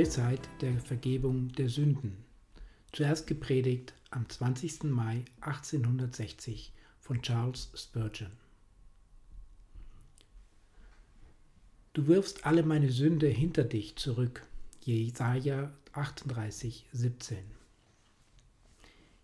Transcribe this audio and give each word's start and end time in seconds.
Gewissheit 0.00 0.48
der 0.62 0.80
Vergebung 0.80 1.52
der 1.52 1.68
Sünden. 1.68 2.24
Zuerst 2.90 3.26
gepredigt 3.26 3.92
am 4.08 4.26
20. 4.26 4.84
Mai 4.84 5.26
1860 5.42 6.72
von 7.00 7.20
Charles 7.20 7.70
Spurgeon. 7.74 8.30
Du 11.92 12.06
wirfst 12.06 12.46
alle 12.46 12.62
meine 12.62 12.90
Sünde 12.90 13.28
hinter 13.28 13.62
dich 13.62 13.96
zurück. 13.96 14.46
Jesaja 14.80 15.70
38, 15.92 16.86
17. 16.92 17.36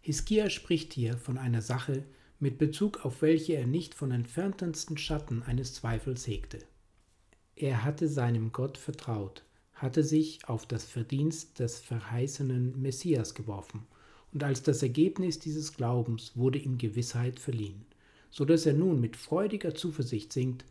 Hiskia 0.02 0.50
spricht 0.50 0.92
hier 0.92 1.16
von 1.16 1.38
einer 1.38 1.62
Sache, 1.62 2.04
mit 2.38 2.58
Bezug 2.58 3.02
auf 3.06 3.22
welche 3.22 3.54
er 3.54 3.66
nicht 3.66 3.94
von 3.94 4.10
entferntesten 4.10 4.98
Schatten 4.98 5.42
eines 5.42 5.72
Zweifels 5.72 6.26
hegte. 6.26 6.58
Er 7.54 7.82
hatte 7.82 8.08
seinem 8.08 8.52
Gott 8.52 8.76
vertraut 8.76 9.45
hatte 9.76 10.02
sich 10.02 10.40
auf 10.48 10.66
das 10.66 10.84
Verdienst 10.84 11.58
des 11.60 11.78
verheißenen 11.80 12.80
Messias 12.80 13.34
geworfen, 13.34 13.86
und 14.32 14.42
als 14.42 14.62
das 14.62 14.82
Ergebnis 14.82 15.38
dieses 15.38 15.74
Glaubens 15.74 16.32
wurde 16.34 16.58
ihm 16.58 16.78
Gewissheit 16.78 17.38
verliehen, 17.38 17.84
so 18.30 18.44
dass 18.44 18.66
er 18.66 18.74
nun 18.74 19.00
mit 19.00 19.16
freudiger 19.16 19.74
Zuversicht 19.74 20.32
singt, 20.32 20.64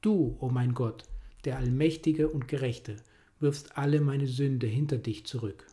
Du, 0.00 0.36
o 0.38 0.46
oh 0.46 0.48
mein 0.48 0.74
Gott, 0.74 1.04
der 1.44 1.58
Allmächtige 1.58 2.28
und 2.28 2.48
Gerechte, 2.48 2.96
wirfst 3.40 3.76
alle 3.76 4.00
meine 4.00 4.26
Sünde 4.26 4.66
hinter 4.66 4.98
dich 4.98 5.24
zurück. 5.24 5.66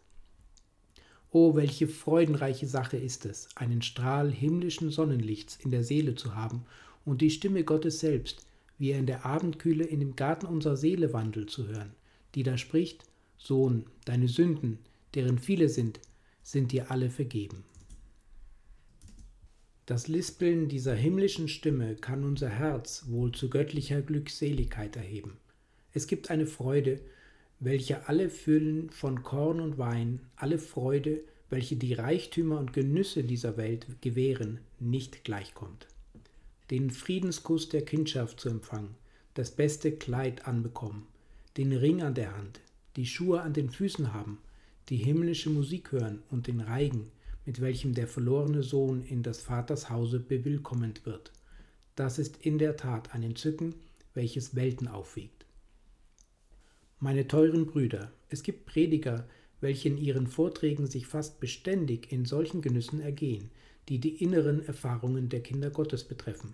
O, 1.32 1.56
welche 1.56 1.88
freudenreiche 1.88 2.68
Sache 2.68 2.98
ist 2.98 3.26
es, 3.26 3.48
einen 3.56 3.82
Strahl 3.82 4.32
himmlischen 4.32 4.90
Sonnenlichts 4.90 5.58
in 5.64 5.72
der 5.72 5.84
Seele 5.84 6.16
zu 6.16 6.36
haben 6.36 6.66
und 7.06 7.22
die 7.22 7.30
Stimme 7.30 7.64
Gottes 7.64 8.00
selbst, 8.00 8.46
wie 8.78 8.92
er 8.92 9.00
in 9.00 9.06
der 9.06 9.26
Abendkühle 9.26 9.86
in 9.86 10.00
dem 10.00 10.16
Garten 10.16 10.46
unserer 10.46 10.76
Seele 10.76 11.14
wandelt, 11.14 11.50
zu 11.50 11.68
hören, 11.68 11.94
die 12.36 12.44
da 12.44 12.58
spricht, 12.58 13.06
Sohn, 13.38 13.86
deine 14.06 14.28
Sünden, 14.28 14.80
deren 15.16 15.40
viele 15.40 15.70
sind, 15.70 16.00
sind 16.44 16.72
dir 16.72 16.92
alle 16.92 17.10
vergeben. 17.10 17.64
Das 19.86 20.08
Lispeln 20.08 20.70
dieser 20.70 20.96
himmlischen 20.96 21.48
Stimme 21.48 21.96
kann 21.96 22.24
unser 22.24 22.50
Herz 22.50 23.06
wohl 23.08 23.32
zu 23.32 23.50
göttlicher 23.50 24.02
Glückseligkeit 24.02 24.96
erheben. 24.96 25.38
Es 25.94 26.08
gibt 26.08 26.30
eine 26.30 26.46
Freude, 26.46 27.02
welche 27.60 28.08
alle 28.08 28.30
Füllen 28.30 28.90
von 28.90 29.24
Korn 29.24 29.60
und 29.60 29.78
Wein, 29.78 30.22
alle 30.36 30.60
Freude, 30.60 31.22
welche 31.50 31.76
die 31.76 31.94
Reichtümer 31.94 32.58
und 32.60 32.74
Genüsse 32.74 33.24
dieser 33.24 33.58
Welt 33.58 33.86
gewähren, 34.02 34.62
nicht 34.80 35.24
gleichkommt. 35.26 35.88
Den 36.70 36.90
Friedenskuss 36.90 37.68
der 37.68 37.84
Kindschaft 37.84 38.40
zu 38.40 38.50
empfangen, 38.50 38.96
das 39.34 39.52
beste 39.52 39.92
Kleid 39.92 40.48
anbekommen, 40.48 41.06
den 41.58 41.74
Ring 41.74 42.02
an 42.02 42.14
der 42.14 42.36
Hand, 42.36 42.62
die 42.96 43.06
Schuhe 43.06 43.42
an 43.42 43.54
den 43.54 43.70
Füßen 43.70 44.14
haben, 44.14 44.40
die 44.90 44.98
himmlische 44.98 45.50
Musik 45.50 45.92
hören 45.92 46.24
und 46.30 46.48
den 46.48 46.62
Reigen, 46.62 47.12
mit 47.46 47.62
welchem 47.62 47.94
der 47.94 48.08
verlorene 48.08 48.64
Sohn 48.64 49.04
in 49.04 49.24
des 49.24 49.42
Vaters 49.42 49.90
Hause 49.90 50.20
bewillkommend 50.20 51.06
wird. 51.06 51.32
Das 51.96 52.20
ist 52.20 52.38
in 52.46 52.58
der 52.58 52.78
Tat 52.78 53.14
ein 53.14 53.24
Entzücken, 53.24 53.76
welches 54.14 54.56
Welten 54.56 54.88
aufwiegt. 54.88 55.46
Meine 57.00 57.28
teuren 57.28 57.66
Brüder, 57.66 58.12
es 58.30 58.44
gibt 58.44 58.66
Prediger, 58.66 59.28
welche 59.60 59.90
in 59.90 59.98
ihren 59.98 60.28
Vorträgen 60.28 60.88
sich 60.88 61.08
fast 61.08 61.40
beständig 61.40 62.12
in 62.12 62.26
solchen 62.26 62.62
Genüssen 62.62 63.02
ergehen, 63.02 63.50
die 63.90 64.00
die 64.00 64.24
inneren 64.24 64.66
Erfahrungen 64.66 65.30
der 65.30 65.42
Kinder 65.42 65.70
Gottes 65.70 66.04
betreffen. 66.04 66.54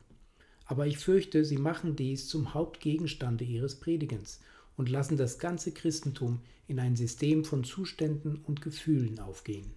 Aber 0.66 0.88
ich 0.88 0.98
fürchte, 0.98 1.46
sie 1.46 1.58
machen 1.58 1.96
dies 1.96 2.28
zum 2.28 2.54
Hauptgegenstande 2.54 3.46
ihres 3.46 3.76
Predigens 3.76 4.42
und 4.78 4.90
lassen 4.90 5.18
das 5.18 5.40
ganze 5.40 5.74
Christentum 5.74 6.40
in 6.68 6.80
ein 6.80 6.96
System 6.96 7.44
von 7.44 7.64
Zuständen 7.64 8.38
und 8.46 8.62
Gefühlen 8.62 9.20
aufgehen. 9.20 9.72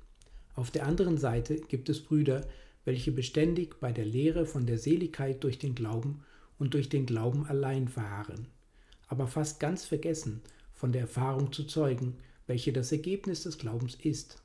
Auf 0.55 0.71
der 0.71 0.87
anderen 0.87 1.19
Seite 1.19 1.57
gibt 1.57 1.89
es 1.89 2.01
Brüder, 2.03 2.47
welche 2.85 3.11
beständig 3.11 3.81
bei 3.81 3.93
der 3.93 4.05
Lehre 4.05 4.47
von 4.47 4.67
der 4.67 4.79
Seligkeit 4.79 5.43
durch 5.43 5.59
den 5.59 5.75
Glauben 5.75 6.23
und 6.59 6.75
durch 6.75 6.89
den 6.89 7.07
Glauben 7.07 7.47
allein 7.47 7.89
verharren, 7.89 8.47
aber 9.09 9.27
fast 9.27 9.59
ganz 9.61 9.85
vergessen, 9.85 10.43
von 10.75 10.93
der 10.93 11.03
Erfahrung 11.03 11.53
zu 11.53 11.65
zeugen, 11.65 12.19
welche 12.47 12.73
das 12.73 12.93
Ergebnis 12.93 13.43
des 13.43 13.59
Glaubens 13.59 13.95
ist. 13.95 14.43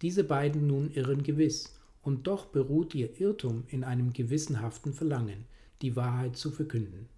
Diese 0.00 0.24
beiden 0.24 0.66
nun 0.66 0.90
irren 0.90 1.22
gewiss, 1.22 1.76
und 2.02 2.26
doch 2.26 2.46
beruht 2.46 2.94
ihr 2.96 3.20
Irrtum 3.20 3.64
in 3.68 3.84
einem 3.84 4.12
gewissenhaften 4.12 4.92
Verlangen, 4.92 5.44
die 5.82 5.94
Wahrheit 5.94 6.36
zu 6.36 6.50
verkünden. 6.50 7.08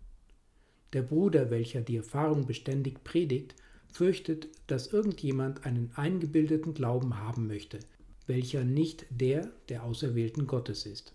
Der 0.94 1.02
Bruder, 1.02 1.50
welcher 1.50 1.80
die 1.80 1.96
Erfahrung 1.96 2.46
beständig 2.46 3.02
predigt, 3.02 3.56
fürchtet, 3.92 4.46
dass 4.68 4.92
irgendjemand 4.92 5.66
einen 5.66 5.90
eingebildeten 5.96 6.72
Glauben 6.72 7.18
haben 7.18 7.48
möchte, 7.48 7.80
welcher 8.28 8.62
nicht 8.62 9.04
der 9.10 9.50
der 9.68 9.82
Auserwählten 9.82 10.46
Gottes 10.46 10.86
ist. 10.86 11.12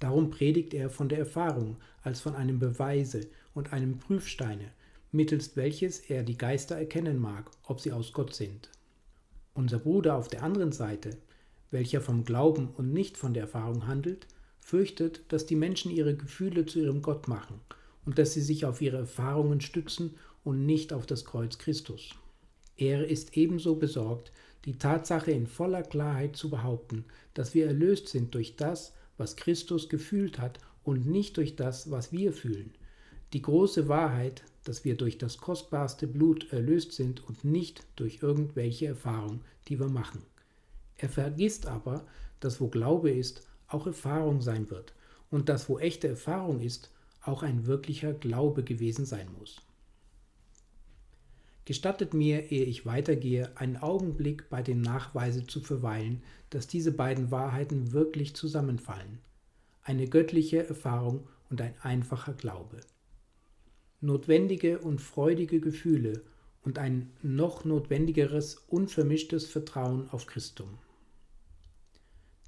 Darum 0.00 0.30
predigt 0.30 0.74
er 0.74 0.90
von 0.90 1.08
der 1.08 1.20
Erfahrung 1.20 1.76
als 2.02 2.20
von 2.20 2.34
einem 2.34 2.58
Beweise 2.58 3.28
und 3.54 3.72
einem 3.72 3.98
Prüfsteine, 3.98 4.72
mittels 5.12 5.56
welches 5.56 6.00
er 6.00 6.24
die 6.24 6.36
Geister 6.36 6.76
erkennen 6.76 7.20
mag, 7.20 7.48
ob 7.62 7.80
sie 7.80 7.92
aus 7.92 8.12
Gott 8.12 8.34
sind. 8.34 8.70
Unser 9.54 9.78
Bruder 9.78 10.16
auf 10.16 10.26
der 10.26 10.42
anderen 10.42 10.72
Seite, 10.72 11.16
welcher 11.70 12.00
vom 12.00 12.24
Glauben 12.24 12.70
und 12.70 12.92
nicht 12.92 13.18
von 13.18 13.34
der 13.34 13.44
Erfahrung 13.44 13.86
handelt, 13.86 14.26
fürchtet, 14.58 15.22
dass 15.28 15.46
die 15.46 15.54
Menschen 15.54 15.92
ihre 15.92 16.16
Gefühle 16.16 16.66
zu 16.66 16.80
ihrem 16.80 17.02
Gott 17.02 17.28
machen 17.28 17.60
und 18.06 18.18
dass 18.18 18.34
sie 18.34 18.42
sich 18.42 18.64
auf 18.64 18.80
ihre 18.80 18.98
Erfahrungen 18.98 19.60
stützen 19.60 20.16
und 20.44 20.66
nicht 20.66 20.92
auf 20.92 21.06
das 21.06 21.24
Kreuz 21.24 21.58
Christus. 21.58 22.10
Er 22.76 23.06
ist 23.06 23.36
ebenso 23.36 23.76
besorgt, 23.76 24.32
die 24.64 24.78
Tatsache 24.78 25.30
in 25.30 25.46
voller 25.46 25.82
Klarheit 25.82 26.36
zu 26.36 26.50
behaupten, 26.50 27.04
dass 27.34 27.54
wir 27.54 27.66
erlöst 27.66 28.08
sind 28.08 28.34
durch 28.34 28.56
das, 28.56 28.94
was 29.16 29.36
Christus 29.36 29.88
gefühlt 29.88 30.38
hat 30.38 30.58
und 30.82 31.06
nicht 31.06 31.36
durch 31.36 31.56
das, 31.56 31.90
was 31.90 32.12
wir 32.12 32.32
fühlen. 32.32 32.74
Die 33.32 33.42
große 33.42 33.88
Wahrheit, 33.88 34.42
dass 34.64 34.84
wir 34.84 34.96
durch 34.96 35.18
das 35.18 35.38
kostbarste 35.38 36.06
Blut 36.06 36.52
erlöst 36.52 36.92
sind 36.92 37.26
und 37.26 37.44
nicht 37.44 37.86
durch 37.96 38.22
irgendwelche 38.22 38.86
Erfahrung, 38.86 39.42
die 39.68 39.78
wir 39.78 39.88
machen. 39.88 40.22
Er 40.96 41.08
vergisst 41.08 41.66
aber, 41.66 42.06
dass 42.40 42.60
wo 42.60 42.68
Glaube 42.68 43.10
ist, 43.10 43.46
auch 43.68 43.86
Erfahrung 43.86 44.40
sein 44.40 44.70
wird 44.70 44.94
und 45.30 45.48
dass 45.48 45.68
wo 45.68 45.78
echte 45.78 46.08
Erfahrung 46.08 46.60
ist, 46.60 46.90
auch 47.26 47.42
ein 47.42 47.66
wirklicher 47.66 48.12
Glaube 48.12 48.64
gewesen 48.64 49.06
sein 49.06 49.28
muss. 49.38 49.60
Gestattet 51.64 52.12
mir, 52.12 52.50
ehe 52.50 52.64
ich 52.64 52.84
weitergehe, 52.84 53.56
einen 53.56 53.78
Augenblick 53.78 54.50
bei 54.50 54.62
dem 54.62 54.82
Nachweise 54.82 55.46
zu 55.46 55.60
verweilen, 55.60 56.22
dass 56.50 56.66
diese 56.66 56.92
beiden 56.92 57.30
Wahrheiten 57.30 57.92
wirklich 57.92 58.36
zusammenfallen. 58.36 59.18
Eine 59.82 60.06
göttliche 60.06 60.66
Erfahrung 60.66 61.26
und 61.48 61.62
ein 61.62 61.74
einfacher 61.80 62.34
Glaube. 62.34 62.80
Notwendige 64.02 64.78
und 64.78 65.00
freudige 65.00 65.60
Gefühle 65.60 66.22
und 66.62 66.78
ein 66.78 67.10
noch 67.22 67.64
notwendigeres, 67.64 68.56
unvermischtes 68.68 69.46
Vertrauen 69.46 70.10
auf 70.10 70.26
Christum. 70.26 70.78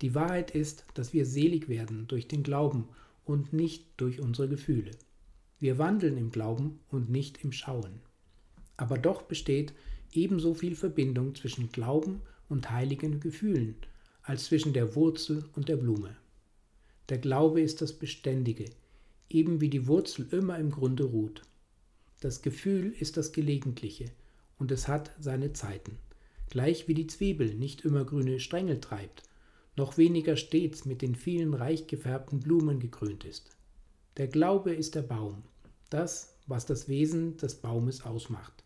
Die 0.02 0.14
Wahrheit 0.14 0.50
ist, 0.50 0.84
dass 0.92 1.14
wir 1.14 1.24
selig 1.24 1.70
werden 1.70 2.06
durch 2.06 2.28
den 2.28 2.42
Glauben 2.42 2.88
und 3.26 3.52
nicht 3.52 3.84
durch 3.98 4.20
unsere 4.20 4.48
Gefühle. 4.48 4.92
Wir 5.58 5.76
wandeln 5.76 6.16
im 6.16 6.30
Glauben 6.30 6.80
und 6.88 7.10
nicht 7.10 7.44
im 7.44 7.52
Schauen. 7.52 8.00
Aber 8.78 8.96
doch 8.96 9.22
besteht 9.22 9.74
ebenso 10.12 10.54
viel 10.54 10.76
Verbindung 10.76 11.34
zwischen 11.34 11.70
Glauben 11.70 12.22
und 12.48 12.70
heiligen 12.70 13.20
Gefühlen 13.20 13.76
als 14.22 14.46
zwischen 14.46 14.72
der 14.72 14.94
Wurzel 14.94 15.44
und 15.54 15.68
der 15.68 15.76
Blume. 15.76 16.16
Der 17.08 17.18
Glaube 17.18 17.60
ist 17.60 17.82
das 17.82 17.92
Beständige, 17.92 18.66
eben 19.28 19.60
wie 19.60 19.70
die 19.70 19.86
Wurzel 19.86 20.26
immer 20.32 20.58
im 20.58 20.70
Grunde 20.70 21.04
ruht. 21.04 21.42
Das 22.20 22.42
Gefühl 22.42 22.92
ist 22.98 23.16
das 23.16 23.32
Gelegentliche 23.32 24.06
und 24.58 24.72
es 24.72 24.88
hat 24.88 25.12
seine 25.20 25.52
Zeiten, 25.52 25.98
gleich 26.48 26.88
wie 26.88 26.94
die 26.94 27.06
Zwiebel 27.06 27.54
nicht 27.54 27.82
immer 27.82 28.04
grüne 28.04 28.40
Stängel 28.40 28.80
treibt, 28.80 29.22
noch 29.76 29.98
weniger 29.98 30.36
stets 30.36 30.84
mit 30.84 31.02
den 31.02 31.14
vielen 31.14 31.54
reich 31.54 31.86
gefärbten 31.86 32.40
Blumen 32.40 32.80
gekrönt 32.80 33.24
ist. 33.24 33.50
Der 34.16 34.26
Glaube 34.26 34.74
ist 34.74 34.94
der 34.94 35.02
Baum, 35.02 35.42
das, 35.90 36.34
was 36.46 36.66
das 36.66 36.88
Wesen 36.88 37.36
des 37.36 37.56
Baumes 37.56 38.04
ausmacht. 38.04 38.64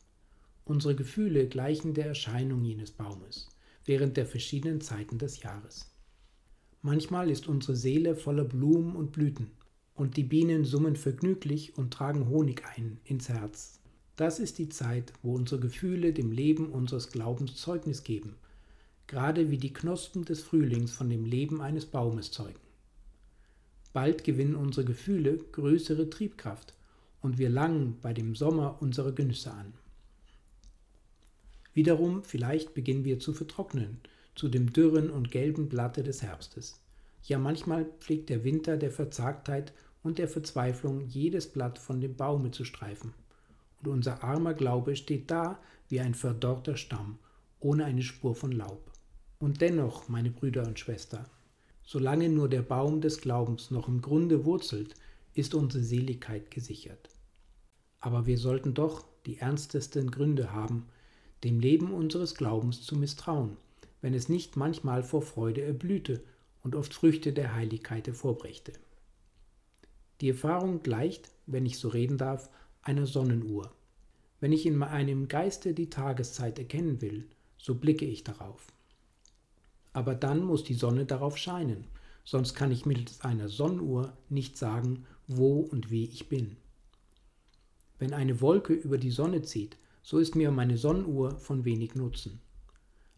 Unsere 0.65 0.95
Gefühle 0.95 1.49
gleichen 1.49 1.95
der 1.95 2.07
Erscheinung 2.07 2.65
jenes 2.65 2.93
Baumes 2.93 3.49
während 3.85 4.17
der 4.17 4.27
verschiedenen 4.27 4.81
Zeiten 4.81 5.19
des 5.19 5.43
Jahres. 5.43 5.91
Manchmal 6.83 7.31
ist 7.31 7.49
unsere 7.49 7.77
Seele 7.77 8.15
voller 8.15 8.45
Blumen 8.45 8.95
und 8.97 9.13
Blüten, 9.13 9.51
und 9.95 10.17
die 10.17 10.23
Bienen 10.23 10.65
summen 10.65 10.97
vergnüglich 10.97 11.77
und 11.77 11.93
tragen 11.93 12.29
Honig 12.29 12.63
ein 12.77 12.99
ins 13.05 13.29
Herz. 13.29 13.81
Das 14.17 14.39
ist 14.39 14.59
die 14.59 14.69
Zeit, 14.69 15.13
wo 15.23 15.35
unsere 15.35 15.61
Gefühle 15.61 16.13
dem 16.13 16.33
Leben 16.33 16.71
unseres 16.71 17.11
Glaubens 17.11 17.57
Zeugnis 17.57 18.05
geben, 18.05 18.37
gerade 19.11 19.51
wie 19.51 19.59
die 19.59 19.73
Knospen 19.73 20.25
des 20.25 20.41
Frühlings 20.41 20.93
von 20.93 21.11
dem 21.11 21.25
Leben 21.25 21.61
eines 21.61 21.85
Baumes 21.85 22.31
zeugen. 22.31 22.61
Bald 23.93 24.23
gewinnen 24.23 24.55
unsere 24.55 24.87
Gefühle 24.87 25.37
größere 25.37 26.09
Triebkraft 26.09 26.75
und 27.21 27.37
wir 27.37 27.51
langen 27.51 27.99
bei 28.01 28.13
dem 28.13 28.37
Sommer 28.37 28.77
unsere 28.81 29.13
Genüsse 29.13 29.51
an. 29.51 29.73
Wiederum 31.75 32.23
vielleicht 32.23 32.73
beginnen 32.73 33.05
wir 33.05 33.19
zu 33.19 33.33
vertrocknen, 33.33 33.99
zu 34.37 34.49
dem 34.49 34.73
dürren 34.73 35.11
und 35.11 35.33
gelben 35.33 35.69
Blatte 35.69 36.05
des 36.05 36.23
Herbstes. 36.23 36.81
Ja, 37.25 37.41
manchmal 37.41 37.87
pflegt 37.99 38.29
der 38.31 38.45
Winter 38.45 38.77
der 38.77 38.93
Verzagtheit 38.93 39.73
und 40.05 40.19
der 40.19 40.29
Verzweiflung 40.29 41.01
jedes 41.01 41.49
Blatt 41.49 41.81
von 41.81 42.01
dem 42.01 42.15
Baume 42.15 42.53
zu 42.53 42.65
streifen. 42.65 43.13
Und 43.83 43.89
unser 43.89 44.23
armer 44.23 44.55
Glaube 44.55 44.95
steht 44.95 45.33
da 45.33 45.59
wie 45.89 45.99
ein 45.99 46.15
verdorrter 46.15 46.77
Stamm, 46.77 47.19
ohne 47.59 47.87
eine 47.87 48.03
Spur 48.03 48.37
von 48.37 48.53
Laub. 48.53 48.90
Und 49.41 49.63
dennoch, 49.63 50.07
meine 50.11 50.31
Brüder 50.31 50.67
und 50.67 50.79
Schwestern, 50.79 51.25
solange 51.83 52.29
nur 52.29 52.51
der 52.51 52.61
Baum 52.61 53.01
des 53.01 53.23
Glaubens 53.23 53.71
noch 53.71 53.89
im 53.89 54.03
Grunde 54.03 54.45
wurzelt, 54.45 54.95
ist 55.33 55.55
unsere 55.55 55.83
Seligkeit 55.83 56.51
gesichert. 56.51 57.09
Aber 58.01 58.27
wir 58.27 58.37
sollten 58.37 58.75
doch 58.75 59.03
die 59.25 59.39
ernstesten 59.39 60.11
Gründe 60.11 60.53
haben, 60.53 60.87
dem 61.43 61.59
Leben 61.59 61.95
unseres 61.95 62.35
Glaubens 62.35 62.83
zu 62.83 62.97
misstrauen, 62.97 63.57
wenn 64.03 64.13
es 64.13 64.29
nicht 64.29 64.59
manchmal 64.59 65.03
vor 65.03 65.23
Freude 65.23 65.63
erblühte 65.63 66.23
und 66.63 66.77
oft 66.77 66.93
Früchte 66.93 67.33
der 67.33 67.55
Heiligkeit 67.55 68.09
hervorbrächte. 68.09 68.75
Die 70.21 70.29
Erfahrung 70.29 70.83
gleicht, 70.83 71.31
wenn 71.47 71.65
ich 71.65 71.79
so 71.79 71.89
reden 71.89 72.19
darf, 72.19 72.51
einer 72.83 73.07
Sonnenuhr. 73.07 73.73
Wenn 74.39 74.53
ich 74.53 74.67
in 74.67 74.77
meinem 74.77 75.29
Geiste 75.29 75.73
die 75.73 75.89
Tageszeit 75.89 76.59
erkennen 76.59 77.01
will, 77.01 77.27
so 77.57 77.75
blicke 77.75 78.05
ich 78.05 78.23
darauf. 78.23 78.67
Aber 79.93 80.15
dann 80.15 80.45
muss 80.45 80.65
die 80.65 80.75
Sonne 80.75 81.05
darauf 81.05 81.37
scheinen, 81.37 81.85
sonst 82.25 82.55
kann 82.55 82.71
ich 82.71 82.87
mittels 82.87 83.21
einer 83.23 83.49
Sonnenuhr 83.49 84.13
nicht 84.29 84.57
sagen, 84.57 85.07
wo 85.27 85.61
und 85.61 85.91
wie 85.91 86.05
ich 86.05 86.29
bin. 86.29 86.57
Wenn 87.99 88.13
eine 88.13 88.41
Wolke 88.41 88.73
über 88.73 88.99
die 88.99 89.11
Sonne 89.11 89.43
zieht, 89.43 89.77
so 90.03 90.19
ist 90.19 90.35
mir 90.35 90.51
meine 90.51 90.79
Sonnenuhr 90.79 91.37
von 91.39 91.65
wenig 91.65 91.95
Nutzen. 91.95 92.41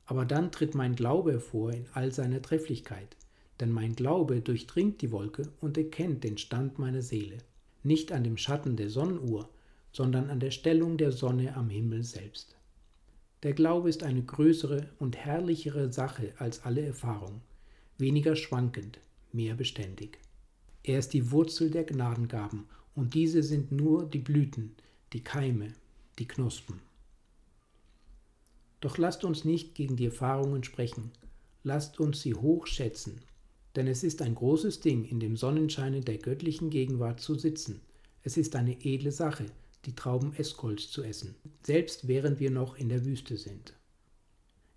Aber 0.06 0.24
dann 0.24 0.50
tritt 0.50 0.74
mein 0.74 0.96
Glaube 0.96 1.32
hervor 1.32 1.72
in 1.72 1.86
all 1.94 2.12
seiner 2.12 2.42
Trefflichkeit, 2.42 3.16
denn 3.60 3.70
mein 3.70 3.94
Glaube 3.94 4.40
durchdringt 4.40 5.00
die 5.00 5.12
Wolke 5.12 5.48
und 5.60 5.78
erkennt 5.78 6.24
den 6.24 6.38
Stand 6.38 6.78
meiner 6.78 7.02
Seele, 7.02 7.38
nicht 7.82 8.12
an 8.12 8.24
dem 8.24 8.36
Schatten 8.36 8.76
der 8.76 8.90
Sonnenuhr, 8.90 9.48
sondern 9.92 10.30
an 10.30 10.40
der 10.40 10.50
Stellung 10.50 10.96
der 10.96 11.12
Sonne 11.12 11.54
am 11.54 11.70
Himmel 11.70 12.02
selbst. 12.02 12.56
Der 13.42 13.54
Glaube 13.54 13.88
ist 13.88 14.04
eine 14.04 14.22
größere 14.22 14.88
und 15.00 15.16
herrlichere 15.16 15.92
Sache 15.92 16.32
als 16.38 16.64
alle 16.64 16.82
Erfahrung, 16.82 17.40
weniger 17.98 18.36
schwankend, 18.36 19.00
mehr 19.32 19.54
beständig. 19.54 20.18
Er 20.84 21.00
ist 21.00 21.12
die 21.12 21.30
Wurzel 21.32 21.70
der 21.70 21.84
Gnadengaben, 21.84 22.66
und 22.94 23.14
diese 23.14 23.42
sind 23.42 23.72
nur 23.72 24.04
die 24.04 24.18
Blüten, 24.18 24.74
die 25.12 25.24
Keime, 25.24 25.72
die 26.18 26.28
Knospen. 26.28 26.80
Doch 28.80 28.98
lasst 28.98 29.24
uns 29.24 29.44
nicht 29.44 29.74
gegen 29.74 29.96
die 29.96 30.06
Erfahrungen 30.06 30.62
sprechen, 30.62 31.10
lasst 31.64 31.98
uns 32.00 32.20
sie 32.20 32.34
hoch 32.34 32.66
schätzen, 32.66 33.20
denn 33.74 33.86
es 33.86 34.04
ist 34.04 34.22
ein 34.22 34.34
großes 34.34 34.80
Ding, 34.80 35.04
in 35.04 35.20
dem 35.20 35.36
Sonnenscheine 35.36 36.00
der 36.00 36.18
göttlichen 36.18 36.68
Gegenwart 36.68 37.20
zu 37.20 37.34
sitzen. 37.34 37.80
Es 38.22 38.36
ist 38.36 38.54
eine 38.54 38.84
edle 38.84 39.10
Sache, 39.10 39.46
die 39.84 39.94
Trauben 39.94 40.34
Eskholz 40.34 40.90
zu 40.90 41.02
essen, 41.02 41.34
selbst 41.62 42.08
während 42.08 42.40
wir 42.40 42.50
noch 42.50 42.76
in 42.76 42.88
der 42.88 43.04
Wüste 43.04 43.36
sind. 43.36 43.74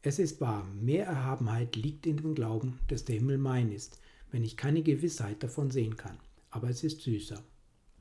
Es 0.02 0.20
ist 0.20 0.42
wahr, 0.42 0.66
mehr 0.80 1.06
Erhabenheit 1.06 1.76
liegt 1.76 2.06
in 2.06 2.18
dem 2.18 2.36
Glauben, 2.36 2.80
dass 2.88 3.06
der 3.06 3.16
Himmel 3.16 3.38
mein 3.38 3.72
ist, 3.72 4.00
wenn 4.32 4.44
ich 4.44 4.58
keine 4.58 4.84
Gewissheit 4.84 5.42
davon 5.44 5.72
sehen 5.72 5.98
kann, 5.98 6.18
aber 6.50 6.70
es 6.70 6.84
ist 6.84 7.02
süßer. 7.02 7.44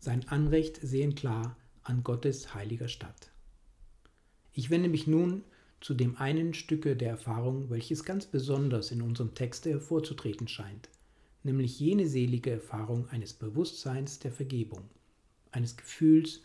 Sein 0.00 0.28
Anrecht 0.28 0.78
sehen 0.82 1.14
klar, 1.14 1.56
an 1.82 2.02
Gottes 2.02 2.54
heiliger 2.54 2.88
Stadt. 2.88 3.30
Ich 4.52 4.70
wende 4.70 4.88
mich 4.88 5.06
nun 5.06 5.44
zu 5.80 5.94
dem 5.94 6.16
einen 6.16 6.54
Stücke 6.54 6.96
der 6.96 7.10
Erfahrung, 7.10 7.68
welches 7.68 8.04
ganz 8.04 8.26
besonders 8.26 8.90
in 8.90 9.02
unserem 9.02 9.34
Texte 9.34 9.70
hervorzutreten 9.70 10.48
scheint, 10.48 10.88
nämlich 11.42 11.78
jene 11.78 12.06
selige 12.06 12.50
Erfahrung 12.50 13.08
eines 13.08 13.34
Bewusstseins 13.34 14.18
der 14.18 14.32
Vergebung, 14.32 14.88
eines 15.50 15.76
Gefühls 15.76 16.40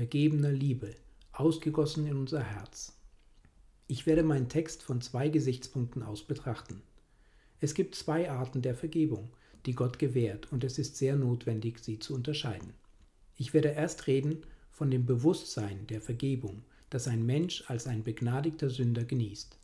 vergebener 0.00 0.50
Liebe, 0.50 0.94
ausgegossen 1.30 2.06
in 2.06 2.16
unser 2.16 2.42
Herz. 2.42 2.96
Ich 3.86 4.06
werde 4.06 4.22
meinen 4.22 4.48
Text 4.48 4.82
von 4.82 5.02
zwei 5.02 5.28
Gesichtspunkten 5.28 6.02
aus 6.02 6.22
betrachten. 6.26 6.80
Es 7.60 7.74
gibt 7.74 7.94
zwei 7.94 8.30
Arten 8.30 8.62
der 8.62 8.74
Vergebung, 8.74 9.28
die 9.66 9.74
Gott 9.74 9.98
gewährt, 9.98 10.50
und 10.52 10.64
es 10.64 10.78
ist 10.78 10.96
sehr 10.96 11.16
notwendig, 11.16 11.80
sie 11.80 11.98
zu 11.98 12.14
unterscheiden. 12.14 12.72
Ich 13.36 13.52
werde 13.52 13.68
erst 13.72 14.06
reden 14.06 14.38
von 14.70 14.90
dem 14.90 15.04
Bewusstsein 15.04 15.86
der 15.88 16.00
Vergebung, 16.00 16.62
das 16.88 17.06
ein 17.06 17.26
Mensch 17.26 17.64
als 17.66 17.86
ein 17.86 18.02
begnadigter 18.02 18.70
Sünder 18.70 19.04
genießt. 19.04 19.58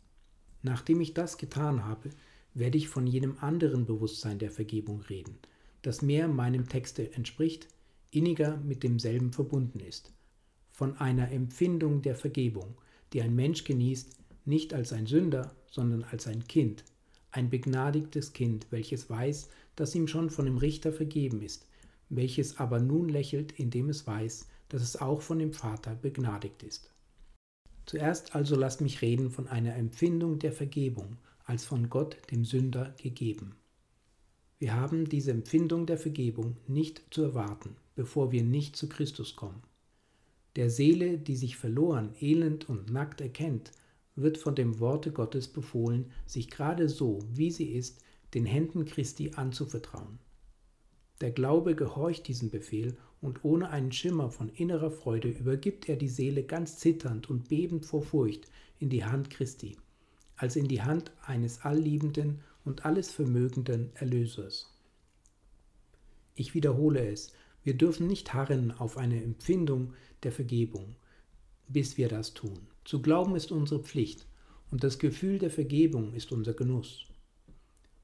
Nachdem 0.61 1.01
ich 1.01 1.15
das 1.15 1.39
getan 1.39 1.83
habe, 1.83 2.11
werde 2.53 2.77
ich 2.77 2.89
von 2.89 3.07
jenem 3.07 3.39
anderen 3.41 3.87
Bewusstsein 3.87 4.37
der 4.37 4.51
Vergebung 4.51 5.01
reden, 5.01 5.39
das 5.81 6.03
mehr 6.03 6.27
meinem 6.27 6.69
Texte 6.69 7.11
entspricht, 7.13 7.67
inniger 8.11 8.57
mit 8.57 8.83
demselben 8.83 9.33
verbunden 9.33 9.79
ist, 9.79 10.11
von 10.77 10.95
einer 10.97 11.31
Empfindung 11.31 12.03
der 12.03 12.13
Vergebung, 12.13 12.75
die 13.11 13.23
ein 13.23 13.35
Mensch 13.35 13.63
genießt, 13.63 14.15
nicht 14.45 14.75
als 14.75 14.93
ein 14.93 15.07
Sünder, 15.07 15.55
sondern 15.71 16.03
als 16.03 16.27
ein 16.27 16.43
Kind, 16.47 16.83
ein 17.31 17.49
begnadigtes 17.49 18.31
Kind, 18.31 18.67
welches 18.69 19.09
weiß, 19.09 19.49
dass 19.75 19.95
ihm 19.95 20.07
schon 20.07 20.29
von 20.29 20.45
dem 20.45 20.59
Richter 20.59 20.93
vergeben 20.93 21.41
ist, 21.41 21.65
welches 22.09 22.59
aber 22.59 22.79
nun 22.79 23.09
lächelt, 23.09 23.53
indem 23.53 23.89
es 23.89 24.05
weiß, 24.05 24.49
dass 24.69 24.83
es 24.83 25.01
auch 25.01 25.23
von 25.23 25.39
dem 25.39 25.51
Vater 25.51 25.95
begnadigt 25.95 26.61
ist. 26.61 26.91
Zuerst 27.87 28.35
also 28.35 28.55
lasst 28.55 28.79
mich 28.81 29.01
reden 29.01 29.31
von 29.31 29.47
einer 29.47 29.75
Empfindung 29.75 30.37
der 30.37 30.51
Vergebung 30.51 31.17
als 31.45 31.65
von 31.65 31.89
Gott 31.89 32.17
dem 32.29 32.45
Sünder 32.45 32.93
gegeben. 33.01 33.55
Wir 34.59 34.75
haben 34.75 35.09
diese 35.09 35.31
Empfindung 35.31 35.87
der 35.87 35.97
Vergebung 35.97 36.55
nicht 36.67 37.01
zu 37.09 37.23
erwarten, 37.23 37.75
bevor 37.95 38.31
wir 38.31 38.43
nicht 38.43 38.75
zu 38.75 38.87
Christus 38.87 39.35
kommen. 39.35 39.63
Der 40.57 40.71
Seele, 40.71 41.19
die 41.19 41.35
sich 41.35 41.55
verloren, 41.55 42.15
elend 42.19 42.67
und 42.67 42.91
nackt 42.91 43.21
erkennt, 43.21 43.71
wird 44.15 44.39
von 44.39 44.55
dem 44.55 44.79
Worte 44.79 45.11
Gottes 45.11 45.47
befohlen, 45.47 46.11
sich 46.25 46.49
gerade 46.49 46.89
so, 46.89 47.19
wie 47.31 47.51
sie 47.51 47.69
ist, 47.69 47.99
den 48.33 48.43
Händen 48.43 48.85
Christi 48.85 49.33
anzuvertrauen. 49.35 50.17
Der 51.21 51.29
Glaube 51.29 51.75
gehorcht 51.75 52.27
diesem 52.27 52.49
Befehl 52.49 52.97
und 53.21 53.45
ohne 53.45 53.69
einen 53.69 53.91
Schimmer 53.91 54.31
von 54.31 54.49
innerer 54.49 54.89
Freude 54.89 55.29
übergibt 55.29 55.87
er 55.89 55.95
die 55.95 56.09
Seele 56.09 56.41
ganz 56.43 56.79
zitternd 56.79 57.29
und 57.29 57.49
bebend 57.49 57.85
vor 57.85 58.01
Furcht 58.01 58.49
in 58.79 58.89
die 58.89 59.05
Hand 59.05 59.29
Christi, 59.29 59.77
als 60.37 60.55
in 60.55 60.67
die 60.67 60.81
Hand 60.81 61.11
eines 61.21 61.61
allliebenden 61.61 62.41
und 62.65 62.83
alles 62.83 63.11
vermögenden 63.11 63.91
Erlösers. 63.93 64.73
Ich 66.33 66.55
wiederhole 66.55 67.07
es, 67.07 67.31
wir 67.63 67.73
dürfen 67.75 68.07
nicht 68.07 68.33
harren 68.33 68.71
auf 68.71 68.97
eine 68.97 69.21
Empfindung 69.21 69.93
der 70.23 70.31
Vergebung, 70.31 70.95
bis 71.67 71.97
wir 71.97 72.07
das 72.07 72.33
tun. 72.33 72.59
Zu 72.85 73.01
glauben 73.01 73.35
ist 73.35 73.51
unsere 73.51 73.83
Pflicht 73.83 74.25
und 74.71 74.83
das 74.83 74.99
Gefühl 74.99 75.39
der 75.39 75.51
Vergebung 75.51 76.13
ist 76.13 76.31
unser 76.31 76.53
Genuss. 76.53 77.05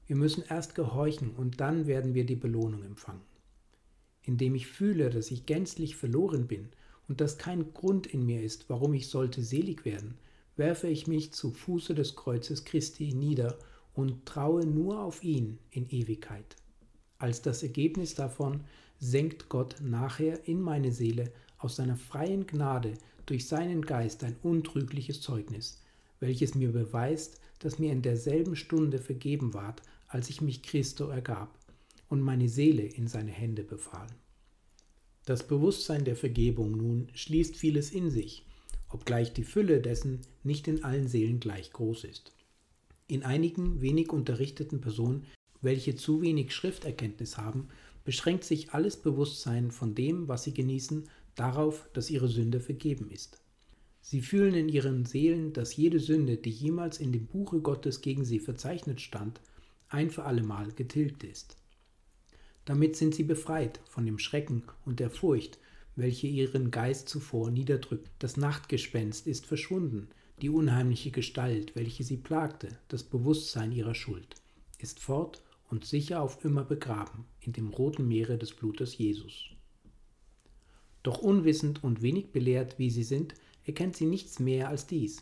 Wir 0.06 0.16
müssen 0.16 0.44
erst 0.48 0.74
gehorchen 0.74 1.30
und 1.30 1.60
dann 1.60 1.86
werden 1.86 2.14
wir 2.14 2.26
die 2.26 2.36
Belohnung 2.36 2.82
empfangen. 2.82 3.22
Indem 4.22 4.54
ich 4.54 4.66
fühle, 4.66 5.10
dass 5.10 5.30
ich 5.30 5.46
gänzlich 5.46 5.96
verloren 5.96 6.46
bin 6.46 6.68
und 7.08 7.20
dass 7.20 7.38
kein 7.38 7.72
Grund 7.72 8.06
in 8.06 8.24
mir 8.26 8.42
ist, 8.42 8.68
warum 8.68 8.94
ich 8.94 9.08
sollte 9.08 9.42
selig 9.42 9.84
werden, 9.84 10.18
werfe 10.56 10.88
ich 10.88 11.06
mich 11.06 11.32
zu 11.32 11.50
Fuße 11.50 11.94
des 11.94 12.16
Kreuzes 12.16 12.64
Christi 12.64 13.12
nieder 13.12 13.58
und 13.94 14.26
traue 14.26 14.66
nur 14.66 15.00
auf 15.00 15.22
ihn 15.24 15.58
in 15.70 15.88
Ewigkeit. 15.88 16.56
Als 17.18 17.42
das 17.42 17.62
Ergebnis 17.62 18.14
davon 18.14 18.64
senkt 19.04 19.50
Gott 19.50 19.76
nachher 19.82 20.48
in 20.48 20.62
meine 20.62 20.90
Seele 20.90 21.30
aus 21.58 21.76
seiner 21.76 21.96
freien 21.96 22.46
Gnade 22.46 22.94
durch 23.26 23.46
seinen 23.46 23.82
Geist 23.82 24.24
ein 24.24 24.36
untrügliches 24.42 25.20
Zeugnis, 25.20 25.82
welches 26.20 26.54
mir 26.54 26.72
beweist, 26.72 27.38
dass 27.58 27.78
mir 27.78 27.92
in 27.92 28.00
derselben 28.00 28.56
Stunde 28.56 28.98
vergeben 28.98 29.52
ward, 29.52 29.82
als 30.08 30.30
ich 30.30 30.40
mich 30.40 30.62
Christo 30.62 31.08
ergab 31.08 31.58
und 32.08 32.22
meine 32.22 32.48
Seele 32.48 32.82
in 32.82 33.06
seine 33.06 33.30
Hände 33.30 33.62
befahl. 33.62 34.06
Das 35.26 35.46
Bewusstsein 35.46 36.04
der 36.04 36.16
Vergebung 36.16 36.72
nun 36.72 37.08
schließt 37.14 37.56
vieles 37.56 37.90
in 37.90 38.10
sich, 38.10 38.46
obgleich 38.88 39.34
die 39.34 39.44
Fülle 39.44 39.80
dessen 39.80 40.20
nicht 40.42 40.66
in 40.66 40.82
allen 40.82 41.08
Seelen 41.08 41.40
gleich 41.40 41.72
groß 41.72 42.04
ist. 42.04 42.32
In 43.06 43.22
einigen 43.22 43.82
wenig 43.82 44.12
unterrichteten 44.12 44.80
Personen, 44.80 45.26
welche 45.60 45.94
zu 45.94 46.22
wenig 46.22 46.54
Schrifterkenntnis 46.54 47.36
haben, 47.36 47.68
beschränkt 48.04 48.44
sich 48.44 48.72
alles 48.72 48.96
Bewusstsein 48.96 49.70
von 49.70 49.94
dem, 49.94 50.28
was 50.28 50.44
sie 50.44 50.54
genießen, 50.54 51.08
darauf, 51.34 51.88
dass 51.92 52.10
ihre 52.10 52.28
Sünde 52.28 52.60
vergeben 52.60 53.10
ist. 53.10 53.38
Sie 54.00 54.20
fühlen 54.20 54.54
in 54.54 54.68
ihren 54.68 55.06
Seelen, 55.06 55.54
dass 55.54 55.76
jede 55.76 55.98
Sünde, 55.98 56.36
die 56.36 56.50
jemals 56.50 57.00
in 57.00 57.12
dem 57.12 57.26
Buche 57.26 57.60
Gottes 57.60 58.02
gegen 58.02 58.24
sie 58.24 58.38
verzeichnet 58.38 59.00
stand, 59.00 59.40
ein 59.88 60.10
für 60.10 60.24
allemal 60.24 60.72
getilgt 60.72 61.24
ist. 61.24 61.56
Damit 62.66 62.96
sind 62.96 63.14
sie 63.14 63.24
befreit 63.24 63.80
von 63.88 64.04
dem 64.04 64.18
Schrecken 64.18 64.62
und 64.84 65.00
der 65.00 65.10
Furcht, 65.10 65.58
welche 65.96 66.26
ihren 66.26 66.70
Geist 66.70 67.08
zuvor 67.08 67.50
niederdrückt. 67.50 68.10
Das 68.18 68.36
Nachtgespenst 68.36 69.26
ist 69.26 69.46
verschwunden, 69.46 70.08
die 70.42 70.50
unheimliche 70.50 71.10
Gestalt, 71.10 71.74
welche 71.76 72.04
sie 72.04 72.16
plagte, 72.16 72.68
das 72.88 73.04
Bewusstsein 73.04 73.72
ihrer 73.72 73.94
Schuld, 73.94 74.34
ist 74.78 74.98
fort 74.98 75.42
und 75.74 75.84
sicher 75.84 76.22
auf 76.22 76.44
immer 76.44 76.62
begraben 76.62 77.24
in 77.40 77.52
dem 77.52 77.70
roten 77.70 78.06
Meere 78.06 78.38
des 78.38 78.54
Blutes 78.54 78.96
Jesus. 78.96 79.46
Doch 81.02 81.18
unwissend 81.18 81.82
und 81.82 82.00
wenig 82.00 82.30
belehrt, 82.30 82.78
wie 82.78 82.90
sie 82.90 83.02
sind, 83.02 83.34
erkennt 83.64 83.96
sie 83.96 84.06
nichts 84.06 84.38
mehr 84.38 84.68
als 84.68 84.86
dies. 84.86 85.20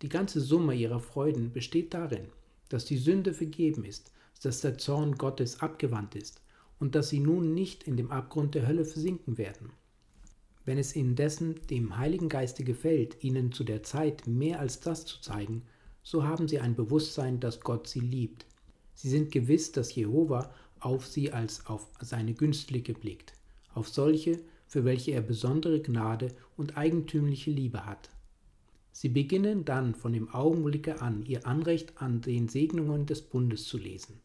Die 0.00 0.08
ganze 0.08 0.40
Summe 0.40 0.74
ihrer 0.74 1.00
Freuden 1.00 1.52
besteht 1.52 1.92
darin, 1.92 2.28
dass 2.70 2.86
die 2.86 2.96
Sünde 2.96 3.34
vergeben 3.34 3.84
ist, 3.84 4.10
dass 4.42 4.62
der 4.62 4.78
Zorn 4.78 5.16
Gottes 5.16 5.60
abgewandt 5.60 6.14
ist 6.14 6.40
und 6.78 6.94
dass 6.94 7.10
sie 7.10 7.20
nun 7.20 7.52
nicht 7.52 7.82
in 7.82 7.98
dem 7.98 8.10
Abgrund 8.10 8.54
der 8.54 8.66
Hölle 8.66 8.86
versinken 8.86 9.36
werden. 9.36 9.70
Wenn 10.64 10.78
es 10.78 10.96
indessen 10.96 11.56
dem 11.68 11.98
Heiligen 11.98 12.30
Geiste 12.30 12.64
gefällt, 12.64 13.22
ihnen 13.22 13.52
zu 13.52 13.64
der 13.64 13.82
Zeit 13.82 14.26
mehr 14.26 14.60
als 14.60 14.80
das 14.80 15.04
zu 15.04 15.20
zeigen, 15.20 15.64
so 16.02 16.24
haben 16.24 16.48
sie 16.48 16.58
ein 16.58 16.74
Bewusstsein, 16.74 17.38
dass 17.38 17.60
Gott 17.60 17.86
sie 17.86 18.00
liebt. 18.00 18.46
Sie 19.00 19.08
sind 19.08 19.32
gewiss, 19.32 19.72
dass 19.72 19.94
Jehova 19.94 20.52
auf 20.78 21.06
sie 21.06 21.32
als 21.32 21.64
auf 21.64 21.88
seine 22.02 22.34
Günstlinge 22.34 22.92
blickt, 22.92 23.32
auf 23.72 23.88
solche, 23.88 24.40
für 24.66 24.84
welche 24.84 25.12
er 25.12 25.22
besondere 25.22 25.80
Gnade 25.80 26.34
und 26.58 26.76
eigentümliche 26.76 27.50
Liebe 27.50 27.86
hat. 27.86 28.10
Sie 28.92 29.08
beginnen 29.08 29.64
dann 29.64 29.94
von 29.94 30.12
dem 30.12 30.28
Augenblicke 30.34 31.00
an 31.00 31.24
ihr 31.24 31.46
Anrecht 31.46 32.02
an 32.02 32.20
den 32.20 32.48
Segnungen 32.48 33.06
des 33.06 33.22
Bundes 33.22 33.64
zu 33.64 33.78
lesen. 33.78 34.20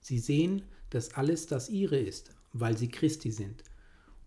Sie 0.00 0.18
sehen, 0.18 0.62
dass 0.88 1.12
alles 1.12 1.46
das 1.46 1.68
ihre 1.68 1.98
ist, 1.98 2.34
weil 2.54 2.78
sie 2.78 2.88
Christi 2.88 3.30
sind, 3.30 3.62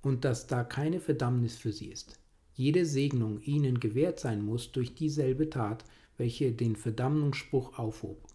und 0.04 0.26
dass 0.26 0.46
da 0.46 0.64
keine 0.64 1.00
Verdammnis 1.00 1.58
für 1.58 1.72
sie 1.72 1.88
ist. 1.88 2.20
Jede 2.54 2.86
Segnung 2.86 3.42
ihnen 3.42 3.80
gewährt 3.80 4.20
sein 4.20 4.46
muss 4.46 4.72
durch 4.72 4.94
dieselbe 4.94 5.50
Tat, 5.50 5.86
welche 6.18 6.52
den 6.52 6.76
Verdammungsspruch 6.76 7.80
aufhob. 7.80 8.35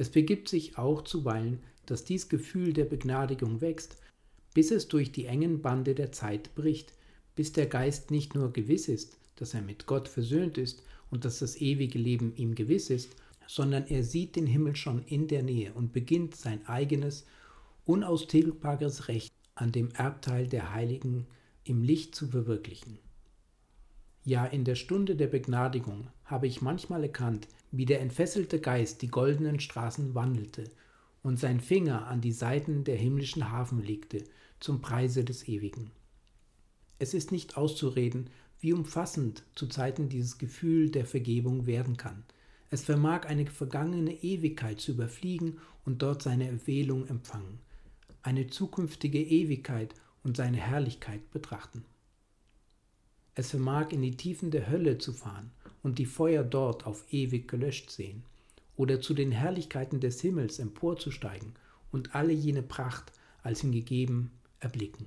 Es 0.00 0.08
begibt 0.08 0.48
sich 0.48 0.78
auch 0.78 1.02
zuweilen, 1.02 1.58
dass 1.84 2.04
dies 2.04 2.30
Gefühl 2.30 2.72
der 2.72 2.86
Begnadigung 2.86 3.60
wächst, 3.60 3.98
bis 4.54 4.70
es 4.70 4.88
durch 4.88 5.12
die 5.12 5.26
engen 5.26 5.60
Bande 5.60 5.94
der 5.94 6.10
Zeit 6.10 6.54
bricht, 6.54 6.94
bis 7.36 7.52
der 7.52 7.66
Geist 7.66 8.10
nicht 8.10 8.34
nur 8.34 8.50
gewiss 8.50 8.88
ist, 8.88 9.18
dass 9.36 9.52
er 9.52 9.60
mit 9.60 9.84
Gott 9.84 10.08
versöhnt 10.08 10.56
ist 10.56 10.82
und 11.10 11.26
dass 11.26 11.40
das 11.40 11.60
ewige 11.60 11.98
Leben 11.98 12.34
ihm 12.36 12.54
gewiss 12.54 12.88
ist, 12.88 13.14
sondern 13.46 13.88
er 13.88 14.02
sieht 14.02 14.36
den 14.36 14.46
Himmel 14.46 14.74
schon 14.74 15.02
in 15.02 15.28
der 15.28 15.42
Nähe 15.42 15.74
und 15.74 15.92
beginnt 15.92 16.34
sein 16.34 16.66
eigenes, 16.66 17.26
unaustilgbares 17.84 19.08
Recht 19.08 19.34
an 19.54 19.70
dem 19.70 19.90
Erbteil 19.90 20.46
der 20.46 20.72
Heiligen 20.72 21.26
im 21.64 21.82
Licht 21.82 22.14
zu 22.14 22.26
verwirklichen. 22.26 22.98
Ja, 24.24 24.46
in 24.46 24.64
der 24.64 24.76
Stunde 24.76 25.14
der 25.14 25.26
Begnadigung 25.26 26.06
habe 26.24 26.46
ich 26.46 26.62
manchmal 26.62 27.02
erkannt, 27.02 27.48
wie 27.72 27.86
der 27.86 28.00
entfesselte 28.00 28.60
Geist 28.60 29.02
die 29.02 29.08
goldenen 29.08 29.60
Straßen 29.60 30.14
wandelte 30.14 30.64
und 31.22 31.38
sein 31.38 31.60
Finger 31.60 32.06
an 32.06 32.20
die 32.20 32.32
Seiten 32.32 32.84
der 32.84 32.96
himmlischen 32.96 33.50
Hafen 33.50 33.82
legte, 33.82 34.24
zum 34.58 34.80
Preise 34.80 35.24
des 35.24 35.48
Ewigen. 35.48 35.90
Es 36.98 37.14
ist 37.14 37.32
nicht 37.32 37.56
auszureden, 37.56 38.28
wie 38.60 38.74
umfassend 38.74 39.42
zu 39.54 39.66
Zeiten 39.66 40.08
dieses 40.08 40.36
Gefühl 40.36 40.90
der 40.90 41.06
Vergebung 41.06 41.66
werden 41.66 41.96
kann. 41.96 42.24
Es 42.68 42.82
vermag 42.82 43.26
eine 43.26 43.46
vergangene 43.46 44.12
Ewigkeit 44.22 44.80
zu 44.80 44.92
überfliegen 44.92 45.58
und 45.84 46.02
dort 46.02 46.22
seine 46.22 46.46
Erwählung 46.46 47.06
empfangen, 47.08 47.58
eine 48.22 48.48
zukünftige 48.48 49.22
Ewigkeit 49.22 49.94
und 50.22 50.36
seine 50.36 50.58
Herrlichkeit 50.58 51.30
betrachten. 51.30 51.84
Es 53.34 53.50
vermag 53.50 53.92
in 53.92 54.02
die 54.02 54.16
Tiefen 54.16 54.50
der 54.50 54.68
Hölle 54.68 54.98
zu 54.98 55.14
fahren 55.14 55.50
und 55.82 55.98
die 55.98 56.06
Feuer 56.06 56.42
dort 56.42 56.86
auf 56.86 57.04
ewig 57.12 57.48
gelöscht 57.48 57.90
sehen, 57.90 58.22
oder 58.76 59.00
zu 59.00 59.14
den 59.14 59.32
Herrlichkeiten 59.32 60.00
des 60.00 60.20
Himmels 60.20 60.58
emporzusteigen 60.58 61.54
und 61.92 62.14
alle 62.14 62.32
jene 62.32 62.62
Pracht 62.62 63.12
als 63.42 63.62
ihm 63.62 63.72
gegeben 63.72 64.30
erblicken. 64.60 65.06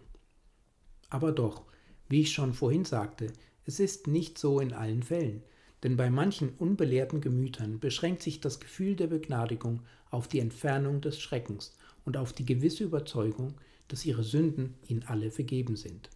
Aber 1.10 1.32
doch, 1.32 1.64
wie 2.10 2.22
ich 2.22 2.32
schon 2.32 2.54
vorhin 2.54 2.86
sagte, 2.86 3.32
es 3.66 3.80
ist 3.80 4.08
nicht 4.08 4.38
so 4.38 4.60
in 4.60 4.74
allen 4.74 5.04
Fällen, 5.04 5.44
denn 5.84 5.98
bei 5.98 6.10
manchen 6.10 6.50
unbelehrten 6.58 7.22
Gemütern 7.22 7.80
beschränkt 7.80 8.22
sich 8.24 8.40
das 8.40 8.60
Gefühl 8.60 8.96
der 8.96 9.08
Begnadigung 9.08 9.82
auf 10.10 10.28
die 10.28 10.40
Entfernung 10.40 11.02
des 11.02 11.20
Schreckens 11.20 11.76
und 12.06 12.18
auf 12.18 12.34
die 12.34 12.46
gewisse 12.46 12.84
Überzeugung, 12.84 13.56
dass 13.88 14.06
ihre 14.06 14.24
Sünden 14.24 14.76
ihnen 14.88 15.04
alle 15.04 15.30
vergeben 15.30 15.76
sind. 15.76 16.10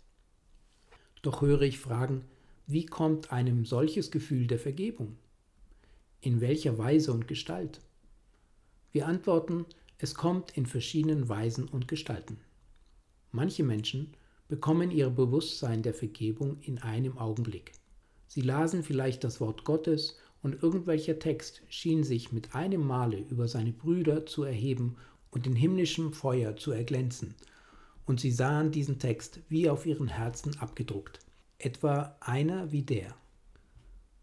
Doch 1.22 1.42
höre 1.42 1.64
ich 1.64 1.80
fragen, 1.80 2.24
wie 2.70 2.86
kommt 2.86 3.32
einem 3.32 3.66
solches 3.66 4.12
Gefühl 4.12 4.46
der 4.46 4.60
Vergebung? 4.60 5.16
In 6.20 6.42
welcher 6.42 6.78
Weise 6.78 7.14
und 7.14 7.26
Gestalt? 7.26 7.80
Wir 8.92 9.08
antworten, 9.08 9.66
es 10.00 10.16
kommt 10.16 10.58
in 10.58 10.66
verschiedenen 10.66 11.30
Weisen 11.30 11.70
und 11.70 11.88
Gestalten. 11.88 12.42
Manche 13.32 13.64
Menschen 13.64 14.12
bekommen 14.50 14.92
ihr 14.92 15.10
Bewusstsein 15.10 15.82
der 15.82 15.94
Vergebung 15.94 16.58
in 16.60 16.80
einem 16.80 17.18
Augenblick. 17.18 17.72
Sie 18.28 18.42
lasen 18.42 18.84
vielleicht 18.84 19.24
das 19.24 19.40
Wort 19.40 19.64
Gottes 19.64 20.18
und 20.42 20.62
irgendwelcher 20.62 21.20
Text 21.20 21.62
schien 21.70 22.04
sich 22.04 22.34
mit 22.34 22.54
einem 22.54 22.86
Male 22.86 23.20
über 23.30 23.48
seine 23.48 23.72
Brüder 23.72 24.26
zu 24.26 24.44
erheben 24.44 24.98
und 25.32 25.48
in 25.48 25.56
himmlischem 25.56 26.12
Feuer 26.12 26.58
zu 26.58 26.72
erglänzen, 26.72 27.34
und 28.06 28.20
sie 28.20 28.32
sahen 28.32 28.72
diesen 28.72 29.00
Text 29.00 29.40
wie 29.48 29.70
auf 29.70 29.86
ihren 29.86 30.10
Herzen 30.10 30.58
abgedruckt, 30.60 31.20
etwa 31.60 32.16
einer 32.20 32.72
wie 32.72 32.84
der. 32.84 33.16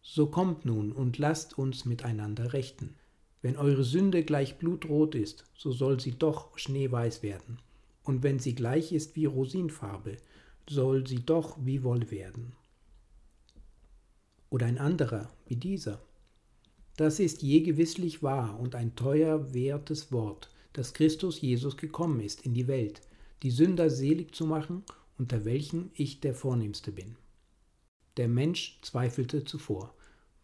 So 0.02 0.26
kommt 0.26 0.64
nun 0.64 0.92
und 0.92 1.18
lasst 1.18 1.58
uns 1.58 1.84
miteinander 1.84 2.52
rechten. 2.52 2.94
Wenn 3.42 3.56
eure 3.56 3.84
Sünde 3.84 4.24
gleich 4.24 4.58
blutrot 4.58 5.14
ist, 5.14 5.44
so 5.54 5.72
soll 5.72 6.00
sie 6.00 6.12
doch 6.12 6.56
schneeweiß 6.58 7.22
werden 7.22 7.58
und 8.04 8.22
wenn 8.22 8.38
sie 8.38 8.54
gleich 8.54 8.92
ist 8.92 9.16
wie 9.16 9.26
Rosinfarbe, 9.26 10.18
soll 10.68 11.06
sie 11.06 11.24
doch 11.24 11.56
wie 11.60 11.82
Wolle 11.82 12.10
werden. 12.10 12.52
oder 14.54 14.66
ein 14.66 14.78
anderer 14.78 15.30
wie 15.46 15.56
dieser. 15.56 16.00
Das 16.96 17.18
ist 17.18 17.42
je 17.42 17.62
gewisslich 17.62 18.22
wahr 18.22 18.60
und 18.60 18.76
ein 18.76 18.94
teuer 18.94 19.52
wertes 19.52 20.12
Wort, 20.12 20.48
dass 20.72 20.94
Christus 20.94 21.40
Jesus 21.40 21.76
gekommen 21.76 22.20
ist 22.20 22.42
in 22.46 22.54
die 22.54 22.68
Welt, 22.68 23.02
die 23.42 23.50
Sünder 23.50 23.90
selig 23.90 24.32
zu 24.32 24.46
machen, 24.46 24.84
unter 25.18 25.44
welchen 25.44 25.90
ich 25.94 26.20
der 26.20 26.34
Vornehmste 26.34 26.92
bin. 26.92 27.16
Der 28.16 28.28
Mensch 28.28 28.78
zweifelte 28.82 29.44
zuvor, 29.44 29.92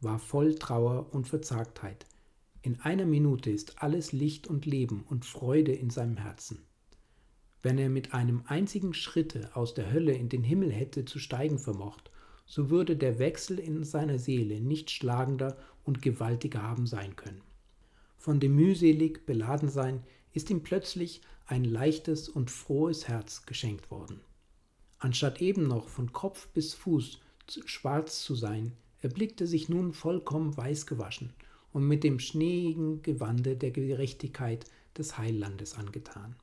war 0.00 0.18
voll 0.18 0.56
Trauer 0.56 1.06
und 1.12 1.28
Verzagtheit. 1.28 2.06
In 2.62 2.80
einer 2.80 3.06
Minute 3.06 3.50
ist 3.50 3.82
alles 3.82 4.12
Licht 4.12 4.48
und 4.48 4.66
Leben 4.66 5.04
und 5.08 5.24
Freude 5.24 5.72
in 5.72 5.88
seinem 5.90 6.16
Herzen. 6.16 6.58
Wenn 7.62 7.78
er 7.78 7.90
mit 7.90 8.12
einem 8.12 8.42
einzigen 8.46 8.94
Schritte 8.94 9.54
aus 9.54 9.74
der 9.74 9.92
Hölle 9.92 10.12
in 10.12 10.28
den 10.28 10.42
Himmel 10.42 10.72
hätte 10.72 11.04
zu 11.04 11.18
steigen 11.18 11.58
vermocht, 11.58 12.10
so 12.44 12.70
würde 12.70 12.96
der 12.96 13.18
Wechsel 13.18 13.58
in 13.58 13.84
seiner 13.84 14.18
Seele 14.18 14.60
nicht 14.60 14.90
schlagender 14.90 15.56
und 15.84 16.02
gewaltiger 16.02 16.62
haben 16.62 16.86
sein 16.86 17.14
können. 17.16 17.42
Von 18.16 18.40
dem 18.40 18.56
mühselig 18.56 19.24
beladen 19.26 19.68
sein 19.68 20.02
ist 20.32 20.50
ihm 20.50 20.62
plötzlich 20.62 21.22
ein 21.46 21.64
leichtes 21.64 22.28
und 22.28 22.50
frohes 22.50 23.08
Herz 23.08 23.46
geschenkt 23.46 23.90
worden. 23.90 24.20
Anstatt 24.98 25.40
eben 25.40 25.68
noch 25.68 25.88
von 25.88 26.12
Kopf 26.12 26.48
bis 26.48 26.74
Fuß 26.74 27.20
schwarz 27.66 28.22
zu 28.22 28.34
sein, 28.34 28.72
erblickte 29.00 29.46
sich 29.46 29.68
nun 29.68 29.92
vollkommen 29.92 30.56
weiß 30.56 30.86
gewaschen 30.86 31.32
und 31.72 31.86
mit 31.86 32.04
dem 32.04 32.18
schneeigen 32.18 33.02
Gewande 33.02 33.56
der 33.56 33.70
Gerechtigkeit 33.70 34.66
des 34.96 35.18
Heillandes 35.18 35.74
angetan. 35.74 36.36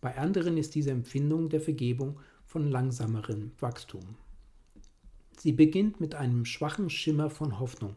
Bei 0.00 0.16
anderen 0.18 0.56
ist 0.56 0.74
diese 0.74 0.90
Empfindung 0.90 1.48
der 1.48 1.60
Vergebung 1.60 2.20
von 2.44 2.70
langsamerem 2.70 3.52
Wachstum. 3.58 4.16
Sie 5.38 5.52
beginnt 5.52 6.00
mit 6.00 6.14
einem 6.14 6.44
schwachen 6.44 6.90
Schimmer 6.90 7.30
von 7.30 7.58
Hoffnung, 7.58 7.96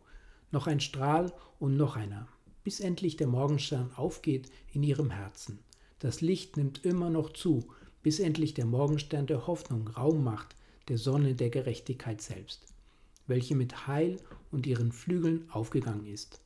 noch 0.52 0.68
ein 0.68 0.80
Strahl 0.80 1.32
und 1.60 1.78
noch 1.78 1.96
einer, 1.96 2.28
bis 2.64 2.80
endlich 2.80 3.18
der 3.18 3.28
Morgenstern 3.28 3.92
aufgeht 3.96 4.50
in 4.74 4.84
ihrem 4.84 5.12
Herzen. 5.12 5.60
Das 6.00 6.22
Licht 6.22 6.58
nimmt 6.58 6.86
immer 6.86 7.10
noch 7.10 7.32
zu, 7.34 7.68
bis 8.02 8.20
endlich 8.20 8.54
der 8.54 8.66
Morgenstern 8.66 9.28
der 9.28 9.48
Hoffnung 9.48 9.88
Raum 9.90 10.24
macht, 10.24 10.56
der 10.90 10.98
Sonne 10.98 11.36
der 11.36 11.50
Gerechtigkeit 11.50 12.22
selbst, 12.22 12.66
welche 13.28 13.56
mit 13.56 13.88
Heil 13.88 14.20
und 14.52 14.68
ihren 14.68 14.92
Flügeln 14.92 15.50
aufgegangen 15.52 16.08
ist. 16.08 16.42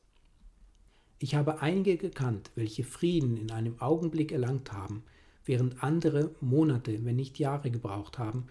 Ich 1.18 1.34
habe 1.34 1.62
einige 1.62 1.96
gekannt, 1.96 2.50
welche 2.54 2.84
Frieden 2.84 3.36
in 3.36 3.50
einem 3.50 3.80
Augenblick 3.80 4.30
erlangt 4.30 4.72
haben, 4.72 5.02
während 5.44 5.82
andere 5.82 6.34
Monate, 6.40 7.04
wenn 7.04 7.16
nicht 7.16 7.38
Jahre 7.38 7.70
gebraucht 7.70 8.18
haben, 8.18 8.46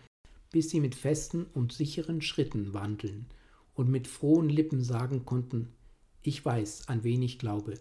bis 0.52 0.70
sie 0.70 0.80
mit 0.80 0.96
festen 0.96 1.46
und 1.54 1.74
sicheren 1.74 2.22
Schritten 2.22 2.74
wandeln 2.74 3.28
und 3.76 3.90
mit 3.90 4.08
frohen 4.08 4.50
Lippen 4.50 4.84
sagen 4.84 5.26
konnten, 5.26 5.74
ich 6.22 6.44
weiß, 6.44 6.88
an 6.88 7.04
wen 7.04 7.22
ich 7.22 7.38
glaube, 7.38 7.76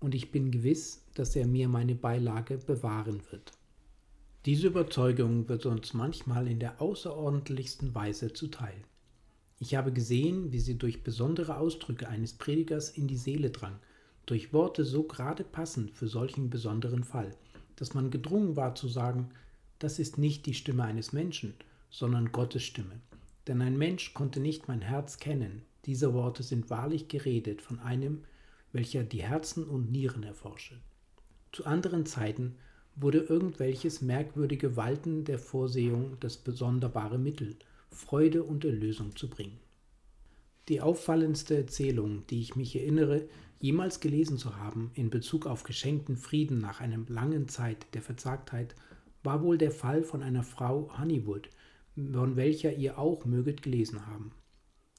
und 0.00 0.14
ich 0.14 0.32
bin 0.32 0.50
gewiss, 0.50 1.04
dass 1.14 1.36
er 1.36 1.46
mir 1.46 1.68
meine 1.68 1.94
Beilage 1.94 2.58
bewahren 2.58 3.22
wird. 3.30 3.52
Diese 4.44 4.66
Überzeugung 4.66 5.48
wird 5.48 5.66
uns 5.66 5.94
manchmal 5.94 6.48
in 6.48 6.58
der 6.58 6.82
außerordentlichsten 6.82 7.94
Weise 7.94 8.32
zuteil. 8.32 8.74
Ich 9.60 9.76
habe 9.76 9.92
gesehen, 9.92 10.50
wie 10.50 10.58
sie 10.58 10.76
durch 10.76 11.04
besondere 11.04 11.58
Ausdrücke 11.58 12.08
eines 12.08 12.32
Predigers 12.32 12.90
in 12.90 13.06
die 13.06 13.16
Seele 13.16 13.50
drang, 13.50 13.78
durch 14.26 14.52
Worte 14.52 14.84
so 14.84 15.04
gerade 15.04 15.44
passend 15.44 15.92
für 15.92 16.08
solchen 16.08 16.50
besonderen 16.50 17.04
Fall, 17.04 17.30
dass 17.76 17.94
man 17.94 18.10
gedrungen 18.10 18.56
war 18.56 18.74
zu 18.74 18.88
sagen, 18.88 19.30
das 19.78 20.00
ist 20.00 20.18
nicht 20.18 20.44
die 20.46 20.54
Stimme 20.54 20.82
eines 20.82 21.12
Menschen, 21.12 21.54
sondern 21.88 22.32
Gottes 22.32 22.64
Stimme. 22.64 23.00
Denn 23.46 23.62
ein 23.62 23.78
Mensch 23.78 24.12
konnte 24.12 24.40
nicht 24.40 24.66
mein 24.66 24.80
Herz 24.80 25.18
kennen. 25.18 25.62
Diese 25.84 26.14
Worte 26.14 26.42
sind 26.42 26.68
wahrlich 26.68 27.06
geredet 27.06 27.62
von 27.62 27.78
einem, 27.78 28.24
welcher 28.72 29.04
die 29.04 29.22
Herzen 29.22 29.62
und 29.62 29.92
Nieren 29.92 30.24
erforsche. 30.24 30.74
Zu 31.52 31.64
anderen 31.64 32.06
Zeiten 32.06 32.56
wurde 32.96 33.18
irgendwelches 33.18 34.02
merkwürdige 34.02 34.76
Walten 34.76 35.24
der 35.24 35.38
Vorsehung 35.38 36.16
das 36.20 36.36
besonderbare 36.36 37.18
Mittel, 37.18 37.56
Freude 37.90 38.42
und 38.42 38.64
Erlösung 38.64 39.16
zu 39.16 39.28
bringen. 39.28 39.58
Die 40.68 40.80
auffallendste 40.80 41.56
Erzählung, 41.56 42.24
die 42.28 42.40
ich 42.40 42.54
mich 42.54 42.76
erinnere, 42.76 43.28
jemals 43.60 44.00
gelesen 44.00 44.38
zu 44.38 44.56
haben 44.56 44.90
in 44.94 45.10
Bezug 45.10 45.46
auf 45.46 45.64
geschenkten 45.64 46.16
Frieden 46.16 46.58
nach 46.58 46.80
einer 46.80 46.98
langen 47.08 47.48
Zeit 47.48 47.86
der 47.94 48.02
Verzagtheit, 48.02 48.74
war 49.22 49.42
wohl 49.42 49.58
der 49.58 49.70
Fall 49.70 50.02
von 50.02 50.22
einer 50.22 50.42
Frau 50.42 50.90
Honeywood, 50.98 51.48
von 51.94 52.36
welcher 52.36 52.74
ihr 52.74 52.98
auch 52.98 53.24
möget 53.24 53.62
gelesen 53.62 54.06
haben. 54.06 54.32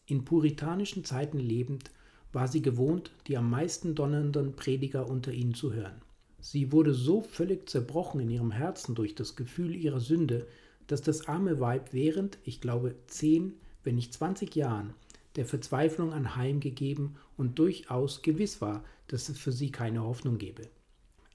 In 0.06 0.26
puritanischen 0.26 1.06
Zeiten 1.06 1.40
lebend, 1.40 1.92
war 2.34 2.48
sie 2.48 2.62
gewohnt, 2.62 3.12
die 3.28 3.38
am 3.38 3.50
meisten 3.50 3.96
donnernden 3.96 4.56
Prediger 4.56 5.08
unter 5.08 5.32
ihnen 5.32 5.54
zu 5.54 5.74
hören. 5.74 6.02
Sie 6.46 6.74
wurde 6.74 6.94
so 6.94 7.22
völlig 7.22 7.70
zerbrochen 7.70 8.20
in 8.20 8.30
ihrem 8.30 8.52
Herzen 8.52 8.96
durch 8.96 9.16
das 9.16 9.38
Gefühl 9.38 9.74
ihrer 9.74 10.02
Sünde, 10.02 10.46
dass 10.88 11.02
das 11.02 11.30
arme 11.30 11.62
Weib 11.62 11.94
während, 11.94 12.38
ich 12.44 12.60
glaube, 12.60 12.96
zehn, 13.08 13.54
wenn 13.86 13.96
nicht 13.96 14.14
zwanzig 14.14 14.54
Jahren 14.54 14.94
der 15.38 15.46
Verzweiflung 15.46 16.12
anheimgegeben 16.12 17.16
und 17.38 17.58
durchaus 17.60 18.24
gewiss 18.24 18.60
war, 18.60 18.84
dass 19.08 19.30
es 19.30 19.40
für 19.40 19.54
sie 19.54 19.72
keine 19.72 20.04
Hoffnung 20.04 20.38
gebe. 20.38 20.68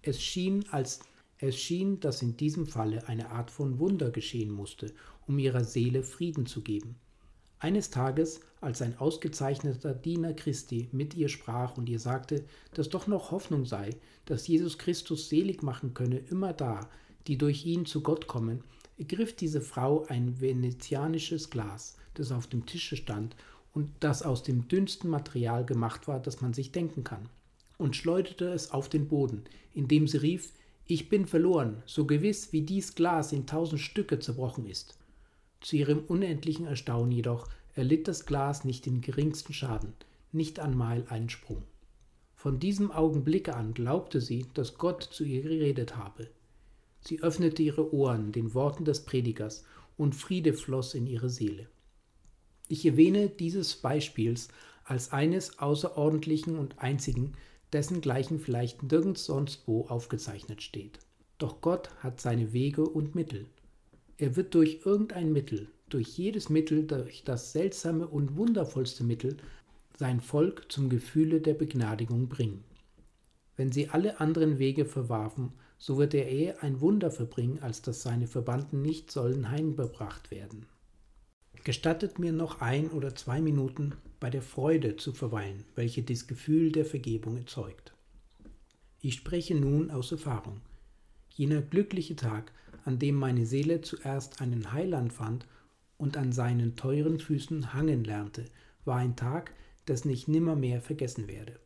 Es 0.02 0.22
schien, 0.22 0.66
als 0.70 1.00
es 1.38 1.58
schien, 1.58 2.00
dass 2.00 2.20
in 2.20 2.36
diesem 2.36 2.66
Falle 2.66 3.08
eine 3.08 3.30
Art 3.30 3.50
von 3.50 3.78
Wunder 3.78 4.10
geschehen 4.10 4.50
musste, 4.50 4.92
um 5.26 5.38
ihrer 5.38 5.64
Seele 5.64 6.02
Frieden 6.02 6.44
zu 6.44 6.60
geben. 6.60 6.96
Eines 7.60 7.90
Tages, 7.90 8.40
als 8.60 8.82
ein 8.82 8.98
ausgezeichneter 8.98 9.92
Diener 9.92 10.32
Christi 10.32 10.88
mit 10.92 11.14
ihr 11.14 11.28
sprach 11.28 11.76
und 11.76 11.88
ihr 11.88 11.98
sagte, 11.98 12.44
dass 12.74 12.88
doch 12.88 13.08
noch 13.08 13.32
Hoffnung 13.32 13.64
sei, 13.64 13.90
dass 14.26 14.46
Jesus 14.46 14.78
Christus 14.78 15.28
selig 15.28 15.62
machen 15.62 15.92
könne, 15.92 16.18
immer 16.18 16.52
da, 16.52 16.88
die 17.26 17.36
durch 17.36 17.66
ihn 17.66 17.84
zu 17.84 18.00
Gott 18.02 18.28
kommen, 18.28 18.62
ergriff 18.96 19.34
diese 19.34 19.60
Frau 19.60 20.04
ein 20.06 20.40
venezianisches 20.40 21.50
Glas, 21.50 21.96
das 22.14 22.30
auf 22.30 22.46
dem 22.46 22.64
Tische 22.64 22.96
stand 22.96 23.34
und 23.72 23.90
das 24.00 24.22
aus 24.22 24.44
dem 24.44 24.68
dünnsten 24.68 25.10
Material 25.10 25.64
gemacht 25.64 26.06
war, 26.06 26.20
das 26.20 26.40
man 26.40 26.54
sich 26.54 26.70
denken 26.70 27.02
kann, 27.02 27.28
und 27.76 27.96
schleuderte 27.96 28.46
es 28.46 28.70
auf 28.70 28.88
den 28.88 29.08
Boden, 29.08 29.42
indem 29.74 30.06
sie 30.06 30.18
rief, 30.18 30.52
ich 30.86 31.08
bin 31.08 31.26
verloren, 31.26 31.82
so 31.86 32.06
gewiss 32.06 32.52
wie 32.52 32.62
dies 32.62 32.94
Glas 32.94 33.32
in 33.32 33.46
tausend 33.46 33.80
Stücke 33.80 34.18
zerbrochen 34.20 34.66
ist. 34.66 34.97
Zu 35.60 35.76
ihrem 35.76 36.00
unendlichen 36.00 36.66
Erstaunen 36.66 37.12
jedoch 37.12 37.48
erlitt 37.74 38.08
das 38.08 38.26
Glas 38.26 38.64
nicht 38.64 38.86
den 38.86 39.00
geringsten 39.00 39.52
Schaden, 39.52 39.92
nicht 40.32 40.60
einmal 40.60 41.04
einen 41.08 41.30
Sprung. 41.30 41.62
Von 42.34 42.60
diesem 42.60 42.92
Augenblicke 42.92 43.54
an 43.56 43.74
glaubte 43.74 44.20
sie, 44.20 44.46
dass 44.54 44.78
Gott 44.78 45.02
zu 45.02 45.24
ihr 45.24 45.42
geredet 45.42 45.96
habe. 45.96 46.28
Sie 47.00 47.20
öffnete 47.20 47.62
ihre 47.62 47.92
Ohren 47.92 48.32
den 48.32 48.54
Worten 48.54 48.84
des 48.84 49.04
Predigers, 49.04 49.64
und 49.96 50.14
Friede 50.14 50.54
floss 50.54 50.94
in 50.94 51.06
ihre 51.06 51.28
Seele. 51.28 51.66
Ich 52.68 52.86
erwähne 52.86 53.28
dieses 53.28 53.74
Beispiels 53.74 54.48
als 54.84 55.12
eines 55.12 55.58
außerordentlichen 55.58 56.56
und 56.56 56.78
einzigen, 56.78 57.32
dessen 57.72 58.00
gleichen 58.00 58.38
vielleicht 58.38 58.82
nirgends 58.84 59.24
sonst 59.24 59.66
wo 59.66 59.86
aufgezeichnet 59.86 60.62
steht. 60.62 61.00
Doch 61.38 61.60
Gott 61.60 61.90
hat 61.98 62.20
seine 62.20 62.52
Wege 62.52 62.88
und 62.88 63.14
Mittel. 63.14 63.46
Er 64.18 64.34
wird 64.34 64.54
durch 64.54 64.80
irgendein 64.84 65.32
Mittel, 65.32 65.68
durch 65.88 66.18
jedes 66.18 66.48
Mittel, 66.48 66.84
durch 66.84 67.22
das 67.22 67.52
seltsame 67.52 68.08
und 68.08 68.36
wundervollste 68.36 69.04
Mittel, 69.04 69.36
sein 69.96 70.20
Volk 70.20 70.70
zum 70.70 70.88
Gefühle 70.88 71.40
der 71.40 71.54
Begnadigung 71.54 72.28
bringen. 72.28 72.64
Wenn 73.56 73.70
sie 73.70 73.88
alle 73.88 74.20
anderen 74.20 74.58
Wege 74.58 74.84
verwarfen, 74.84 75.52
so 75.78 75.98
wird 75.98 76.14
er 76.14 76.28
eher 76.28 76.62
ein 76.64 76.80
Wunder 76.80 77.12
verbringen, 77.12 77.60
als 77.60 77.80
dass 77.82 78.02
seine 78.02 78.26
Verbannten 78.26 78.82
nicht 78.82 79.12
sollen 79.12 79.50
heimgebracht 79.50 80.32
werden. 80.32 80.66
Gestattet 81.62 82.18
mir 82.18 82.32
noch 82.32 82.60
ein 82.60 82.90
oder 82.90 83.14
zwei 83.14 83.40
Minuten 83.40 83.94
bei 84.18 84.30
der 84.30 84.42
Freude 84.42 84.96
zu 84.96 85.12
verweilen, 85.12 85.64
welche 85.76 86.02
das 86.02 86.26
Gefühl 86.26 86.72
der 86.72 86.84
Vergebung 86.84 87.36
erzeugt. 87.36 87.92
Ich 89.00 89.14
spreche 89.14 89.54
nun 89.54 89.90
aus 89.92 90.10
Erfahrung. 90.10 90.60
Jener 91.38 91.62
glückliche 91.62 92.16
Tag, 92.16 92.50
an 92.84 92.98
dem 92.98 93.14
meine 93.14 93.46
Seele 93.46 93.80
zuerst 93.80 94.42
einen 94.42 94.72
Heiland 94.72 95.12
fand 95.12 95.46
und 95.96 96.16
an 96.16 96.32
seinen 96.32 96.74
teuren 96.74 97.20
Füßen 97.20 97.72
hangen 97.74 98.02
lernte, 98.02 98.44
war 98.84 98.96
ein 98.96 99.14
Tag, 99.14 99.52
dessen 99.86 100.10
ich 100.10 100.26
nimmermehr 100.26 100.80
vergessen 100.80 101.28
werde. 101.28 101.60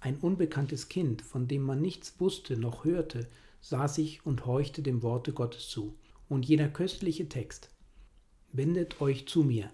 Ein 0.00 0.18
unbekanntes 0.18 0.90
Kind, 0.90 1.22
von 1.22 1.48
dem 1.48 1.62
man 1.62 1.80
nichts 1.80 2.20
wusste 2.20 2.58
noch 2.58 2.84
hörte, 2.84 3.26
saß 3.62 3.96
ich 3.96 4.26
und 4.26 4.44
horchte 4.44 4.82
dem 4.82 5.02
Worte 5.02 5.32
Gottes 5.32 5.70
zu, 5.70 5.94
und 6.28 6.44
jener 6.44 6.68
köstliche 6.68 7.26
Text 7.26 7.70
Wendet 8.52 9.00
euch 9.00 9.26
zu 9.26 9.44
mir, 9.44 9.70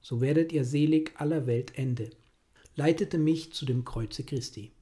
so 0.00 0.22
werdet 0.22 0.54
ihr 0.54 0.64
selig 0.64 1.12
aller 1.16 1.46
Welt 1.46 1.76
Ende, 1.76 2.08
leitete 2.76 3.18
mich 3.18 3.52
zu 3.52 3.66
dem 3.66 3.84
Kreuze 3.84 4.24
Christi. 4.24 4.72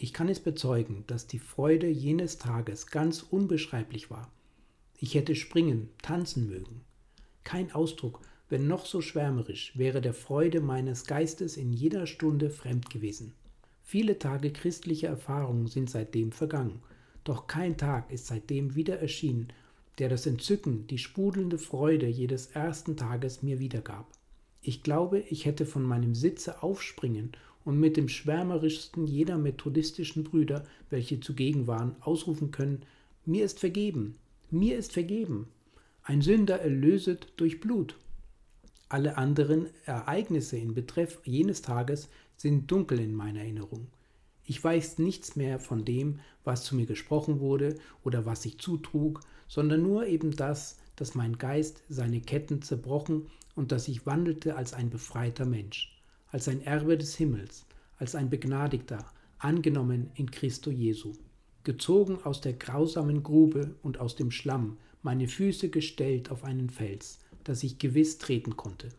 Ich 0.00 0.12
kann 0.12 0.28
es 0.28 0.40
bezeugen, 0.40 1.04
dass 1.06 1.28
die 1.28 1.38
Freude 1.38 1.86
jenes 1.86 2.38
Tages 2.38 2.88
ganz 2.88 3.22
unbeschreiblich 3.22 4.10
war. 4.10 4.28
Ich 4.98 5.14
hätte 5.14 5.36
springen, 5.36 5.88
tanzen 6.02 6.48
mögen. 6.48 6.80
Kein 7.44 7.70
Ausdruck 7.70 8.20
wenn 8.50 8.66
noch 8.66 8.84
so 8.84 9.00
schwärmerisch, 9.00 9.78
wäre 9.78 10.00
der 10.00 10.12
Freude 10.12 10.60
meines 10.60 11.06
Geistes 11.06 11.56
in 11.56 11.72
jeder 11.72 12.08
Stunde 12.08 12.50
fremd 12.50 12.90
gewesen. 12.90 13.32
Viele 13.84 14.18
Tage 14.18 14.52
christlicher 14.52 15.08
Erfahrung 15.08 15.68
sind 15.68 15.88
seitdem 15.88 16.32
vergangen, 16.32 16.80
doch 17.22 17.46
kein 17.46 17.76
Tag 17.76 18.10
ist 18.10 18.26
seitdem 18.26 18.74
wieder 18.74 18.98
erschienen, 18.98 19.52
der 19.98 20.08
das 20.08 20.26
Entzücken, 20.26 20.88
die 20.88 20.98
sprudelnde 20.98 21.58
Freude 21.58 22.08
jedes 22.08 22.46
ersten 22.48 22.96
Tages 22.96 23.42
mir 23.42 23.60
wiedergab. 23.60 24.06
Ich 24.62 24.82
glaube, 24.82 25.20
ich 25.20 25.44
hätte 25.44 25.64
von 25.64 25.84
meinem 25.84 26.16
Sitze 26.16 26.62
aufspringen 26.62 27.32
und 27.64 27.78
mit 27.78 27.96
dem 27.96 28.08
schwärmerischsten 28.08 29.06
jeder 29.06 29.38
methodistischen 29.38 30.24
Brüder, 30.24 30.64
welche 30.88 31.20
zugegen 31.20 31.66
waren, 31.66 31.96
ausrufen 32.00 32.50
können, 32.50 32.82
mir 33.26 33.44
ist 33.44 33.60
vergeben, 33.60 34.16
mir 34.50 34.78
ist 34.78 34.92
vergeben. 34.92 35.48
Ein 36.02 36.22
Sünder 36.22 36.60
erlöset 36.60 37.32
durch 37.36 37.60
Blut. 37.60 37.96
Alle 38.88 39.16
anderen 39.18 39.66
Ereignisse 39.84 40.56
in 40.56 40.74
Betreff 40.74 41.20
jenes 41.24 41.62
Tages 41.62 42.08
sind 42.36 42.70
dunkel 42.70 42.98
in 42.98 43.14
meiner 43.14 43.40
Erinnerung. 43.40 43.86
Ich 44.44 44.62
weiß 44.64 44.98
nichts 44.98 45.36
mehr 45.36 45.60
von 45.60 45.84
dem, 45.84 46.18
was 46.42 46.64
zu 46.64 46.74
mir 46.74 46.86
gesprochen 46.86 47.38
wurde 47.38 47.76
oder 48.02 48.26
was 48.26 48.42
sich 48.42 48.58
zutrug, 48.58 49.20
sondern 49.46 49.82
nur 49.82 50.06
eben 50.06 50.34
das, 50.34 50.78
dass 50.96 51.14
mein 51.14 51.38
Geist 51.38 51.82
seine 51.88 52.20
Ketten 52.20 52.62
zerbrochen 52.62 53.28
und 53.54 53.70
dass 53.70 53.86
ich 53.86 54.06
wandelte 54.06 54.56
als 54.56 54.72
ein 54.72 54.90
befreiter 54.90 55.44
Mensch, 55.44 55.99
als 56.30 56.48
ein 56.48 56.62
Erbe 56.62 56.96
des 56.96 57.16
Himmels, 57.16 57.66
als 57.98 58.14
ein 58.14 58.30
Begnadigter, 58.30 59.04
angenommen 59.38 60.10
in 60.14 60.30
Christo 60.30 60.70
Jesu, 60.70 61.12
gezogen 61.64 62.18
aus 62.24 62.40
der 62.40 62.52
grausamen 62.54 63.22
Grube 63.22 63.74
und 63.82 63.98
aus 63.98 64.16
dem 64.16 64.30
Schlamm, 64.30 64.78
meine 65.02 65.28
Füße 65.28 65.70
gestellt 65.70 66.30
auf 66.30 66.44
einen 66.44 66.70
Fels, 66.70 67.18
dass 67.44 67.62
ich 67.62 67.78
gewiss 67.78 68.18
treten 68.18 68.56
konnte. 68.56 68.90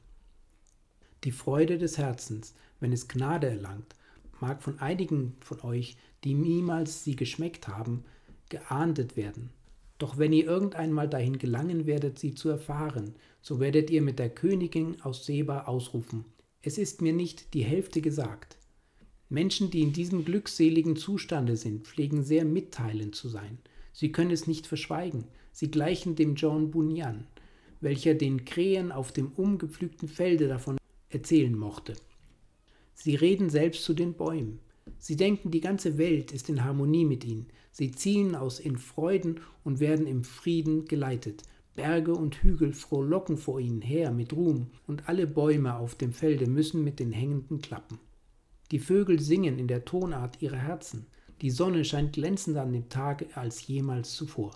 Die 1.23 1.31
Freude 1.31 1.77
des 1.77 1.97
Herzens, 1.97 2.55
wenn 2.79 2.91
es 2.91 3.07
Gnade 3.07 3.47
erlangt, 3.47 3.95
mag 4.39 4.63
von 4.63 4.79
einigen 4.79 5.35
von 5.41 5.61
euch, 5.61 5.97
die 6.23 6.33
niemals 6.33 7.03
sie 7.03 7.15
geschmeckt 7.15 7.67
haben, 7.67 8.03
geahndet 8.49 9.15
werden. 9.15 9.51
Doch 9.99 10.17
wenn 10.17 10.33
ihr 10.33 10.45
irgendeinmal 10.45 11.07
dahin 11.07 11.37
gelangen 11.37 11.85
werdet, 11.85 12.17
sie 12.17 12.33
zu 12.33 12.49
erfahren, 12.49 13.13
so 13.41 13.59
werdet 13.59 13.91
ihr 13.91 14.01
mit 14.01 14.17
der 14.17 14.31
Königin 14.31 14.99
aus 15.01 15.25
Seba 15.25 15.65
ausrufen, 15.65 16.25
es 16.61 16.77
ist 16.77 17.01
mir 17.01 17.13
nicht 17.13 17.53
die 17.53 17.63
Hälfte 17.63 18.01
gesagt. 18.01 18.57
Menschen, 19.29 19.71
die 19.71 19.81
in 19.81 19.93
diesem 19.93 20.25
glückseligen 20.25 20.95
Zustande 20.95 21.55
sind, 21.57 21.87
pflegen 21.87 22.23
sehr 22.23 22.45
mitteilend 22.45 23.15
zu 23.15 23.29
sein. 23.29 23.57
Sie 23.93 24.11
können 24.11 24.31
es 24.31 24.47
nicht 24.47 24.67
verschweigen. 24.67 25.25
Sie 25.51 25.71
gleichen 25.71 26.15
dem 26.15 26.35
John 26.35 26.71
Bunyan, 26.71 27.25
welcher 27.79 28.13
den 28.13 28.45
Krähen 28.45 28.91
auf 28.91 29.11
dem 29.11 29.31
umgepflügten 29.31 30.07
Felde 30.07 30.47
davon 30.47 30.77
erzählen 31.09 31.57
mochte. 31.57 31.93
Sie 32.93 33.15
reden 33.15 33.49
selbst 33.49 33.83
zu 33.83 33.93
den 33.93 34.13
Bäumen. 34.13 34.59
Sie 34.97 35.15
denken, 35.15 35.49
die 35.49 35.61
ganze 35.61 35.97
Welt 35.97 36.31
ist 36.31 36.49
in 36.49 36.63
Harmonie 36.63 37.05
mit 37.05 37.25
ihnen. 37.25 37.47
Sie 37.71 37.91
ziehen 37.91 38.35
aus 38.35 38.59
in 38.59 38.77
Freuden 38.77 39.39
und 39.63 39.79
werden 39.79 40.05
im 40.07 40.23
Frieden 40.23 40.85
geleitet. 40.85 41.43
Berge 41.75 42.13
und 42.13 42.35
Hügel 42.43 42.73
frohlocken 42.73 43.37
vor 43.37 43.59
ihnen 43.59 43.81
her 43.81 44.11
mit 44.11 44.33
Ruhm, 44.33 44.67
und 44.87 45.07
alle 45.07 45.25
Bäume 45.25 45.75
auf 45.75 45.95
dem 45.95 46.11
Felde 46.11 46.47
müssen 46.47 46.83
mit 46.83 46.99
den 46.99 47.11
Hängenden 47.11 47.61
klappen. 47.61 47.99
Die 48.71 48.79
Vögel 48.79 49.19
singen 49.19 49.57
in 49.57 49.67
der 49.67 49.85
Tonart 49.85 50.41
ihrer 50.41 50.57
Herzen. 50.57 51.05
Die 51.41 51.49
Sonne 51.49 51.83
scheint 51.83 52.13
glänzender 52.13 52.61
an 52.61 52.73
dem 52.73 52.89
Tage 52.89 53.27
als 53.35 53.65
jemals 53.67 54.15
zuvor. 54.15 54.55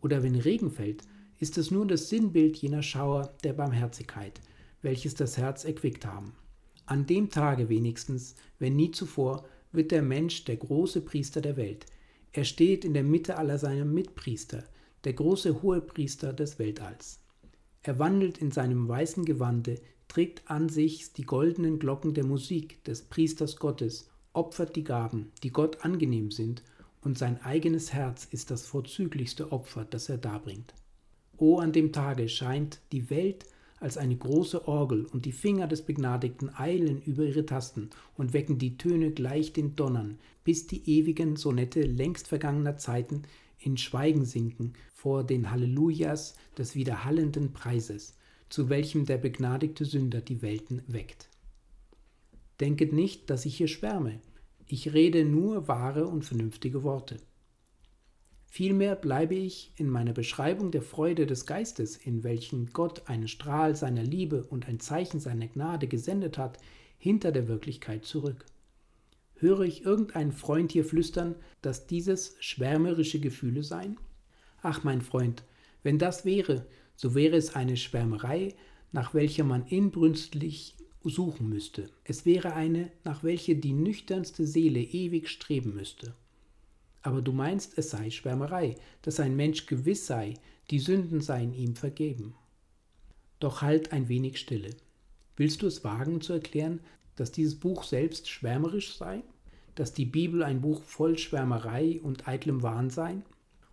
Oder 0.00 0.22
wenn 0.22 0.34
Regen 0.34 0.70
fällt, 0.70 1.02
ist 1.38 1.58
es 1.58 1.70
nur 1.70 1.86
das 1.86 2.08
Sinnbild 2.08 2.56
jener 2.56 2.82
Schauer 2.82 3.34
der 3.42 3.52
Barmherzigkeit, 3.52 4.40
welches 4.82 5.14
das 5.14 5.36
Herz 5.36 5.64
erquickt 5.64 6.06
haben. 6.06 6.32
An 6.86 7.06
dem 7.06 7.30
Tage 7.30 7.68
wenigstens, 7.68 8.34
wenn 8.58 8.76
nie 8.76 8.90
zuvor, 8.90 9.44
wird 9.72 9.90
der 9.90 10.02
Mensch 10.02 10.44
der 10.44 10.56
große 10.56 11.00
Priester 11.00 11.40
der 11.40 11.56
Welt. 11.56 11.86
Er 12.32 12.44
steht 12.44 12.84
in 12.84 12.94
der 12.94 13.04
Mitte 13.04 13.36
aller 13.38 13.58
seiner 13.58 13.84
Mitpriester, 13.84 14.64
der 15.04 15.12
große 15.12 15.62
Hohepriester 15.62 16.32
des 16.32 16.58
Weltalls. 16.58 17.20
Er 17.82 17.98
wandelt 17.98 18.38
in 18.38 18.50
seinem 18.50 18.88
weißen 18.88 19.24
Gewande, 19.24 19.80
trägt 20.08 20.50
an 20.50 20.68
sich 20.68 21.12
die 21.12 21.24
goldenen 21.24 21.78
Glocken 21.78 22.14
der 22.14 22.24
Musik 22.24 22.82
des 22.84 23.02
Priesters 23.02 23.56
Gottes, 23.56 24.08
opfert 24.32 24.74
die 24.76 24.84
Gaben, 24.84 25.32
die 25.42 25.50
Gott 25.50 25.84
angenehm 25.84 26.30
sind, 26.30 26.62
und 27.02 27.18
sein 27.18 27.42
eigenes 27.42 27.92
Herz 27.92 28.26
ist 28.30 28.50
das 28.50 28.66
vorzüglichste 28.66 29.52
Opfer, 29.52 29.84
das 29.84 30.08
er 30.08 30.16
darbringt. 30.16 30.72
O 31.36 31.58
an 31.58 31.72
dem 31.72 31.92
Tage 31.92 32.28
scheint 32.28 32.80
die 32.92 33.10
Welt 33.10 33.44
als 33.80 33.98
eine 33.98 34.16
große 34.16 34.66
Orgel, 34.66 35.04
und 35.04 35.26
die 35.26 35.32
Finger 35.32 35.66
des 35.66 35.82
Begnadigten 35.82 36.50
eilen 36.56 37.02
über 37.02 37.24
ihre 37.24 37.44
Tasten 37.44 37.90
und 38.16 38.32
wecken 38.32 38.58
die 38.58 38.78
Töne 38.78 39.10
gleich 39.10 39.52
den 39.52 39.76
Donnern, 39.76 40.18
bis 40.44 40.66
die 40.66 40.88
ewigen 40.88 41.36
Sonette 41.36 41.82
längst 41.82 42.28
vergangener 42.28 42.78
Zeiten 42.78 43.24
in 43.64 43.76
Schweigen 43.76 44.24
sinken 44.24 44.74
vor 44.92 45.24
den 45.24 45.50
Hallelujahs 45.50 46.34
des 46.58 46.74
widerhallenden 46.74 47.52
Preises, 47.52 48.16
zu 48.48 48.68
welchem 48.68 49.06
der 49.06 49.18
begnadigte 49.18 49.84
Sünder 49.84 50.20
die 50.20 50.42
Welten 50.42 50.82
weckt. 50.86 51.28
Denket 52.60 52.92
nicht, 52.92 53.30
dass 53.30 53.46
ich 53.46 53.56
hier 53.56 53.68
schwärme, 53.68 54.20
ich 54.66 54.92
rede 54.92 55.24
nur 55.24 55.68
wahre 55.68 56.06
und 56.06 56.24
vernünftige 56.24 56.82
Worte. 56.82 57.18
Vielmehr 58.46 58.94
bleibe 58.94 59.34
ich 59.34 59.72
in 59.76 59.90
meiner 59.90 60.12
Beschreibung 60.12 60.70
der 60.70 60.82
Freude 60.82 61.26
des 61.26 61.44
Geistes, 61.44 61.96
in 61.96 62.22
welchen 62.22 62.72
Gott 62.72 63.08
einen 63.08 63.26
Strahl 63.26 63.74
seiner 63.74 64.04
Liebe 64.04 64.44
und 64.44 64.68
ein 64.68 64.78
Zeichen 64.78 65.18
seiner 65.18 65.48
Gnade 65.48 65.88
gesendet 65.88 66.38
hat, 66.38 66.58
hinter 66.96 67.32
der 67.32 67.48
Wirklichkeit 67.48 68.04
zurück. 68.04 68.46
Höre 69.44 69.60
ich 69.60 69.84
irgendeinen 69.84 70.32
Freund 70.32 70.72
hier 70.72 70.86
flüstern, 70.86 71.34
dass 71.60 71.86
dieses 71.86 72.34
schwärmerische 72.40 73.20
Gefühle 73.20 73.62
seien? 73.62 73.98
Ach, 74.62 74.84
mein 74.84 75.02
Freund, 75.02 75.44
wenn 75.82 75.98
das 75.98 76.24
wäre, 76.24 76.64
so 76.96 77.14
wäre 77.14 77.36
es 77.36 77.54
eine 77.54 77.76
Schwärmerei, 77.76 78.54
nach 78.90 79.12
welcher 79.12 79.44
man 79.44 79.66
inbrünstig 79.66 80.76
suchen 81.04 81.50
müsste. 81.50 81.90
Es 82.04 82.24
wäre 82.24 82.54
eine, 82.54 82.90
nach 83.04 83.22
welcher 83.22 83.54
die 83.54 83.74
nüchternste 83.74 84.46
Seele 84.46 84.80
ewig 84.80 85.28
streben 85.28 85.74
müsste. 85.74 86.14
Aber 87.02 87.20
du 87.20 87.32
meinst, 87.32 87.76
es 87.76 87.90
sei 87.90 88.08
Schwärmerei, 88.08 88.76
dass 89.02 89.20
ein 89.20 89.36
Mensch 89.36 89.66
gewiss 89.66 90.06
sei, 90.06 90.32
die 90.70 90.78
Sünden 90.78 91.20
seien 91.20 91.52
ihm 91.52 91.76
vergeben. 91.76 92.34
Doch 93.40 93.60
halt 93.60 93.92
ein 93.92 94.08
wenig 94.08 94.38
Stille. 94.38 94.70
Willst 95.36 95.60
du 95.60 95.66
es 95.66 95.84
wagen 95.84 96.22
zu 96.22 96.32
erklären, 96.32 96.80
dass 97.16 97.30
dieses 97.30 97.60
Buch 97.60 97.84
selbst 97.84 98.30
schwärmerisch 98.30 98.96
sei? 98.96 99.22
Dass 99.74 99.92
die 99.92 100.04
Bibel 100.04 100.42
ein 100.42 100.60
Buch 100.60 100.82
voll 100.82 101.18
Schwärmerei 101.18 102.00
und 102.02 102.28
eitlem 102.28 102.62
Wahn 102.62 102.90
sei? 102.90 103.16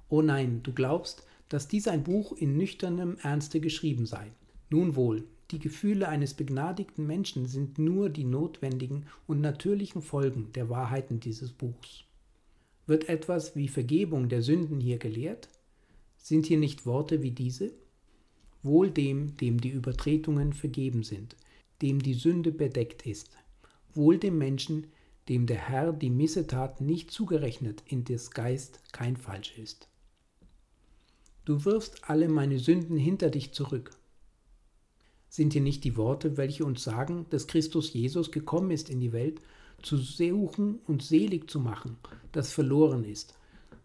Oh 0.10 0.22
nein, 0.22 0.62
du 0.64 0.74
glaubst, 0.74 1.26
dass 1.50 1.68
dies 1.68 1.88
ein 1.88 2.04
Buch 2.04 2.34
in 2.34 2.58
nüchternem 2.58 3.18
Ernste 3.22 3.60
geschrieben 3.60 4.06
sei. 4.06 4.32
Nun 4.70 4.96
wohl, 4.96 5.26
die 5.52 5.60
Gefühle 5.60 6.08
eines 6.08 6.34
begnadigten 6.34 7.06
Menschen 7.06 7.46
sind 7.46 7.78
nur 7.78 8.10
die 8.10 8.24
notwendigen 8.24 9.06
und 9.28 9.42
natürlichen 9.42 10.02
Folgen 10.02 10.48
der 10.54 10.70
Wahrheiten 10.70 11.20
dieses 11.20 11.52
Buchs. 11.52 12.06
Wird 12.88 13.10
etwas 13.10 13.56
wie 13.56 13.68
Vergebung 13.68 14.30
der 14.30 14.42
Sünden 14.42 14.80
hier 14.80 14.98
gelehrt? 14.98 15.50
Sind 16.18 16.46
hier 16.46 16.58
nicht 16.58 16.86
Worte 16.86 17.22
wie 17.22 17.32
diese? 17.32 17.74
Wohl 18.64 18.92
dem, 18.92 19.36
dem 19.38 19.60
die 19.60 19.70
Übertretungen 19.70 20.54
vergeben 20.54 21.04
sind, 21.04 21.36
dem 21.82 22.02
die 22.02 22.14
Sünde 22.14 22.52
bedeckt 22.52 23.06
ist. 23.06 23.38
Wohl 23.94 24.18
dem 24.18 24.38
Menschen, 24.38 24.88
dem 25.30 25.46
der 25.46 25.58
Herr 25.58 25.94
die 25.94 26.10
Missetat 26.10 26.82
nicht 26.82 27.12
zugerechnet, 27.12 27.84
in 27.86 28.04
des 28.04 28.32
Geist 28.32 28.82
kein 28.92 29.18
Falsch 29.18 29.58
ist. 29.58 29.88
Du 31.46 31.66
wirfst 31.66 32.10
alle 32.10 32.30
meine 32.30 32.60
Sünden 32.60 32.98
hinter 32.98 33.30
dich 33.30 33.54
zurück. 33.54 33.92
Sind 35.30 35.54
hier 35.54 35.62
nicht 35.62 35.84
die 35.84 35.98
Worte, 35.98 36.38
welche 36.38 36.66
uns 36.66 36.84
sagen, 36.84 37.26
dass 37.30 37.48
Christus 37.48 37.94
Jesus 37.94 38.32
gekommen 38.32 38.72
ist 38.72 38.90
in 38.90 39.00
die 39.00 39.14
Welt, 39.14 39.42
zu 39.82 39.98
suchen 39.98 40.80
und 40.86 41.02
selig 41.02 41.50
zu 41.50 41.60
machen, 41.60 41.98
das 42.32 42.52
verloren 42.52 43.04
ist. 43.04 43.36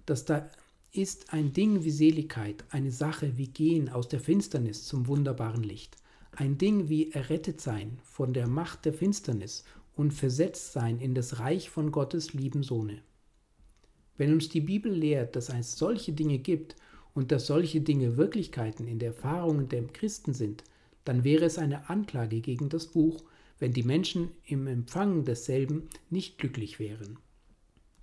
Dass 0.05 0.25
da 0.25 0.51
ist 0.93 1.33
ein 1.33 1.53
Ding 1.53 1.85
wie 1.85 1.91
Seligkeit, 1.91 2.65
eine 2.71 2.91
Sache 2.91 3.37
wie 3.37 3.49
Gehen 3.49 3.89
aus 3.89 4.09
der 4.09 4.21
Finsternis 4.21 4.85
zum 4.85 5.07
wunderbaren 5.07 5.63
Licht, 5.63 5.97
ein 6.33 6.59
Ding 6.59 6.89
wie 6.89 7.13
errettet 7.13 7.61
sein 7.61 7.99
von 8.03 8.33
der 8.35 8.47
Macht 8.47 8.85
der 8.85 8.93
Finsternis 8.93 9.65
und 9.97 10.13
versetzt 10.13 10.73
sein 10.73 11.01
in 11.01 11.15
das 11.15 11.41
Reich 11.41 11.71
von 11.71 11.91
Gottes 11.91 12.33
lieben 12.35 12.63
Sohne. 12.63 13.03
Wenn 14.17 14.33
uns 14.33 14.49
die 14.49 14.61
Bibel 14.61 14.93
lehrt, 14.93 15.35
dass 15.35 15.49
es 15.49 15.77
solche 15.77 16.13
Dinge 16.13 16.39
gibt 16.39 16.77
und 17.15 17.33
dass 17.33 17.47
solche 17.47 17.81
Dinge 17.81 18.17
Wirklichkeiten 18.17 18.87
in 18.87 18.99
der 18.99 19.09
Erfahrungen 19.09 19.69
der 19.69 19.85
Christen 19.89 20.35
sind, 20.35 20.65
dann 21.05 21.25
wäre 21.25 21.45
es 21.45 21.59
eine 21.59 21.89
Anklage 21.89 22.41
gegen 22.41 22.69
das 22.69 22.87
Buch, 22.87 23.25
wenn 23.59 23.73
die 23.73 23.83
Menschen 23.83 24.31
im 24.45 24.67
Empfang 24.67 25.25
desselben 25.25 25.89
nicht 26.11 26.39
glücklich 26.39 26.79
wären. 26.79 27.19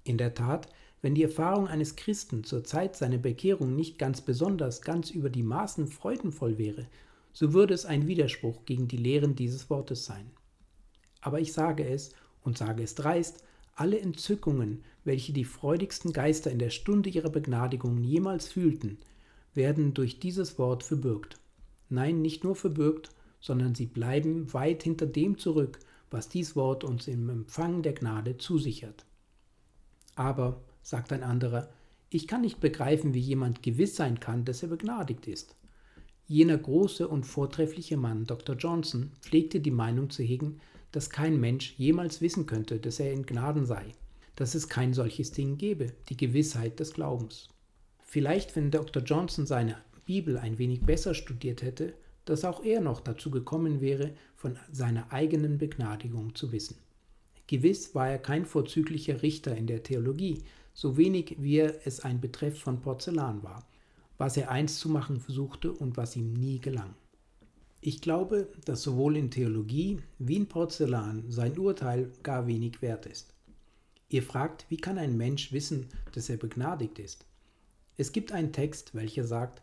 In 0.03 0.17
der 0.17 0.33
Tat, 0.33 0.67
wenn 1.01 1.15
die 1.15 1.23
Erfahrung 1.23 1.67
eines 1.67 1.95
Christen 1.95 2.43
zur 2.43 2.63
Zeit 2.63 2.95
seiner 2.95 3.17
Bekehrung 3.17 3.75
nicht 3.75 3.99
ganz 3.99 4.21
besonders, 4.21 4.81
ganz 4.81 5.11
über 5.11 5.29
die 5.29 5.43
Maßen 5.43 5.87
freudenvoll 5.87 6.57
wäre, 6.57 6.87
so 7.33 7.53
würde 7.53 7.73
es 7.73 7.85
ein 7.85 8.07
Widerspruch 8.07 8.65
gegen 8.65 8.87
die 8.87 8.97
Lehren 8.97 9.35
dieses 9.35 9.69
Wortes 9.69 10.05
sein. 10.05 10.31
Aber 11.23 11.39
ich 11.39 11.53
sage 11.53 11.87
es 11.87 12.11
und 12.43 12.57
sage 12.57 12.83
es 12.83 12.95
dreist, 12.95 13.45
alle 13.75 13.99
Entzückungen, 13.99 14.83
welche 15.05 15.31
die 15.31 15.45
freudigsten 15.45 16.11
Geister 16.11 16.51
in 16.51 16.59
der 16.59 16.69
Stunde 16.69 17.09
ihrer 17.09 17.29
Begnadigung 17.29 18.03
jemals 18.03 18.49
fühlten, 18.49 18.97
werden 19.53 19.93
durch 19.93 20.19
dieses 20.19 20.59
Wort 20.59 20.83
verbürgt. 20.83 21.39
Nein, 21.89 22.21
nicht 22.21 22.43
nur 22.43 22.55
verbürgt, 22.55 23.09
sondern 23.39 23.73
sie 23.73 23.85
bleiben 23.85 24.53
weit 24.53 24.83
hinter 24.83 25.05
dem 25.05 25.37
zurück, 25.37 25.79
was 26.11 26.27
dies 26.27 26.57
Wort 26.57 26.83
uns 26.83 27.07
im 27.07 27.29
Empfang 27.29 27.81
der 27.81 27.93
Gnade 27.93 28.37
zusichert. 28.37 29.05
Aber, 30.15 30.61
sagt 30.81 31.13
ein 31.13 31.23
anderer, 31.23 31.69
ich 32.09 32.27
kann 32.27 32.41
nicht 32.41 32.59
begreifen, 32.59 33.13
wie 33.13 33.19
jemand 33.19 33.63
gewiss 33.63 33.95
sein 33.95 34.19
kann, 34.19 34.43
dass 34.43 34.61
er 34.61 34.69
begnadigt 34.69 35.25
ist. 35.27 35.55
Jener 36.27 36.57
große 36.57 37.07
und 37.07 37.25
vortreffliche 37.25 37.97
Mann, 37.97 38.25
Dr. 38.25 38.55
Johnson, 38.55 39.11
pflegte 39.21 39.61
die 39.61 39.71
Meinung 39.71 40.09
zu 40.09 40.21
hegen, 40.21 40.59
dass 40.93 41.09
kein 41.09 41.39
Mensch 41.39 41.73
jemals 41.77 42.21
wissen 42.21 42.45
könnte, 42.45 42.79
dass 42.79 42.99
er 42.99 43.11
in 43.11 43.25
Gnaden 43.25 43.65
sei, 43.65 43.83
dass 44.35 44.55
es 44.55 44.69
kein 44.69 44.93
solches 44.93 45.31
Ding 45.31 45.57
gebe, 45.57 45.91
die 46.07 46.15
Gewissheit 46.15 46.79
des 46.79 46.93
Glaubens. 46.93 47.49
Vielleicht, 47.99 48.55
wenn 48.55 48.71
Dr. 48.71 49.01
Johnson 49.01 49.45
seine 49.45 49.77
Bibel 50.05 50.37
ein 50.37 50.59
wenig 50.59 50.81
besser 50.81 51.15
studiert 51.15 51.63
hätte, 51.63 51.93
dass 52.25 52.45
auch 52.45 52.63
er 52.63 52.79
noch 52.79 53.01
dazu 53.01 53.31
gekommen 53.31 53.81
wäre, 53.81 54.11
von 54.35 54.57
seiner 54.71 55.11
eigenen 55.11 55.57
Begnadigung 55.57 56.35
zu 56.35 56.51
wissen. 56.51 56.77
Gewiss 57.47 57.95
war 57.95 58.09
er 58.09 58.19
kein 58.19 58.45
vorzüglicher 58.45 59.23
Richter 59.23 59.57
in 59.57 59.67
der 59.67 59.83
Theologie, 59.83 60.43
so 60.73 60.95
wenig 60.95 61.37
wie 61.39 61.57
er 61.57 61.87
es 61.87 62.01
ein 62.01 62.21
Betreff 62.21 62.59
von 62.59 62.81
Porzellan 62.81 63.41
war, 63.41 63.67
was 64.19 64.37
er 64.37 64.51
einst 64.51 64.79
zu 64.79 64.89
machen 64.89 65.19
versuchte 65.19 65.71
und 65.71 65.97
was 65.97 66.15
ihm 66.15 66.33
nie 66.33 66.59
gelang. 66.59 66.93
Ich 67.85 67.99
glaube, 67.99 68.47
dass 68.63 68.81
sowohl 68.81 69.17
in 69.17 69.29
Theologie 69.29 69.99
wie 70.17 70.37
in 70.37 70.47
Porzellan 70.47 71.25
sein 71.29 71.59
Urteil 71.59 72.09
gar 72.23 72.47
wenig 72.47 72.81
wert 72.81 73.05
ist. 73.05 73.33
Ihr 74.07 74.23
fragt, 74.23 74.65
wie 74.69 74.77
kann 74.77 74.97
ein 74.97 75.17
Mensch 75.17 75.51
wissen, 75.51 75.87
dass 76.13 76.29
er 76.29 76.37
begnadigt 76.37 76.97
ist? 76.97 77.25
Es 77.97 78.13
gibt 78.13 78.31
einen 78.31 78.53
Text, 78.53 78.95
welcher 78.95 79.25
sagt, 79.25 79.61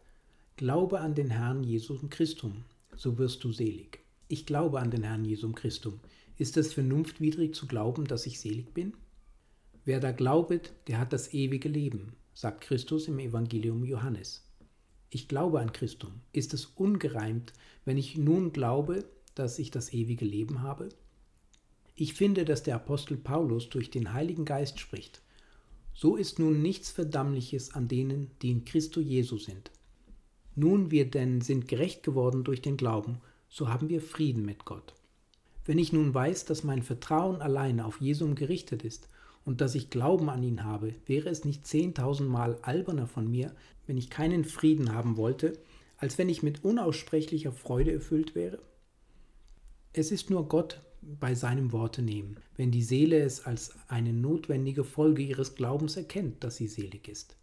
Glaube 0.57 1.01
an 1.01 1.15
den 1.15 1.31
Herrn 1.31 1.65
Jesum 1.65 2.11
Christum, 2.11 2.65
so 2.95 3.17
wirst 3.17 3.43
du 3.43 3.53
selig. 3.53 4.01
Ich 4.29 4.45
glaube 4.45 4.81
an 4.81 4.91
den 4.91 5.05
Herrn 5.05 5.25
Jesum 5.25 5.55
Christum. 5.55 5.99
Ist 6.37 6.59
es 6.59 6.75
vernunftwidrig 6.75 7.55
zu 7.55 7.67
glauben, 7.67 8.05
dass 8.05 8.27
ich 8.27 8.39
selig 8.39 8.75
bin? 8.75 8.93
Wer 9.87 9.99
da 9.99 10.13
glaubet, 10.13 10.75
der 10.89 10.99
hat 10.99 11.15
das 11.15 11.33
ewige 11.33 11.71
Leben, 11.71 12.13
sagt 12.35 12.61
Christus 12.61 13.09
im 13.09 13.19
Evangelium 13.19 13.83
Johannes. 13.83 14.45
Ich 15.11 15.27
glaube 15.27 15.59
an 15.59 15.73
Christum. 15.73 16.13
Ist 16.33 16.55
es 16.55 16.67
ungereimt, 16.67 17.53
wenn 17.85 17.99
ich 17.99 18.17
nun 18.17 18.53
glaube, 18.53 19.05
dass 19.35 19.59
ich 19.59 19.73
das 19.73 19.93
ewige 19.93 20.25
Leben 20.25 20.63
habe? 20.63 20.89
Ich 21.97 22.15
finde, 22.15 22.45
dass 22.45 22.63
der 22.63 22.77
Apostel 22.77 23.17
Paulus 23.17 23.69
durch 23.69 23.91
den 23.91 24.13
Heiligen 24.13 24.45
Geist 24.45 24.79
spricht. 24.79 25.21
So 25.95 26.15
ist 26.15 26.39
nun 26.39 26.63
nichts 26.63 26.91
Verdammliches 26.91 27.75
an 27.75 27.89
denen, 27.89 28.31
die 28.41 28.53
in 28.53 28.65
Christo 28.65 29.01
Jesu 29.01 29.37
sind. 29.37 29.73
Nun 30.55 30.93
wir 30.93 31.11
denn 31.11 31.41
sind 31.41 31.67
gerecht 31.67 32.05
geworden 32.05 32.45
durch 32.45 32.63
den 32.63 32.77
Glauben, 32.77 33.19
so 33.49 33.69
haben 33.69 33.89
wir 33.89 34.01
Frieden 34.01 34.45
mit 34.45 34.65
Gott. 34.65 34.95
Wenn 35.65 35.79
ich 35.79 35.93
nun 35.93 36.15
weiß, 36.15 36.45
dass 36.45 36.63
mein 36.63 36.83
Vertrauen 36.83 37.43
allein 37.43 37.81
auf 37.81 38.01
Jesum 38.01 38.37
gerichtet 38.37 38.85
ist 38.85 39.09
und 39.45 39.61
dass 39.61 39.75
ich 39.75 39.91
Glauben 39.91 40.29
an 40.29 40.43
ihn 40.43 40.65
habe, 40.65 40.95
wäre 41.07 41.29
es 41.29 41.45
nicht 41.45 41.67
zehntausendmal 41.67 42.59
alberner 42.63 43.07
von 43.07 43.31
mir, 43.31 43.55
wenn 43.87 43.97
ich 43.97 44.11
keinen 44.11 44.45
Frieden 44.45 44.93
haben 44.93 45.17
wollte, 45.17 45.59
als 45.97 46.19
wenn 46.19 46.29
ich 46.29 46.43
mit 46.43 46.65
unaussprechlicher 46.65 47.53
Freude 47.53 47.93
erfüllt 47.93 48.35
wäre? 48.35 48.59
Es 49.93 50.13
ist 50.13 50.31
nur 50.31 50.49
Gott 50.49 50.81
bei 51.03 51.35
seinem 51.35 51.73
Worte 51.73 52.03
nehmen, 52.03 52.37
wenn 52.57 52.71
die 52.71 52.83
Seele 52.83 53.21
es 53.21 53.47
als 53.47 53.75
eine 53.89 54.13
notwendige 54.13 54.85
Folge 54.85 55.23
ihres 55.23 55.55
Glaubens 55.55 55.97
erkennt, 55.97 56.45
dass 56.45 56.57
sie 56.57 56.69
selig 56.69 57.09
ist. 57.09 57.37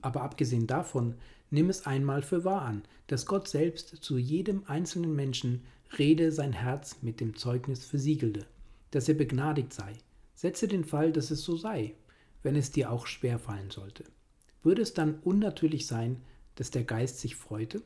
Aber 0.00 0.22
abgesehen 0.22 0.66
davon, 0.66 1.16
nimm 1.50 1.68
es 1.68 1.86
einmal 1.86 2.22
für 2.22 2.44
wahr 2.44 2.62
an, 2.62 2.82
dass 3.08 3.26
Gott 3.26 3.48
selbst 3.48 3.88
zu 3.88 4.18
jedem 4.18 4.62
einzelnen 4.66 5.14
Menschen 5.14 5.62
Rede 5.98 6.32
sein 6.32 6.52
Herz 6.52 6.98
mit 7.02 7.20
dem 7.20 7.36
Zeugnis 7.36 7.84
versiegelte, 7.84 8.46
dass 8.90 9.08
er 9.08 9.14
begnadigt 9.14 9.72
sei. 9.72 9.92
Setze 10.36 10.68
den 10.68 10.84
Fall, 10.84 11.12
dass 11.12 11.32
es 11.32 11.42
so 11.42 11.56
sei, 11.56 11.94
wenn 12.42 12.54
es 12.54 12.70
dir 12.70 12.92
auch 12.92 13.06
schwer 13.08 13.40
fallen 13.40 13.70
sollte. 13.70 14.04
Würde 14.62 14.82
es 14.82 14.94
dann 14.94 15.18
unnatürlich 15.24 15.86
sein, 15.86 16.22
dass 16.54 16.70
der 16.70 16.84
Geist 16.84 17.18
sich 17.18 17.34
freute? 17.34 17.82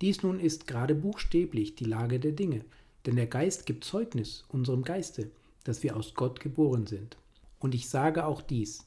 Dies 0.00 0.22
nun 0.22 0.40
ist 0.40 0.66
gerade 0.66 0.94
buchstäblich 0.94 1.76
die 1.76 1.84
Lage 1.84 2.18
der 2.18 2.32
Dinge, 2.32 2.64
denn 3.06 3.16
der 3.16 3.28
Geist 3.28 3.66
gibt 3.66 3.84
Zeugnis 3.84 4.44
unserem 4.48 4.82
Geiste, 4.82 5.30
dass 5.64 5.84
wir 5.84 5.96
aus 5.96 6.14
Gott 6.14 6.40
geboren 6.40 6.86
sind. 6.86 7.16
Und 7.60 7.74
ich 7.74 7.88
sage 7.88 8.26
auch 8.26 8.42
dies, 8.42 8.84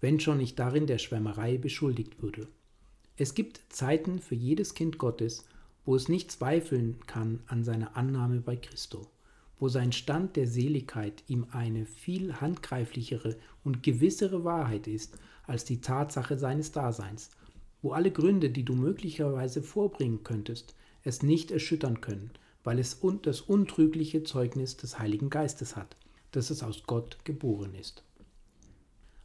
wenn 0.00 0.18
schon 0.18 0.40
ich 0.40 0.56
darin 0.56 0.88
der 0.88 0.98
Schwärmerei 0.98 1.56
beschuldigt 1.56 2.20
würde. 2.20 2.48
Es 3.16 3.34
gibt 3.34 3.60
Zeiten 3.68 4.18
für 4.18 4.34
jedes 4.34 4.74
Kind 4.74 4.98
Gottes, 4.98 5.44
wo 5.84 5.94
es 5.94 6.08
nicht 6.08 6.32
zweifeln 6.32 6.98
kann 7.06 7.40
an 7.46 7.62
seiner 7.62 7.96
Annahme 7.96 8.40
bei 8.40 8.56
Christo, 8.56 9.06
wo 9.58 9.68
sein 9.68 9.92
Stand 9.92 10.36
der 10.36 10.46
Seligkeit 10.46 11.22
ihm 11.28 11.46
eine 11.50 11.86
viel 11.86 12.40
handgreiflichere 12.40 13.36
und 13.64 13.82
gewissere 13.82 14.44
Wahrheit 14.44 14.86
ist 14.86 15.18
als 15.46 15.64
die 15.64 15.80
Tatsache 15.80 16.38
seines 16.38 16.72
Daseins, 16.72 17.30
wo 17.82 17.92
alle 17.92 18.10
Gründe, 18.10 18.50
die 18.50 18.64
du 18.64 18.74
möglicherweise 18.74 19.62
vorbringen 19.62 20.22
könntest, 20.24 20.74
es 21.04 21.22
nicht 21.22 21.50
erschüttern 21.50 22.00
können, 22.00 22.30
weil 22.64 22.78
es 22.78 23.00
das 23.22 23.40
untrügliche 23.40 24.24
Zeugnis 24.24 24.76
des 24.76 24.98
Heiligen 24.98 25.30
Geistes 25.30 25.76
hat, 25.76 25.96
dass 26.32 26.50
es 26.50 26.62
aus 26.62 26.82
Gott 26.86 27.24
geboren 27.24 27.74
ist. 27.74 28.02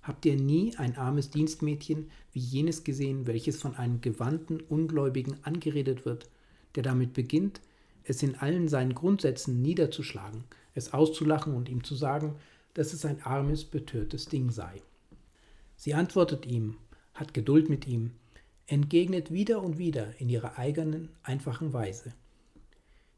Habt 0.03 0.25
ihr 0.25 0.35
nie 0.35 0.75
ein 0.77 0.95
armes 0.95 1.29
Dienstmädchen 1.29 2.09
wie 2.33 2.39
jenes 2.39 2.83
gesehen, 2.83 3.27
welches 3.27 3.59
von 3.59 3.75
einem 3.75 4.01
gewandten 4.01 4.59
Ungläubigen 4.59 5.37
angeredet 5.43 6.05
wird, 6.05 6.29
der 6.75 6.83
damit 6.83 7.13
beginnt, 7.13 7.61
es 8.03 8.23
in 8.23 8.35
allen 8.35 8.67
seinen 8.67 8.95
Grundsätzen 8.95 9.61
niederzuschlagen, 9.61 10.43
es 10.73 10.93
auszulachen 10.93 11.55
und 11.55 11.69
ihm 11.69 11.83
zu 11.83 11.95
sagen, 11.95 12.35
dass 12.73 12.93
es 12.93 13.05
ein 13.05 13.21
armes, 13.23 13.65
betörtes 13.65 14.25
Ding 14.25 14.49
sei. 14.49 14.81
Sie 15.75 15.93
antwortet 15.93 16.45
ihm, 16.45 16.77
hat 17.13 17.33
Geduld 17.33 17.69
mit 17.69 17.87
ihm, 17.87 18.11
entgegnet 18.67 19.31
wieder 19.31 19.61
und 19.61 19.77
wieder 19.77 20.19
in 20.19 20.29
ihrer 20.29 20.57
eigenen, 20.57 21.09
einfachen 21.23 21.73
Weise. 21.73 22.13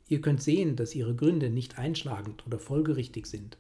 Ihr 0.08 0.22
könnt 0.22 0.42
sehen, 0.42 0.76
dass 0.76 0.96
ihre 0.96 1.16
Gründe 1.16 1.50
nicht 1.50 1.78
einschlagend 1.78 2.46
oder 2.48 2.60
folgerichtig 2.60 3.28
sind, 3.28 3.58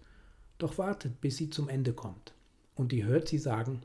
doch 0.57 0.77
wartet, 0.77 1.21
bis 1.21 1.37
sie 1.37 1.49
zum 1.49 1.69
Ende 1.69 1.93
kommt 1.93 2.33
und 2.75 2.93
ihr 2.93 3.05
hört 3.05 3.27
sie 3.27 3.37
sagen, 3.37 3.81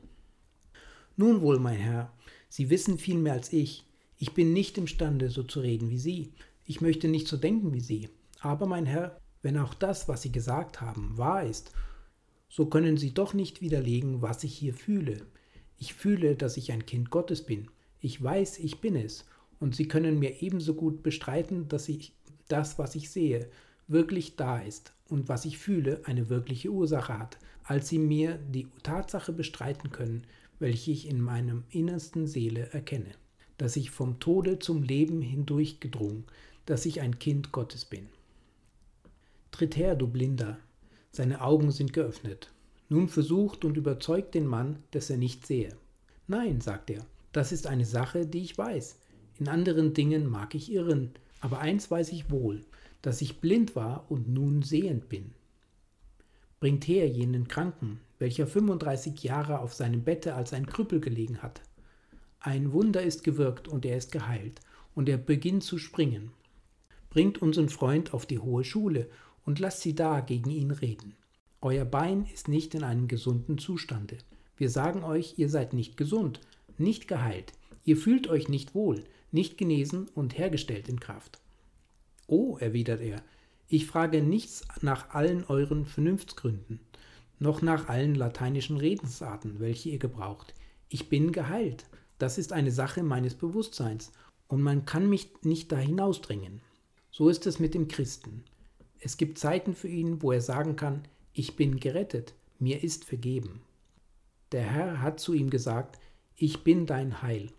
Nun 1.15 1.41
wohl, 1.41 1.59
mein 1.59 1.77
Herr, 1.77 2.11
Sie 2.51 2.69
wissen 2.69 2.97
viel 2.97 3.17
mehr 3.17 3.33
als 3.33 3.53
ich, 3.53 3.85
ich 4.17 4.33
bin 4.33 4.53
nicht 4.53 4.77
imstande, 4.77 5.29
so 5.29 5.43
zu 5.43 5.59
reden 5.59 5.89
wie 5.89 5.99
Sie, 5.99 6.31
ich 6.69 6.81
möchte 6.81 7.07
nicht 7.07 7.27
so 7.27 7.35
denken 7.35 7.73
wie 7.73 7.79
Sie, 7.79 8.09
aber 8.41 8.67
mein 8.67 8.85
Herr, 8.85 9.19
wenn 9.41 9.57
auch 9.57 9.73
das, 9.73 10.07
was 10.07 10.21
Sie 10.21 10.31
gesagt 10.31 10.81
haben, 10.81 11.17
wahr 11.17 11.43
ist, 11.43 11.71
so 12.47 12.67
können 12.67 12.95
Sie 12.95 13.11
doch 13.11 13.33
nicht 13.33 13.59
widerlegen, 13.59 14.21
was 14.21 14.43
ich 14.43 14.55
hier 14.55 14.75
fühle. 14.75 15.25
Ich 15.79 15.95
fühle, 15.95 16.35
dass 16.35 16.57
ich 16.57 16.71
ein 16.71 16.85
Kind 16.85 17.09
Gottes 17.09 17.43
bin. 17.43 17.71
Ich 18.01 18.21
weiß, 18.21 18.59
ich 18.59 18.81
bin 18.81 18.95
es. 18.95 19.25
Und 19.59 19.75
Sie 19.75 19.87
können 19.87 20.19
mir 20.19 20.43
ebenso 20.43 20.75
gut 20.75 21.01
bestreiten, 21.01 21.67
dass 21.69 21.89
ich 21.89 22.13
das, 22.49 22.77
was 22.77 22.93
ich 22.93 23.09
sehe, 23.09 23.49
wirklich 23.87 24.35
da 24.35 24.59
ist 24.59 24.93
und 25.07 25.27
was 25.27 25.45
ich 25.45 25.57
fühle, 25.57 26.01
eine 26.05 26.29
wirkliche 26.29 26.69
Ursache 26.69 27.17
hat, 27.17 27.39
als 27.63 27.89
sie 27.89 27.97
mir 27.97 28.37
die 28.37 28.67
Tatsache 28.83 29.33
bestreiten 29.33 29.91
können, 29.91 30.23
welche 30.59 30.91
ich 30.91 31.09
in 31.09 31.19
meinem 31.19 31.63
innersten 31.71 32.27
Seele 32.27 32.71
erkenne, 32.73 33.09
dass 33.57 33.75
ich 33.75 33.89
vom 33.89 34.19
Tode 34.19 34.59
zum 34.59 34.83
Leben 34.83 35.19
hindurch 35.23 35.79
gedrungen, 35.79 36.25
dass 36.69 36.85
ich 36.85 37.01
ein 37.01 37.17
Kind 37.17 37.51
Gottes 37.51 37.83
bin. 37.83 38.09
Tritt 39.49 39.75
her, 39.75 39.95
du 39.95 40.07
Blinder, 40.07 40.59
seine 41.11 41.41
Augen 41.41 41.71
sind 41.71 41.93
geöffnet. 41.93 42.51
Nun 42.89 43.07
versucht 43.07 43.65
und 43.65 43.75
überzeugt 43.75 44.35
den 44.35 44.45
Mann, 44.45 44.83
dass 44.91 45.09
er 45.09 45.17
nicht 45.17 45.47
sehe. 45.47 45.75
Nein, 46.27 46.61
sagt 46.61 46.91
er, 46.91 47.03
das 47.31 47.51
ist 47.51 47.65
eine 47.65 47.85
Sache, 47.85 48.27
die 48.27 48.41
ich 48.41 48.55
weiß. 48.55 48.99
In 49.39 49.47
anderen 49.47 49.95
Dingen 49.95 50.29
mag 50.29 50.53
ich 50.53 50.71
irren, 50.71 51.09
aber 51.41 51.57
eins 51.57 51.89
weiß 51.89 52.11
ich 52.11 52.29
wohl, 52.29 52.61
dass 53.01 53.23
ich 53.23 53.39
blind 53.39 53.75
war 53.75 54.05
und 54.11 54.29
nun 54.29 54.61
sehend 54.61 55.09
bin. 55.09 55.31
Bringt 56.59 56.87
her 56.87 57.09
jenen 57.09 57.47
Kranken, 57.47 57.99
welcher 58.19 58.45
35 58.45 59.23
Jahre 59.23 59.61
auf 59.61 59.73
seinem 59.73 60.03
Bette 60.03 60.35
als 60.35 60.53
ein 60.53 60.67
Krüppel 60.67 60.99
gelegen 60.99 61.41
hat. 61.41 61.61
Ein 62.39 62.73
Wunder 62.73 63.01
ist 63.01 63.23
gewirkt 63.23 63.67
und 63.67 63.85
er 63.85 63.97
ist 63.97 64.11
geheilt, 64.11 64.61
und 64.93 65.09
er 65.09 65.17
beginnt 65.17 65.63
zu 65.63 65.79
springen. 65.79 66.31
Bringt 67.09 67.41
unseren 67.41 67.69
Freund 67.69 68.13
auf 68.13 68.25
die 68.25 68.39
hohe 68.39 68.63
Schule 68.63 69.09
und 69.45 69.59
lasst 69.59 69.81
sie 69.81 69.95
da 69.95 70.19
gegen 70.19 70.49
ihn 70.49 70.71
reden. 70.71 71.15
Euer 71.61 71.85
Bein 71.85 72.25
ist 72.33 72.47
nicht 72.47 72.75
in 72.75 72.83
einem 72.83 73.07
gesunden 73.07 73.57
Zustande. 73.57 74.17
Wir 74.55 74.69
sagen 74.69 75.03
euch, 75.03 75.33
ihr 75.37 75.49
seid 75.49 75.73
nicht 75.73 75.97
gesund, 75.97 76.39
nicht 76.77 77.07
geheilt. 77.07 77.53
Ihr 77.83 77.97
fühlt 77.97 78.27
euch 78.27 78.49
nicht 78.49 78.75
wohl, 78.75 79.03
nicht 79.31 79.57
genesen 79.57 80.07
und 80.15 80.37
hergestellt 80.37 80.89
in 80.89 80.99
Kraft. 80.99 81.39
Oh, 82.27 82.57
erwidert 82.57 83.01
er, 83.01 83.21
ich 83.67 83.85
frage 83.85 84.21
nichts 84.21 84.63
nach 84.81 85.11
allen 85.11 85.43
euren 85.45 85.85
Vernunftsgründen, 85.85 86.79
noch 87.39 87.61
nach 87.61 87.87
allen 87.87 88.15
lateinischen 88.15 88.77
Redensarten, 88.77 89.59
welche 89.59 89.89
ihr 89.89 89.99
gebraucht. 89.99 90.53
Ich 90.89 91.09
bin 91.09 91.31
geheilt. 91.31 91.85
Das 92.17 92.37
ist 92.37 92.51
eine 92.51 92.71
Sache 92.71 93.03
meines 93.03 93.35
Bewusstseins, 93.35 94.11
und 94.47 94.61
man 94.61 94.85
kann 94.85 95.07
mich 95.07 95.29
nicht 95.43 95.71
da 95.71 95.77
hinausdringen. 95.77 96.61
So 97.19 97.27
ist 97.27 97.45
es 97.47 97.59
mit 97.59 97.73
dem 97.73 97.89
Christen. 97.89 98.45
Es 99.01 99.17
gibt 99.17 99.39
Zeiten 99.39 99.73
für 99.73 99.89
ihn, 99.89 100.21
wo 100.21 100.31
er 100.31 100.39
sagen 100.39 100.77
kann, 100.77 101.01
ich 101.33 101.57
bin 101.57 101.77
gerettet, 101.77 102.33
mir 102.59 102.81
ist 102.81 103.03
vergeben. 103.03 103.59
Der 104.53 104.61
Herr 104.61 105.01
hat 105.01 105.19
zu 105.19 105.33
ihm 105.33 105.49
gesagt, 105.49 105.99
ich 106.37 106.63
bin 106.63 106.85
dein 106.85 107.21
Heil. 107.21 107.51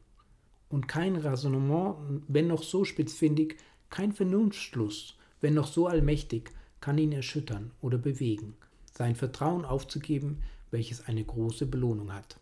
Und 0.71 0.89
kein 0.89 1.15
Raisonnement, 1.15 2.23
wenn 2.27 2.47
noch 2.47 2.63
so 2.63 2.87
spitzfindig, 2.87 3.59
kein 3.91 4.13
Vernunftsschluss, 4.13 5.19
wenn 5.43 5.53
noch 5.53 5.67
so 5.67 5.89
allmächtig, 5.89 6.53
kann 6.81 6.97
ihn 6.97 7.13
erschüttern 7.13 7.73
oder 7.83 7.99
bewegen, 7.99 8.57
sein 8.91 9.15
Vertrauen 9.15 9.67
aufzugeben, 9.67 10.39
welches 10.71 11.07
eine 11.07 11.23
große 11.23 11.67
Belohnung 11.67 12.15
hat. 12.15 12.41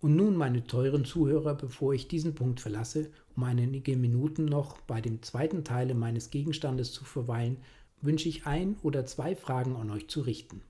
Und 0.00 0.14
nun, 0.14 0.36
meine 0.36 0.64
teuren 0.64 1.04
Zuhörer, 1.04 1.54
bevor 1.54 1.92
ich 1.92 2.06
diesen 2.06 2.34
Punkt 2.34 2.60
verlasse, 2.60 3.10
um 3.34 3.42
einige 3.42 3.96
Minuten 3.96 4.44
noch 4.44 4.80
bei 4.82 5.00
dem 5.00 5.22
zweiten 5.22 5.64
Teil 5.64 5.92
meines 5.94 6.30
Gegenstandes 6.30 6.92
zu 6.92 7.04
verweilen, 7.04 7.56
wünsche 8.00 8.28
ich 8.28 8.46
ein 8.46 8.76
oder 8.82 9.06
zwei 9.06 9.34
Fragen 9.34 9.74
an 9.76 9.90
euch 9.90 10.08
zu 10.08 10.20
richten. 10.20 10.60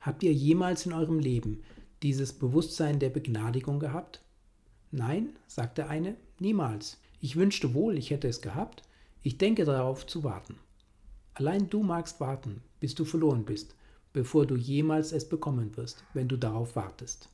Habt 0.00 0.22
ihr 0.22 0.32
jemals 0.32 0.86
in 0.86 0.94
eurem 0.94 1.18
Leben 1.18 1.62
dieses 2.02 2.32
Bewusstsein 2.32 2.98
der 2.98 3.10
Begnadigung 3.10 3.78
gehabt? 3.78 4.22
Nein, 4.90 5.36
sagt 5.46 5.76
der 5.76 5.90
eine, 5.90 6.16
niemals. 6.38 6.98
Ich 7.20 7.36
wünschte 7.36 7.74
wohl, 7.74 7.98
ich 7.98 8.10
hätte 8.10 8.28
es 8.28 8.40
gehabt. 8.40 8.82
Ich 9.22 9.36
denke 9.36 9.64
darauf 9.64 10.06
zu 10.06 10.24
warten. 10.24 10.56
Allein 11.34 11.68
du 11.68 11.82
magst 11.82 12.20
warten, 12.20 12.62
bis 12.80 12.94
du 12.94 13.04
verloren 13.04 13.44
bist, 13.44 13.74
bevor 14.14 14.46
du 14.46 14.56
jemals 14.56 15.12
es 15.12 15.28
bekommen 15.28 15.76
wirst, 15.76 16.04
wenn 16.14 16.28
du 16.28 16.38
darauf 16.38 16.76
wartest. 16.76 17.28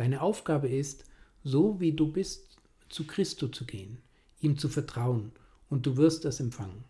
Deine 0.00 0.22
Aufgabe 0.22 0.66
ist, 0.66 1.04
so 1.44 1.78
wie 1.78 1.92
du 1.92 2.10
bist, 2.10 2.56
zu 2.88 3.06
Christo 3.06 3.48
zu 3.48 3.66
gehen, 3.66 3.98
ihm 4.40 4.56
zu 4.56 4.70
vertrauen, 4.70 5.30
und 5.68 5.84
du 5.84 5.98
wirst 5.98 6.24
es 6.24 6.40
empfangen. 6.40 6.84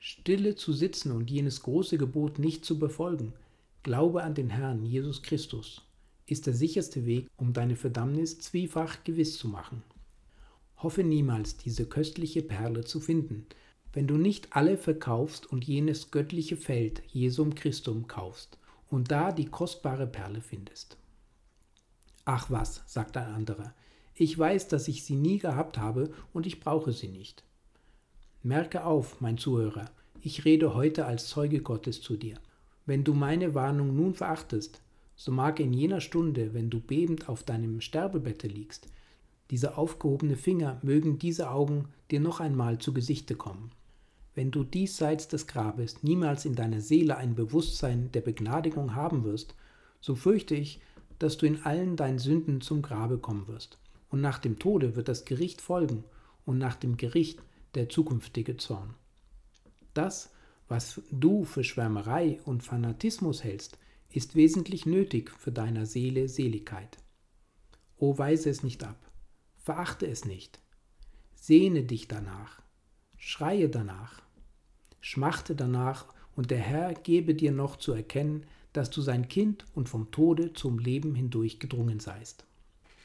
Stille 0.00 0.56
zu 0.56 0.72
sitzen 0.72 1.12
und 1.12 1.30
jenes 1.30 1.62
große 1.62 1.98
Gebot 1.98 2.40
nicht 2.40 2.64
zu 2.64 2.80
befolgen, 2.80 3.32
Glaube 3.84 4.24
an 4.24 4.34
den 4.34 4.50
Herrn 4.50 4.84
Jesus 4.84 5.22
Christus, 5.22 5.82
ist 6.26 6.48
der 6.48 6.52
sicherste 6.52 7.06
Weg, 7.06 7.28
um 7.36 7.52
deine 7.52 7.76
Verdammnis 7.76 8.40
zwiefach 8.40 9.04
gewiss 9.04 9.38
zu 9.38 9.46
machen. 9.46 9.84
Hoffe 10.78 11.04
niemals, 11.04 11.58
diese 11.58 11.86
köstliche 11.86 12.42
Perle 12.42 12.82
zu 12.82 12.98
finden, 12.98 13.46
wenn 13.92 14.08
du 14.08 14.16
nicht 14.16 14.56
alle 14.56 14.78
verkaufst 14.78 15.46
und 15.46 15.64
jenes 15.64 16.10
göttliche 16.10 16.56
Feld 16.56 17.04
Jesum 17.06 17.54
Christum 17.54 18.08
kaufst 18.08 18.58
und 18.90 19.12
da 19.12 19.30
die 19.30 19.46
kostbare 19.46 20.08
Perle 20.08 20.40
findest. 20.40 20.96
Ach 22.24 22.50
was, 22.50 22.82
sagt 22.86 23.16
ein 23.16 23.32
anderer, 23.32 23.74
ich 24.14 24.38
weiß, 24.38 24.68
dass 24.68 24.88
ich 24.88 25.04
sie 25.04 25.16
nie 25.16 25.38
gehabt 25.38 25.78
habe 25.78 26.12
und 26.32 26.46
ich 26.46 26.60
brauche 26.60 26.92
sie 26.92 27.08
nicht. 27.08 27.44
Merke 28.42 28.84
auf, 28.84 29.20
mein 29.20 29.38
Zuhörer, 29.38 29.86
ich 30.20 30.44
rede 30.44 30.74
heute 30.74 31.06
als 31.06 31.28
Zeuge 31.28 31.60
Gottes 31.60 32.00
zu 32.00 32.16
dir. 32.16 32.36
Wenn 32.86 33.04
du 33.04 33.14
meine 33.14 33.54
Warnung 33.54 33.96
nun 33.96 34.14
verachtest, 34.14 34.80
so 35.16 35.32
mag 35.32 35.60
in 35.60 35.72
jener 35.72 36.00
Stunde, 36.00 36.54
wenn 36.54 36.70
du 36.70 36.80
bebend 36.80 37.28
auf 37.28 37.42
deinem 37.42 37.80
Sterbebette 37.80 38.48
liegst, 38.48 38.88
diese 39.50 39.76
aufgehobene 39.76 40.36
Finger 40.36 40.80
mögen 40.82 41.18
diese 41.18 41.50
Augen 41.50 41.88
dir 42.10 42.20
noch 42.20 42.40
einmal 42.40 42.78
zu 42.78 42.92
Gesichte 42.92 43.34
kommen. 43.34 43.70
Wenn 44.34 44.50
du 44.50 44.64
diesseits 44.64 45.28
des 45.28 45.46
Grabes 45.46 46.02
niemals 46.02 46.44
in 46.44 46.54
deiner 46.54 46.80
Seele 46.80 47.16
ein 47.16 47.34
Bewusstsein 47.34 48.10
der 48.12 48.22
Begnadigung 48.22 48.94
haben 48.94 49.24
wirst, 49.24 49.54
so 50.00 50.14
fürchte 50.14 50.54
ich, 50.54 50.80
dass 51.22 51.36
du 51.36 51.46
in 51.46 51.62
allen 51.62 51.96
deinen 51.96 52.18
Sünden 52.18 52.60
zum 52.60 52.82
Grabe 52.82 53.18
kommen 53.18 53.46
wirst. 53.46 53.78
Und 54.10 54.20
nach 54.20 54.38
dem 54.38 54.58
Tode 54.58 54.96
wird 54.96 55.08
das 55.08 55.24
Gericht 55.24 55.60
folgen 55.60 56.04
und 56.44 56.58
nach 56.58 56.74
dem 56.74 56.96
Gericht 56.96 57.40
der 57.74 57.88
zukünftige 57.88 58.56
Zorn. 58.56 58.94
Das, 59.94 60.32
was 60.68 61.00
du 61.10 61.44
für 61.44 61.62
Schwärmerei 61.62 62.40
und 62.44 62.64
Fanatismus 62.64 63.44
hältst, 63.44 63.78
ist 64.10 64.34
wesentlich 64.34 64.84
nötig 64.84 65.30
für 65.30 65.52
deiner 65.52 65.86
Seele 65.86 66.28
Seligkeit. 66.28 66.98
O 67.96 68.18
weise 68.18 68.50
es 68.50 68.64
nicht 68.64 68.82
ab, 68.82 68.98
verachte 69.56 70.06
es 70.06 70.24
nicht, 70.24 70.60
sehne 71.34 71.84
dich 71.84 72.08
danach, 72.08 72.60
schreie 73.16 73.68
danach, 73.68 74.22
schmachte 75.00 75.54
danach, 75.54 76.06
und 76.34 76.50
der 76.50 76.58
Herr 76.58 76.94
gebe 76.94 77.34
dir 77.34 77.52
noch 77.52 77.76
zu 77.76 77.92
erkennen, 77.92 78.46
dass 78.72 78.90
du 78.90 79.00
sein 79.00 79.28
Kind 79.28 79.64
und 79.74 79.88
vom 79.88 80.10
Tode 80.10 80.52
zum 80.52 80.78
Leben 80.78 81.14
hindurch 81.14 81.58
gedrungen 81.58 82.00
seist. 82.00 82.44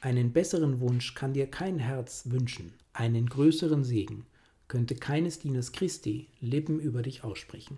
Einen 0.02 0.32
besseren 0.32 0.80
Wunsch 0.80 1.14
kann 1.16 1.34
dir 1.34 1.48
kein 1.48 1.80
Herz 1.80 2.24
wünschen, 2.26 2.74
einen 2.94 3.28
größeren 3.28 3.84
Segen 3.84 4.26
könnte 4.68 4.96
keines 4.96 5.40
Dieners 5.40 5.72
Christi 5.72 6.28
Lippen 6.42 6.80
über 6.80 7.02
dich 7.02 7.24
aussprechen. 7.24 7.78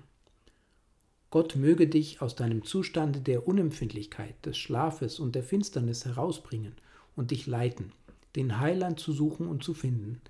Gott 1.30 1.56
möge 1.56 1.88
dich 1.88 2.22
aus 2.22 2.36
deinem 2.36 2.64
Zustande 2.66 3.22
der 3.22 3.48
Unempfindlichkeit, 3.48 4.34
des 4.46 4.58
Schlafes 4.58 5.20
und 5.20 5.36
der 5.36 5.44
Finsternis 5.44 6.06
herausbringen 6.06 6.74
und 7.16 7.30
dich 7.30 7.46
leiten, 7.46 7.92
den 8.36 8.60
Heiland 8.60 9.00
zu 9.00 9.14
suchen 9.14 9.48
und 9.48 9.64
zu 9.64 9.76
finden, 9.76 10.22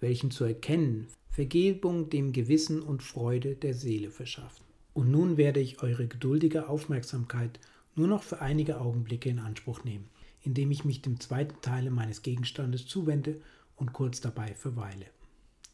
welchen 0.00 0.32
zu 0.32 0.44
erkennen 0.44 1.06
Vergebung 1.28 2.10
dem 2.10 2.32
Gewissen 2.32 2.82
und 2.82 3.04
Freude 3.04 3.54
der 3.54 3.74
Seele 3.74 4.10
verschafft. 4.10 4.62
Und 5.00 5.10
nun 5.10 5.38
werde 5.38 5.60
ich 5.60 5.82
eure 5.82 6.06
geduldige 6.06 6.68
Aufmerksamkeit 6.68 7.58
nur 7.94 8.06
noch 8.06 8.22
für 8.22 8.42
einige 8.42 8.82
Augenblicke 8.82 9.30
in 9.30 9.38
Anspruch 9.38 9.82
nehmen, 9.82 10.10
indem 10.42 10.70
ich 10.70 10.84
mich 10.84 11.00
dem 11.00 11.18
zweiten 11.18 11.58
Teile 11.62 11.90
meines 11.90 12.20
Gegenstandes 12.20 12.84
zuwende 12.84 13.40
und 13.76 13.94
kurz 13.94 14.20
dabei 14.20 14.52
verweile. 14.52 15.06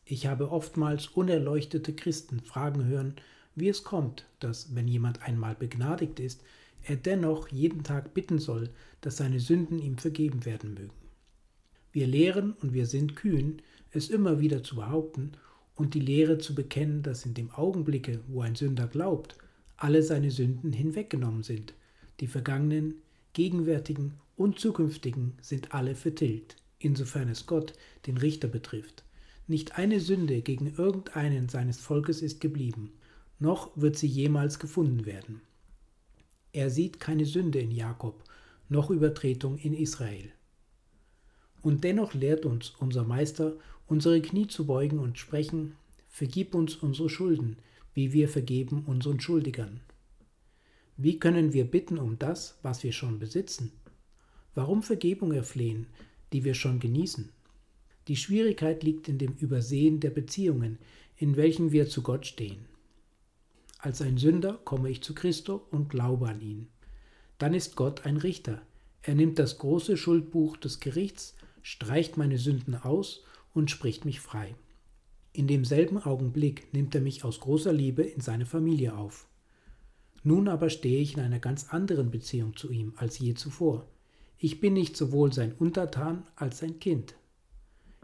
Ich 0.05 0.29
habe 0.29 0.53
oftmals 0.53 1.09
unerleuchtete 1.09 1.93
Christen 1.93 2.39
fragen 2.39 2.85
hören, 2.85 3.17
wie 3.57 3.69
es 3.69 3.83
kommt, 3.83 4.29
dass, 4.39 4.77
wenn 4.77 4.87
jemand 4.87 5.21
einmal 5.23 5.57
begnadigt 5.57 6.21
ist, 6.21 6.45
er 6.85 6.95
dennoch 6.95 7.49
jeden 7.49 7.83
Tag 7.83 8.15
bitten 8.15 8.39
soll, 8.39 8.71
dass 9.01 9.17
seine 9.17 9.41
Sünden 9.41 9.81
ihm 9.81 9.99
vergeben 9.99 10.45
werden 10.45 10.75
mögen. 10.75 10.95
Wir 11.91 12.07
lehren 12.07 12.53
und 12.53 12.75
wir 12.75 12.87
sind 12.87 13.17
kühn, 13.17 13.61
es 13.91 14.09
immer 14.09 14.39
wieder 14.39 14.63
zu 14.63 14.77
behaupten 14.77 15.33
und 15.77 15.95
die 15.95 16.01
Lehre 16.01 16.39
zu 16.39 16.55
bekennen, 16.55 17.03
dass 17.03 17.25
in 17.25 17.35
dem 17.35 17.51
Augenblicke, 17.51 18.21
wo 18.29 18.41
ein 18.41 18.57
Sünder 18.57 18.89
glaubt, 18.89 19.37
alle 19.77 20.03
seine 20.03 20.31
Sünden 20.31 20.73
hinweggenommen 20.73 21.43
sind. 21.43 21.75
Die 22.21 22.27
vergangenen, 22.27 22.95
gegenwärtigen 23.35 24.15
und 24.37 24.59
zukünftigen 24.59 25.35
sind 25.43 25.75
alle 25.75 25.95
vertilgt, 25.95 26.57
insofern 26.79 27.29
es 27.29 27.47
Gott, 27.47 27.75
den 28.07 28.17
Richter, 28.17 28.49
betrifft. 28.49 29.05
Nicht 29.47 29.79
eine 29.79 30.01
Sünde 30.01 30.41
gegen 30.41 30.75
irgendeinen 30.75 31.49
seines 31.49 31.79
Volkes 31.79 32.23
ist 32.23 32.41
geblieben, 32.41 32.93
noch 33.39 33.71
wird 33.77 33.97
sie 33.97 34.07
jemals 34.07 34.59
gefunden 34.59 35.05
werden. 35.05 35.43
Er 36.53 36.71
sieht 36.71 37.01
keine 37.01 37.27
Sünde 37.27 37.59
in 37.59 37.71
Jakob, 37.71 38.25
noch 38.71 38.91
Übertretung 38.91 39.59
in 39.59 39.75
Israel. 39.75 40.33
Und 41.63 41.85
dennoch 41.85 42.15
lehrt 42.15 42.47
uns 42.47 42.71
unser 42.79 43.05
Meister, 43.05 43.55
unsere 43.87 44.21
Knie 44.21 44.47
zu 44.47 44.67
beugen 44.67 44.99
und 44.99 45.19
sprechen, 45.19 45.77
vergib 46.09 46.55
uns 46.55 46.77
unsere 46.77 47.09
Schulden, 47.09 47.57
wie 47.95 48.13
wir 48.13 48.29
vergeben 48.29 48.85
unseren 48.87 49.21
Schuldigern. 49.21 49.81
Wie 50.97 51.19
können 51.19 51.53
wir 51.53 51.65
bitten 51.65 51.99
um 51.99 52.19
das, 52.19 52.59
was 52.63 52.83
wir 52.83 52.93
schon 52.93 53.19
besitzen? 53.19 53.73
Warum 54.55 54.83
Vergebung 54.83 55.33
erflehen, 55.33 55.87
die 56.33 56.45
wir 56.45 56.55
schon 56.55 56.81
genießen? 56.81 57.31
Die 58.09 58.17
Schwierigkeit 58.17 58.83
liegt 58.83 59.09
in 59.09 59.19
dem 59.19 59.35
Übersehen 59.35 60.01
der 60.01 60.11
Beziehungen, 60.11 60.79
in 61.17 61.37
welchen 61.37 61.73
wir 61.73 61.89
zu 61.89 62.03
Gott 62.03 62.27
stehen. 62.27 62.67
Als 63.79 64.01
ein 64.01 64.17
Sünder 64.17 64.55
komme 64.65 64.91
ich 64.91 65.03
zu 65.03 65.15
Christo 65.15 65.67
und 65.71 65.91
glaube 65.91 66.29
an 66.29 66.41
ihn. 66.41 66.69
Dann 67.39 67.53
ist 67.53 67.77
Gott 67.77 68.07
ein 68.07 68.17
Richter. 68.17 68.63
Er 69.03 69.15
nimmt 69.15 69.39
das 69.39 69.59
große 69.59 69.97
Schuldbuch 69.97 70.57
des 70.57 70.81
Gerichts, 70.81 71.37
streicht 71.63 72.17
meine 72.17 72.39
Sünden 72.39 72.75
aus 72.75 73.23
und 73.57 73.71
spricht 73.71 74.05
mich 74.05 74.21
frei. 74.21 74.55
In 75.33 75.49
demselben 75.49 75.99
Augenblick 75.99 76.73
nimmt 76.73 76.95
er 76.95 77.01
mich 77.01 77.25
aus 77.25 77.41
großer 77.41 77.73
Liebe 77.73 78.03
in 78.03 78.21
seine 78.21 78.47
Familie 78.47 78.97
auf. 78.97 79.27
Nun 80.23 80.49
aber 80.49 80.71
stehe 80.71 81.01
ich 81.01 81.15
in 81.15 81.21
einer 81.21 81.39
ganz 81.39 81.71
anderen 81.71 82.11
Beziehung 82.11 82.57
zu 82.57 82.71
ihm 82.71 82.93
als 82.97 83.19
je 83.19 83.35
zuvor. 83.35 83.87
Ich 84.39 84.61
bin 84.61 84.75
nicht 84.75 84.97
sowohl 84.97 85.33
sein 85.33 85.53
Untertan 85.59 86.25
als 86.37 86.59
sein 86.59 86.79
Kind. 86.81 87.15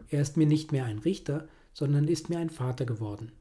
Er 0.09 0.21
ist 0.21 0.37
mir 0.37 0.47
nicht 0.47 0.71
mehr 0.71 0.85
ein 0.85 0.99
Richter, 0.99 1.47
sondern 1.73 2.07
ist 2.07 2.29
mir 2.29 2.39
ein 2.39 2.49
Vater 2.49 2.85
geworden. 2.85 3.31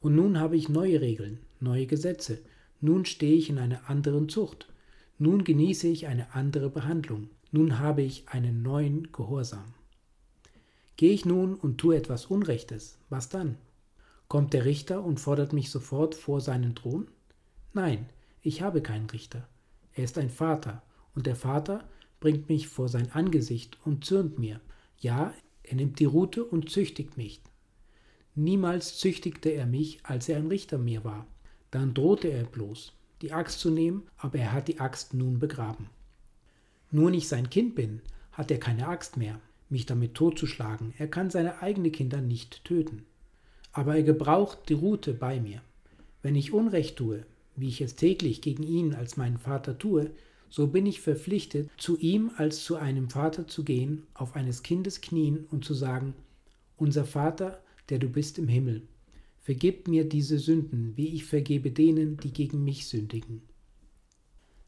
Und 0.00 0.14
nun 0.14 0.38
habe 0.38 0.56
ich 0.56 0.68
neue 0.68 1.00
Regeln, 1.00 1.38
neue 1.60 1.86
Gesetze, 1.86 2.38
nun 2.80 3.04
stehe 3.04 3.36
ich 3.36 3.50
in 3.50 3.58
einer 3.58 3.88
anderen 3.88 4.28
Zucht, 4.28 4.68
nun 5.18 5.44
genieße 5.44 5.88
ich 5.88 6.06
eine 6.06 6.34
andere 6.34 6.70
Behandlung, 6.70 7.30
nun 7.50 7.78
habe 7.78 8.02
ich 8.02 8.28
einen 8.28 8.62
neuen 8.62 9.10
Gehorsam. 9.12 9.74
Gehe 10.98 11.12
ich 11.12 11.24
nun 11.24 11.54
und 11.54 11.78
tue 11.78 11.96
etwas 11.96 12.26
Unrechtes, 12.26 12.98
was 13.08 13.28
dann? 13.28 13.56
Kommt 14.26 14.52
der 14.52 14.64
Richter 14.64 15.04
und 15.04 15.20
fordert 15.20 15.52
mich 15.52 15.70
sofort 15.70 16.16
vor 16.16 16.40
seinen 16.40 16.74
Thron? 16.74 17.06
Nein, 17.72 18.08
ich 18.42 18.62
habe 18.62 18.82
keinen 18.82 19.08
Richter. 19.08 19.46
Er 19.92 20.02
ist 20.02 20.18
ein 20.18 20.28
Vater, 20.28 20.82
und 21.14 21.26
der 21.26 21.36
Vater 21.36 21.88
bringt 22.18 22.48
mich 22.48 22.66
vor 22.66 22.88
sein 22.88 23.12
Angesicht 23.12 23.78
und 23.84 24.04
zürnt 24.04 24.40
mir. 24.40 24.60
Ja, 24.98 25.32
er 25.62 25.76
nimmt 25.76 26.00
die 26.00 26.04
Rute 26.04 26.44
und 26.44 26.68
züchtigt 26.68 27.16
mich. 27.16 27.42
Niemals 28.34 28.98
züchtigte 28.98 29.50
er 29.50 29.66
mich, 29.66 30.00
als 30.02 30.28
er 30.28 30.38
ein 30.38 30.48
Richter 30.48 30.78
mir 30.78 31.04
war. 31.04 31.28
Dann 31.70 31.94
drohte 31.94 32.26
er 32.26 32.42
bloß, 32.42 32.92
die 33.22 33.32
Axt 33.32 33.60
zu 33.60 33.70
nehmen, 33.70 34.02
aber 34.16 34.40
er 34.40 34.52
hat 34.52 34.66
die 34.66 34.80
Axt 34.80 35.14
nun 35.14 35.38
begraben. 35.38 35.90
Nur 36.90 37.12
ich 37.12 37.28
sein 37.28 37.50
Kind 37.50 37.76
bin, 37.76 38.02
hat 38.32 38.50
er 38.50 38.58
keine 38.58 38.88
Axt 38.88 39.16
mehr, 39.16 39.40
mich 39.70 39.86
damit 39.86 40.14
totzuschlagen. 40.14 40.94
Er 40.98 41.08
kann 41.08 41.30
seine 41.30 41.62
eigenen 41.62 41.92
Kinder 41.92 42.20
nicht 42.20 42.64
töten. 42.64 43.04
Aber 43.72 43.96
er 43.96 44.02
gebraucht 44.02 44.58
die 44.68 44.74
Rute 44.74 45.12
bei 45.12 45.40
mir. 45.40 45.60
Wenn 46.22 46.34
ich 46.34 46.52
Unrecht 46.52 46.96
tue, 46.96 47.24
wie 47.56 47.68
ich 47.68 47.80
es 47.80 47.96
täglich 47.96 48.40
gegen 48.40 48.62
ihn 48.62 48.94
als 48.94 49.16
meinen 49.16 49.38
Vater 49.38 49.78
tue, 49.78 50.10
so 50.50 50.66
bin 50.66 50.86
ich 50.86 51.00
verpflichtet, 51.00 51.68
zu 51.76 51.98
ihm 51.98 52.30
als 52.36 52.64
zu 52.64 52.76
einem 52.76 53.10
Vater 53.10 53.46
zu 53.46 53.64
gehen, 53.64 54.06
auf 54.14 54.34
eines 54.34 54.62
Kindes 54.62 55.00
Knien 55.00 55.46
und 55.50 55.64
zu 55.64 55.74
sagen, 55.74 56.14
unser 56.76 57.04
Vater, 57.04 57.60
der 57.90 57.98
du 57.98 58.08
bist 58.08 58.38
im 58.38 58.48
Himmel, 58.48 58.82
vergib 59.42 59.88
mir 59.88 60.08
diese 60.08 60.38
Sünden, 60.38 60.96
wie 60.96 61.08
ich 61.08 61.24
vergebe 61.24 61.70
denen, 61.70 62.16
die 62.18 62.32
gegen 62.32 62.64
mich 62.64 62.86
sündigen. 62.86 63.42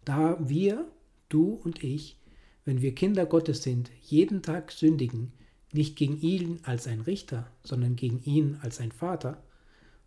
Da 0.04 0.36
wir, 0.40 0.86
du 1.28 1.52
und 1.52 1.82
ich, 1.84 2.16
wenn 2.64 2.82
wir 2.82 2.94
Kinder 2.94 3.26
Gottes 3.26 3.62
sind, 3.62 3.90
jeden 4.02 4.42
Tag 4.42 4.72
sündigen, 4.72 5.32
nicht 5.72 5.96
gegen 5.96 6.20
ihn 6.20 6.60
als 6.62 6.86
ein 6.86 7.00
Richter, 7.00 7.50
sondern 7.64 7.96
gegen 7.96 8.22
ihn 8.24 8.58
als 8.60 8.80
ein 8.80 8.92
Vater, 8.92 9.42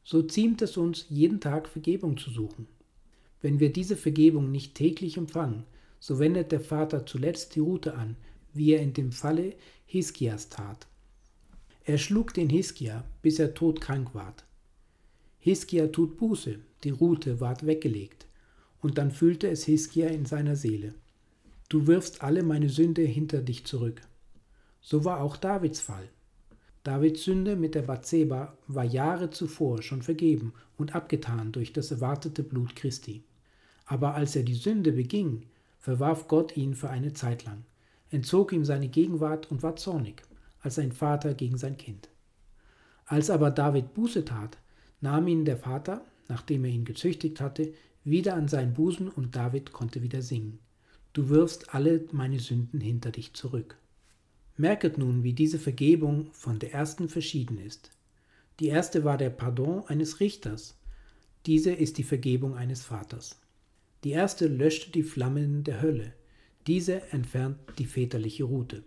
so 0.04 0.22
ziemt 0.22 0.62
es 0.62 0.78
uns, 0.78 1.06
jeden 1.10 1.40
Tag 1.40 1.68
Vergebung 1.68 2.18
zu 2.18 2.30
suchen. 2.30 2.68
Wenn 3.42 3.60
wir 3.60 3.72
diese 3.72 3.98
Vergebung 3.98 4.52
nicht 4.52 4.76
täglich 4.76 5.18
empfangen, 5.18 5.64
so 6.00 6.20
wendet 6.20 6.52
der 6.52 6.60
Vater 6.60 7.06
zuletzt 7.06 7.56
die 7.56 7.62
Rute 7.62 7.96
an, 7.96 8.18
wie 8.54 8.74
er 8.74 8.82
in 8.82 8.94
dem 8.94 9.12
Falle 9.12 9.56
Hiskias 9.86 10.50
tat. 10.50 10.88
Er 11.86 11.98
schlug 11.98 12.34
den 12.34 12.50
Hiskia, 12.50 13.04
bis 13.22 13.40
er 13.40 13.54
todkrank 13.54 14.14
ward. 14.14 14.46
Hiskia 15.40 15.88
tut 15.88 16.18
Buße, 16.18 16.60
die 16.84 16.90
Rute 16.90 17.42
ward 17.42 17.66
weggelegt, 17.66 18.26
und 18.82 18.98
dann 18.98 19.12
fühlte 19.12 19.50
es 19.50 19.66
Hiskia 19.66 20.08
in 20.08 20.26
seiner 20.26 20.56
Seele. 20.56 20.94
Du 21.74 21.88
wirfst 21.88 22.22
alle 22.22 22.44
meine 22.44 22.70
Sünde 22.70 23.02
hinter 23.02 23.42
dich 23.42 23.66
zurück. 23.66 24.02
So 24.80 25.06
war 25.06 25.22
auch 25.22 25.36
Davids 25.36 25.80
Fall. 25.80 26.08
Davids 26.84 27.24
Sünde 27.24 27.56
mit 27.56 27.74
der 27.74 27.82
Bathseba 27.82 28.56
war 28.68 28.84
Jahre 28.84 29.32
zuvor 29.32 29.82
schon 29.82 30.04
vergeben 30.04 30.54
und 30.78 30.94
abgetan 30.94 31.52
durch 31.52 31.74
das 31.74 31.90
erwartete 31.90 32.44
Blut 32.44 32.76
Christi. 32.76 33.24
Aber 33.86 34.14
als 34.14 34.36
er 34.36 34.44
die 34.44 34.54
Sünde 34.54 34.92
beging, 34.92 35.48
verwarf 35.80 36.28
Gott 36.28 36.56
ihn 36.56 36.76
für 36.76 36.92
eine 36.92 37.14
Zeit 37.14 37.44
lang, 37.44 37.64
entzog 38.12 38.54
ihm 38.54 38.66
seine 38.66 38.90
Gegenwart 38.90 39.50
und 39.50 39.64
war 39.64 39.76
zornig 39.76 40.22
als 40.62 40.78
ein 40.78 40.92
Vater 40.92 41.34
gegen 41.34 41.58
sein 41.58 41.78
Kind. 41.78 42.08
Als 43.08 43.32
aber 43.32 43.50
David 43.50 43.96
Buße 43.96 44.26
tat, 44.26 44.60
nahm 45.02 45.28
ihn 45.28 45.44
der 45.44 45.58
Vater, 45.58 46.06
nachdem 46.28 46.66
er 46.66 46.70
ihn 46.72 46.86
gezüchtigt 46.86 47.42
hatte, 47.42 47.74
wieder 48.04 48.36
an 48.36 48.48
seinen 48.48 48.76
Busen 48.76 49.10
und 49.10 49.36
David 49.36 49.72
konnte 49.72 50.04
wieder 50.04 50.22
singen. 50.22 50.60
Du 51.14 51.30
wirfst 51.30 51.74
alle 51.76 52.06
meine 52.12 52.40
Sünden 52.40 52.82
hinter 52.82 53.12
dich 53.12 53.34
zurück. 53.34 53.78
Merket 54.58 54.98
nun, 54.98 55.24
wie 55.24 55.34
diese 55.34 55.60
Vergebung 55.60 56.32
von 56.34 56.60
der 56.60 56.74
ersten 56.74 57.08
verschieden 57.08 57.60
ist. 57.60 57.92
Die 58.60 58.68
erste 58.68 59.04
war 59.04 59.18
der 59.18 59.30
Pardon 59.30 59.84
eines 59.88 60.20
Richters, 60.20 60.76
diese 61.46 61.72
ist 61.72 61.98
die 61.98 62.04
Vergebung 62.04 62.56
eines 62.56 62.84
Vaters. 62.84 63.40
Die 64.04 64.12
erste 64.12 64.48
löschte 64.48 64.92
die 64.92 65.04
Flammen 65.04 65.64
der 65.64 65.82
Hölle, 65.82 66.14
diese 66.68 67.02
entfernt 67.12 67.58
die 67.78 67.86
väterliche 67.86 68.46
Rute. 68.46 68.84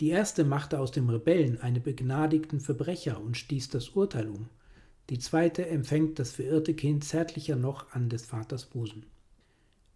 Die 0.00 0.10
erste 0.10 0.44
machte 0.44 0.78
aus 0.78 0.92
dem 0.92 1.08
Rebellen 1.08 1.60
einen 1.60 1.82
begnadigten 1.82 2.60
Verbrecher 2.60 3.20
und 3.20 3.36
stieß 3.36 3.70
das 3.70 3.90
Urteil 3.90 4.28
um. 4.28 4.48
Die 5.08 5.18
zweite 5.18 5.66
empfängt 5.66 6.18
das 6.18 6.32
verirrte 6.32 6.74
Kind 6.74 7.04
zärtlicher 7.04 7.56
noch 7.56 7.90
an 7.92 8.08
des 8.08 8.26
Vaters 8.26 8.66
Busen. 8.66 9.06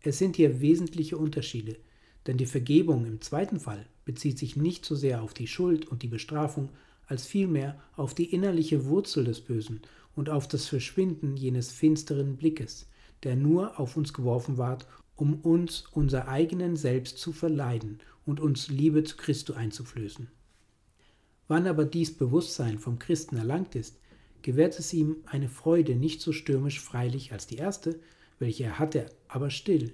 Es 0.07 0.19
sind 0.19 0.37
hier 0.37 0.61
wesentliche 0.61 1.17
Unterschiede, 1.17 1.79
denn 2.27 2.37
die 2.37 2.45
Vergebung 2.45 3.07
im 3.07 3.23
zweiten 3.23 3.59
Fall 3.59 3.87
bezieht 4.05 4.39
sich 4.39 4.55
nicht 4.55 4.85
so 4.85 4.95
sehr 4.95 5.23
auf 5.23 5.33
die 5.33 5.47
Schuld 5.47 5.89
und 5.89 6.03
die 6.03 6.09
Bestrafung, 6.09 6.69
als 7.07 7.27
vielmehr 7.27 7.81
auf 7.97 8.15
die 8.15 8.31
innerliche 8.31 8.85
Wurzel 8.85 9.25
des 9.25 9.41
Bösen 9.41 9.81
und 10.15 10.29
auf 10.29 10.47
das 10.47 10.69
Verschwinden 10.69 11.39
jenes 11.39 11.73
finsteren 11.73 12.37
Blickes, 12.37 12.87
der 13.23 13.35
nur 13.35 13.81
auf 13.81 13.97
uns 13.97 14.13
geworfen 14.13 14.59
ward, 14.59 14.87
um 15.17 15.41
uns 15.41 15.85
unser 15.93 16.29
eigenen 16.29 16.77
Selbst 16.77 17.17
zu 17.17 17.33
verleiden 17.33 17.99
und 18.27 18.41
uns 18.41 18.69
Liebe 18.69 19.05
zu 19.05 19.17
Christo 19.17 19.55
einzuflößen. 19.55 20.29
Wann 21.49 21.67
aber 21.67 21.87
dies 21.87 22.15
Bewusstsein 22.15 22.79
vom 22.79 22.99
Christen 22.99 23.39
erlangt 23.39 23.75
ist, 23.75 23.99
gewährt 24.43 24.79
es 24.79 24.93
ihm 24.93 25.17
eine 25.25 25.49
Freude 25.49 25.97
nicht 25.97 26.21
so 26.21 26.33
stürmisch 26.33 26.81
freilich 26.81 27.33
als 27.33 27.47
die 27.47 27.57
erste, 27.57 27.99
welche 28.39 28.65
er 28.65 28.79
hatte, 28.79 29.07
aber 29.35 29.51
still, 29.51 29.93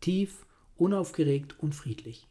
tief, 0.00 0.44
unaufgeregt 0.76 1.54
und 1.60 1.72
friedlich. 1.72 2.26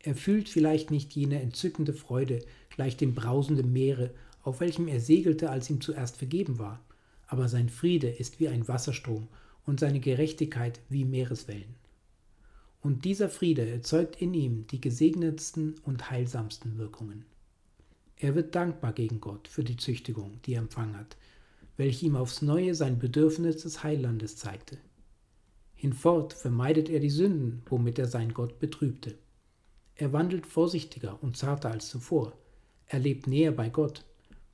Er 0.00 0.16
fühlt 0.16 0.48
vielleicht 0.48 0.90
nicht 0.90 1.12
jene 1.12 1.40
entzückende 1.40 1.92
Freude 1.92 2.40
gleich 2.68 2.96
dem 2.96 3.14
brausenden 3.14 3.72
Meere, 3.72 4.10
auf 4.42 4.58
welchem 4.58 4.88
er 4.88 4.98
segelte, 4.98 5.48
als 5.48 5.70
ihm 5.70 5.80
zuerst 5.80 6.16
vergeben 6.16 6.58
war, 6.58 6.80
aber 7.28 7.48
sein 7.48 7.68
Friede 7.68 8.08
ist 8.08 8.40
wie 8.40 8.48
ein 8.48 8.66
Wasserstrom 8.66 9.28
und 9.64 9.78
seine 9.78 10.00
Gerechtigkeit 10.00 10.80
wie 10.88 11.04
Meereswellen. 11.04 11.76
Und 12.80 13.04
dieser 13.04 13.28
Friede 13.28 13.70
erzeugt 13.70 14.20
in 14.20 14.34
ihm 14.34 14.66
die 14.66 14.80
gesegnetsten 14.80 15.76
und 15.84 16.10
heilsamsten 16.10 16.76
Wirkungen. 16.76 17.24
Er 18.16 18.34
wird 18.34 18.56
dankbar 18.56 18.94
gegen 18.94 19.20
Gott 19.20 19.46
für 19.46 19.62
die 19.62 19.76
Züchtigung, 19.76 20.40
die 20.44 20.54
er 20.54 20.62
empfangen 20.62 20.96
hat, 20.96 21.16
welche 21.76 22.06
ihm 22.06 22.16
aufs 22.16 22.42
Neue 22.42 22.74
sein 22.74 22.98
Bedürfnis 22.98 23.58
des 23.58 23.84
Heilandes 23.84 24.36
zeigte. 24.36 24.78
Hinfort 25.80 26.34
vermeidet 26.34 26.90
er 26.90 27.00
die 27.00 27.08
Sünden, 27.08 27.62
womit 27.64 27.98
er 27.98 28.06
sein 28.06 28.34
Gott 28.34 28.58
betrübte. 28.58 29.16
Er 29.94 30.12
wandelt 30.12 30.44
vorsichtiger 30.44 31.22
und 31.22 31.38
zarter 31.38 31.70
als 31.70 31.88
zuvor. 31.88 32.36
Er 32.86 32.98
lebt 32.98 33.26
näher 33.26 33.50
bei 33.50 33.70
Gott, 33.70 34.04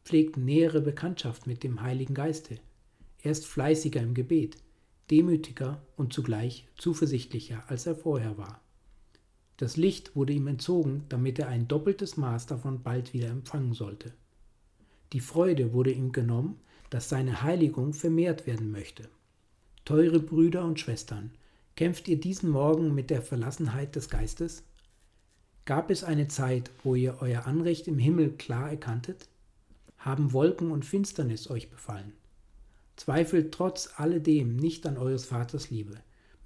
pflegt 0.05 0.37
nähere 0.37 0.81
Bekanntschaft 0.81 1.49
mit 1.49 1.65
dem 1.65 1.83
Heiligen 1.83 2.15
Geiste. 2.15 2.61
Er 3.25 3.33
ist 3.33 3.45
fleißiger 3.45 4.01
im 4.01 4.15
Gebet, 4.15 4.59
demütiger 5.11 5.83
und 5.97 6.13
zugleich 6.13 6.69
zuversichtlicher, 6.77 7.65
als 7.67 7.87
er 7.87 7.97
vorher 7.97 8.39
war. 8.39 8.61
Das 9.57 9.77
Licht 9.77 10.15
wurde 10.15 10.33
ihm 10.33 10.47
entzogen, 10.47 11.07
damit 11.09 11.41
er 11.41 11.49
ein 11.49 11.67
doppeltes 11.67 12.17
Maß 12.17 12.47
davon 12.47 12.85
bald 12.85 13.13
wieder 13.15 13.31
empfangen 13.31 13.73
sollte. 13.73 14.13
Die 15.13 15.19
Freude 15.19 15.73
wurde 15.73 15.91
ihm 15.91 16.13
genommen, 16.13 16.61
dass 16.89 17.09
seine 17.09 17.43
Heiligung 17.43 17.95
vermehrt 17.95 18.47
werden 18.47 18.71
möchte. 18.71 19.09
Teure 19.87 20.19
Brüder 20.19 20.65
und 20.65 20.81
Schwestern, 20.81 21.31
kämpft 21.77 22.09
ihr 22.09 22.19
diesen 22.19 22.51
Morgen 22.51 22.93
mit 22.93 23.09
der 23.09 23.23
Verlassenheit 23.23 23.95
des 23.95 24.11
Geistes? 24.11 24.65
Gab 25.65 25.93
es 25.93 26.03
eine 26.03 26.27
Zeit, 26.27 26.73
wo 26.83 26.97
ihr 26.97 27.19
euer 27.21 27.47
Anrecht 27.47 27.87
im 27.87 27.97
Himmel 27.97 28.31
klar 28.33 28.69
erkanntet? 28.69 29.29
Haben 29.97 30.33
Wolken 30.33 30.73
und 30.73 30.85
Finsternis 30.85 31.49
euch 31.49 31.71
befallen? 31.71 32.15
Zweifelt 32.97 33.53
trotz 33.55 33.91
alledem 33.95 34.57
nicht 34.57 34.89
an 34.89 34.97
eures 34.97 35.25
Vaters 35.25 35.71
Liebe. 35.71 35.95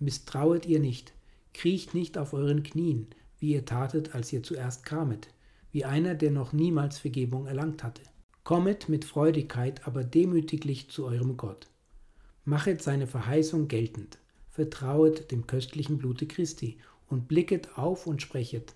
Misstrauet 0.00 0.66
ihr 0.66 0.78
nicht, 0.78 1.14
kriecht 1.54 1.94
nicht 1.94 2.18
auf 2.18 2.34
euren 2.34 2.62
Knien, 2.62 3.06
wie 3.38 3.54
ihr 3.54 3.64
tatet, 3.64 4.14
als 4.14 4.30
ihr 4.34 4.42
zuerst 4.42 4.84
kamet, 4.84 5.28
wie 5.72 5.86
einer, 5.86 6.14
der 6.14 6.30
noch 6.30 6.52
niemals 6.52 6.98
Vergebung 6.98 7.46
erlangt 7.46 7.84
hatte. 7.84 8.02
Kommet 8.44 8.90
mit 8.90 9.06
Freudigkeit, 9.06 9.86
aber 9.86 10.04
demütiglich 10.04 10.90
zu 10.90 11.06
eurem 11.06 11.38
Gott. 11.38 11.70
Machet 12.50 12.82
seine 12.82 13.06
Verheißung 13.06 13.68
geltend, 13.68 14.18
vertrauet 14.50 15.30
dem 15.30 15.46
köstlichen 15.46 15.98
Blute 15.98 16.26
Christi 16.26 16.78
und 17.08 17.28
blicket 17.28 17.78
auf 17.78 18.08
und 18.08 18.22
sprechet, 18.22 18.74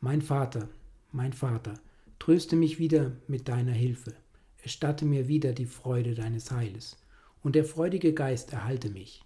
Mein 0.00 0.22
Vater, 0.22 0.68
mein 1.12 1.32
Vater, 1.32 1.74
tröste 2.18 2.56
mich 2.56 2.80
wieder 2.80 3.12
mit 3.28 3.46
deiner 3.46 3.70
Hilfe, 3.70 4.12
erstatte 4.60 5.04
mir 5.04 5.28
wieder 5.28 5.52
die 5.52 5.66
Freude 5.66 6.16
deines 6.16 6.50
Heiles 6.50 6.96
und 7.44 7.54
der 7.54 7.64
freudige 7.64 8.12
Geist 8.12 8.52
erhalte 8.52 8.90
mich. 8.90 9.22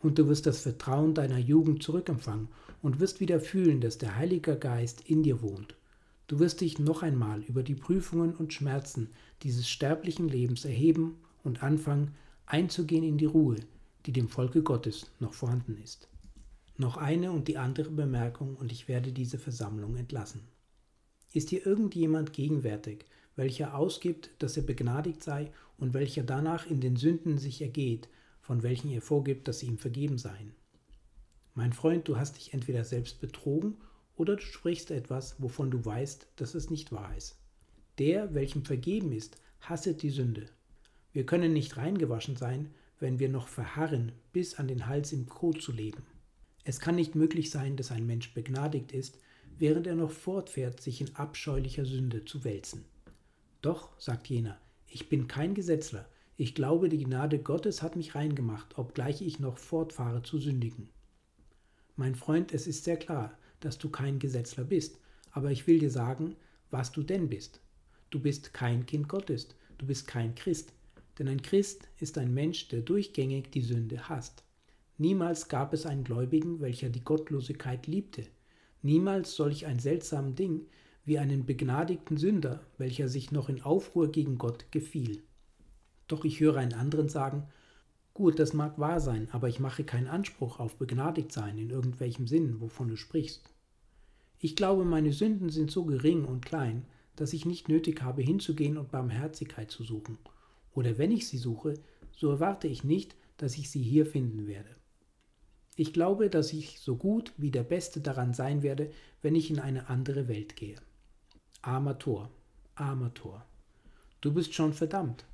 Und 0.00 0.20
du 0.20 0.28
wirst 0.28 0.46
das 0.46 0.60
Vertrauen 0.60 1.12
deiner 1.12 1.38
Jugend 1.38 1.82
zurückempfangen 1.82 2.46
und 2.80 3.00
wirst 3.00 3.18
wieder 3.18 3.40
fühlen, 3.40 3.80
dass 3.80 3.98
der 3.98 4.14
Heilige 4.14 4.56
Geist 4.56 5.00
in 5.10 5.24
dir 5.24 5.42
wohnt. 5.42 5.74
Du 6.28 6.38
wirst 6.38 6.60
dich 6.60 6.78
noch 6.78 7.02
einmal 7.02 7.42
über 7.42 7.64
die 7.64 7.74
Prüfungen 7.74 8.36
und 8.36 8.52
Schmerzen 8.52 9.08
dieses 9.42 9.68
sterblichen 9.68 10.28
Lebens 10.28 10.64
erheben 10.64 11.16
und 11.42 11.64
anfangen, 11.64 12.14
einzugehen 12.50 13.04
in 13.04 13.16
die 13.16 13.26
Ruhe, 13.26 13.58
die 14.06 14.12
dem 14.12 14.28
Volke 14.28 14.64
Gottes 14.64 15.08
noch 15.20 15.34
vorhanden 15.34 15.78
ist. 15.80 16.08
Noch 16.76 16.96
eine 16.96 17.30
und 17.30 17.46
die 17.46 17.58
andere 17.58 17.90
Bemerkung 17.90 18.56
und 18.56 18.72
ich 18.72 18.88
werde 18.88 19.12
diese 19.12 19.38
Versammlung 19.38 19.96
entlassen. 19.96 20.40
Ist 21.32 21.50
hier 21.50 21.64
irgendjemand 21.64 22.32
gegenwärtig, 22.32 23.04
welcher 23.36 23.76
ausgibt, 23.76 24.30
dass 24.40 24.56
er 24.56 24.64
begnadigt 24.64 25.22
sei 25.22 25.52
und 25.78 25.94
welcher 25.94 26.24
danach 26.24 26.66
in 26.66 26.80
den 26.80 26.96
Sünden 26.96 27.38
sich 27.38 27.62
ergeht, 27.62 28.08
von 28.40 28.64
welchen 28.64 28.90
er 28.90 29.00
vorgibt, 29.00 29.46
dass 29.46 29.60
sie 29.60 29.66
ihm 29.66 29.78
vergeben 29.78 30.18
seien? 30.18 30.52
Mein 31.54 31.72
Freund, 31.72 32.08
du 32.08 32.16
hast 32.16 32.36
dich 32.36 32.52
entweder 32.52 32.82
selbst 32.82 33.20
betrogen 33.20 33.76
oder 34.16 34.34
du 34.34 34.42
sprichst 34.42 34.90
etwas, 34.90 35.36
wovon 35.38 35.70
du 35.70 35.84
weißt, 35.84 36.26
dass 36.34 36.56
es 36.56 36.68
nicht 36.68 36.90
wahr 36.90 37.16
ist. 37.16 37.38
Der, 37.98 38.34
welchem 38.34 38.64
vergeben 38.64 39.12
ist, 39.12 39.36
hasset 39.60 40.02
die 40.02 40.10
Sünde. 40.10 40.48
Wir 41.12 41.26
können 41.26 41.52
nicht 41.52 41.76
reingewaschen 41.76 42.36
sein, 42.36 42.70
wenn 42.98 43.18
wir 43.18 43.28
noch 43.28 43.48
verharren, 43.48 44.12
bis 44.32 44.54
an 44.54 44.68
den 44.68 44.86
Hals 44.86 45.12
im 45.12 45.26
Kot 45.26 45.60
zu 45.62 45.72
leben. 45.72 46.02
Es 46.64 46.78
kann 46.78 46.94
nicht 46.94 47.14
möglich 47.14 47.50
sein, 47.50 47.76
dass 47.76 47.90
ein 47.90 48.06
Mensch 48.06 48.34
begnadigt 48.34 48.92
ist, 48.92 49.18
während 49.58 49.86
er 49.86 49.96
noch 49.96 50.10
fortfährt, 50.10 50.80
sich 50.80 51.00
in 51.00 51.16
abscheulicher 51.16 51.84
Sünde 51.84 52.24
zu 52.24 52.44
wälzen. 52.44 52.84
Doch, 53.62 53.98
sagt 53.98 54.28
jener, 54.28 54.58
ich 54.86 55.08
bin 55.08 55.26
kein 55.28 55.54
Gesetzler, 55.54 56.08
ich 56.36 56.54
glaube, 56.54 56.88
die 56.88 57.04
Gnade 57.04 57.38
Gottes 57.38 57.82
hat 57.82 57.96
mich 57.96 58.14
reingemacht, 58.14 58.78
obgleich 58.78 59.20
ich 59.20 59.40
noch 59.40 59.58
fortfahre 59.58 60.22
zu 60.22 60.38
sündigen. 60.38 60.88
Mein 61.96 62.14
Freund, 62.14 62.54
es 62.54 62.66
ist 62.66 62.84
sehr 62.84 62.96
klar, 62.96 63.36
dass 63.60 63.76
du 63.76 63.90
kein 63.90 64.18
Gesetzler 64.18 64.64
bist, 64.64 64.98
aber 65.32 65.50
ich 65.50 65.66
will 65.66 65.78
dir 65.78 65.90
sagen, 65.90 66.36
was 66.70 66.92
du 66.92 67.02
denn 67.02 67.28
bist. 67.28 67.60
Du 68.08 68.20
bist 68.20 68.54
kein 68.54 68.86
Kind 68.86 69.06
Gottes, 69.06 69.48
du 69.76 69.84
bist 69.86 70.06
kein 70.06 70.34
Christ, 70.34 70.72
denn 71.20 71.28
ein 71.28 71.42
Christ 71.42 71.86
ist 71.98 72.16
ein 72.16 72.32
Mensch, 72.32 72.68
der 72.68 72.80
durchgängig 72.80 73.50
die 73.50 73.60
Sünde 73.60 74.08
hasst. 74.08 74.42
Niemals 74.96 75.48
gab 75.48 75.74
es 75.74 75.84
einen 75.84 76.02
Gläubigen, 76.02 76.60
welcher 76.60 76.88
die 76.88 77.04
Gottlosigkeit 77.04 77.86
liebte. 77.86 78.24
Niemals 78.80 79.36
solch 79.36 79.66
ein 79.66 79.78
seltsam 79.78 80.34
Ding 80.34 80.66
wie 81.04 81.18
einen 81.18 81.44
begnadigten 81.44 82.16
Sünder, 82.16 82.64
welcher 82.78 83.08
sich 83.08 83.32
noch 83.32 83.50
in 83.50 83.60
Aufruhr 83.60 84.10
gegen 84.10 84.38
Gott 84.38 84.72
gefiel. 84.72 85.22
Doch 86.08 86.24
ich 86.24 86.40
höre 86.40 86.56
einen 86.56 86.72
anderen 86.72 87.10
sagen, 87.10 87.46
gut, 88.14 88.38
das 88.38 88.54
mag 88.54 88.78
wahr 88.78 89.00
sein, 89.00 89.28
aber 89.30 89.50
ich 89.50 89.60
mache 89.60 89.84
keinen 89.84 90.08
Anspruch 90.08 90.58
auf 90.58 90.76
begnadigt 90.76 91.32
sein 91.32 91.58
in 91.58 91.68
irgendwelchem 91.68 92.28
Sinn, 92.28 92.62
wovon 92.62 92.88
du 92.88 92.96
sprichst. 92.96 93.50
Ich 94.38 94.56
glaube, 94.56 94.86
meine 94.86 95.12
Sünden 95.12 95.50
sind 95.50 95.70
so 95.70 95.84
gering 95.84 96.24
und 96.24 96.46
klein, 96.46 96.86
dass 97.14 97.34
ich 97.34 97.44
nicht 97.44 97.68
nötig 97.68 98.00
habe, 98.00 98.22
hinzugehen 98.22 98.78
und 98.78 98.90
Barmherzigkeit 98.90 99.70
zu 99.70 99.84
suchen. 99.84 100.16
Oder 100.74 100.98
wenn 100.98 101.10
ich 101.10 101.26
sie 101.28 101.38
suche, 101.38 101.74
so 102.12 102.30
erwarte 102.30 102.68
ich 102.68 102.84
nicht, 102.84 103.16
dass 103.36 103.56
ich 103.56 103.70
sie 103.70 103.82
hier 103.82 104.06
finden 104.06 104.46
werde. 104.46 104.70
Ich 105.76 105.92
glaube, 105.92 106.28
dass 106.28 106.52
ich 106.52 106.78
so 106.80 106.96
gut 106.96 107.32
wie 107.38 107.50
der 107.50 107.62
Beste 107.62 108.00
daran 108.00 108.34
sein 108.34 108.62
werde, 108.62 108.90
wenn 109.22 109.34
ich 109.34 109.50
in 109.50 109.58
eine 109.58 109.88
andere 109.88 110.28
Welt 110.28 110.56
gehe. 110.56 110.76
Armer 111.62 111.98
Tor, 111.98 112.30
armer 112.74 113.14
Tor. 113.14 113.44
Du 114.20 114.34
bist 114.34 114.52
schon 114.52 114.74
verdammt. 114.74 115.24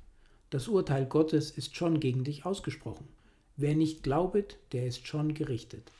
Das 0.49 0.69
Urteil 0.69 1.05
Gottes 1.05 1.51
ist 1.51 1.75
schon 1.75 1.99
gegen 1.99 2.23
dich 2.23 2.45
ausgesprochen. 2.45 3.07
Wer 3.57 3.75
nicht 3.75 4.03
glaubet, 4.03 4.57
der 4.71 4.87
ist 4.87 5.05
schon 5.05 5.33
gerichtet. 5.33 5.91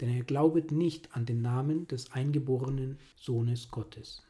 Denn 0.00 0.10
er 0.10 0.22
glaubet 0.22 0.70
nicht 0.70 1.16
an 1.16 1.26
den 1.26 1.42
Namen 1.42 1.88
des 1.88 2.12
eingeborenen 2.12 2.98
Sohnes 3.16 3.70
Gottes. 3.70 4.22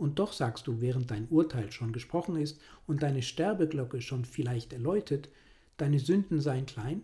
Und 0.00 0.18
doch 0.18 0.32
sagst 0.32 0.66
du, 0.66 0.80
während 0.80 1.10
dein 1.10 1.28
Urteil 1.28 1.70
schon 1.70 1.92
gesprochen 1.92 2.36
ist 2.36 2.58
und 2.86 3.02
deine 3.02 3.20
Sterbeglocke 3.20 4.00
schon 4.00 4.24
vielleicht 4.24 4.72
erläutet, 4.72 5.28
deine 5.76 5.98
Sünden 5.98 6.40
seien 6.40 6.64
klein? 6.64 7.02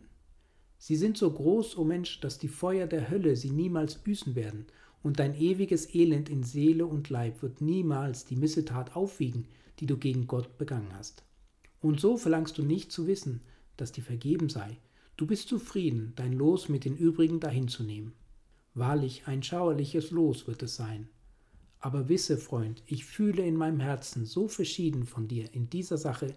Sie 0.79 0.97
sind 0.97 1.19
so 1.19 1.31
groß, 1.31 1.77
o 1.77 1.83
oh 1.83 1.85
Mensch, 1.85 2.21
dass 2.21 2.39
die 2.39 2.49
Feuer 2.49 2.87
der 2.87 3.11
Hölle 3.11 3.37
sie 3.37 3.51
niemals 3.51 3.97
büßen 3.97 4.35
werden, 4.35 4.65
und 5.03 5.19
dein 5.19 5.39
ewiges 5.39 5.95
Elend 5.95 6.31
in 6.31 6.43
Seele 6.43 6.87
und 6.87 7.11
Leib 7.11 7.43
wird 7.43 7.61
niemals 7.61 8.25
die 8.25 8.35
Missetat 8.35 8.97
aufwiegen, 8.97 9.47
die 9.79 9.87
du 9.87 9.99
gegen 9.99 10.27
Gott 10.27 10.57
begangen 10.57 10.95
hast. 10.95 11.23
Und 11.83 12.01
so 12.01 12.17
verlangst 12.17 12.57
du 12.57 12.63
nicht 12.63 12.91
zu 12.91 13.07
wissen, 13.07 13.43
dass 13.77 13.93
dir 13.93 14.05
vergeben 14.05 14.49
sei. 14.49 14.79
Du 15.19 15.27
bist 15.27 15.49
zufrieden, 15.49 16.15
dein 16.17 16.33
Los 16.33 16.71
mit 16.71 16.87
den 16.87 16.97
übrigen 16.97 17.41
dahinzunehmen. 17.41 18.15
Wahrlich, 18.73 19.25
ein 19.27 19.43
schauerliches 19.43 20.13
Los 20.13 20.47
wird 20.47 20.63
es 20.63 20.77
sein. 20.77 21.11
Aber 21.81 22.09
wisse, 22.09 22.39
Freund, 22.39 22.83
ich 22.87 23.05
fühle 23.05 23.45
in 23.45 23.57
meinem 23.57 23.81
Herzen 23.81 24.25
so 24.25 24.49
verschieden 24.49 25.07
von 25.07 25.29
dir 25.29 25.53
in 25.55 25.69
dieser 25.71 25.99
Sache, 25.99 26.35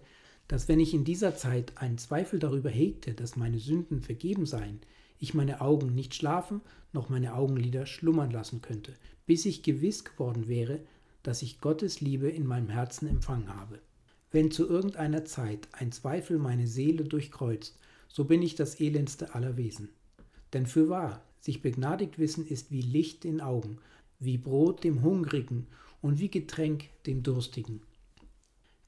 dass 0.48 0.68
wenn 0.68 0.80
ich 0.80 0.94
in 0.94 1.04
dieser 1.04 1.36
Zeit 1.36 1.78
einen 1.78 1.98
Zweifel 1.98 2.38
darüber 2.38 2.70
hegte, 2.70 3.14
dass 3.14 3.36
meine 3.36 3.58
Sünden 3.58 4.00
vergeben 4.00 4.46
seien, 4.46 4.80
ich 5.18 5.34
meine 5.34 5.60
Augen 5.60 5.94
nicht 5.94 6.14
schlafen, 6.14 6.60
noch 6.92 7.08
meine 7.08 7.34
Augenlider 7.34 7.86
schlummern 7.86 8.30
lassen 8.30 8.62
könnte, 8.62 8.94
bis 9.26 9.44
ich 9.44 9.62
gewiss 9.62 10.04
geworden 10.04 10.48
wäre, 10.48 10.80
dass 11.22 11.42
ich 11.42 11.60
Gottes 11.60 12.00
Liebe 12.00 12.28
in 12.28 12.46
meinem 12.46 12.68
Herzen 12.68 13.06
empfangen 13.06 13.54
habe. 13.54 13.78
Wenn 14.32 14.50
zu 14.50 14.68
irgendeiner 14.68 15.24
Zeit 15.24 15.68
ein 15.72 15.92
Zweifel 15.92 16.38
meine 16.38 16.66
Seele 16.66 17.04
durchkreuzt, 17.04 17.78
so 18.08 18.24
bin 18.24 18.42
ich 18.42 18.54
das 18.54 18.80
elendste 18.80 19.34
aller 19.34 19.56
Wesen. 19.56 19.90
Denn 20.52 20.66
für 20.66 20.88
wahr, 20.88 21.22
sich 21.38 21.62
begnadigt 21.62 22.18
wissen 22.18 22.46
ist 22.46 22.70
wie 22.70 22.82
Licht 22.82 23.24
in 23.24 23.40
Augen, 23.40 23.78
wie 24.20 24.38
Brot 24.38 24.84
dem 24.84 25.02
Hungrigen 25.02 25.66
und 26.00 26.20
wie 26.20 26.30
Getränk 26.30 26.90
dem 27.06 27.22
Durstigen. 27.22 27.82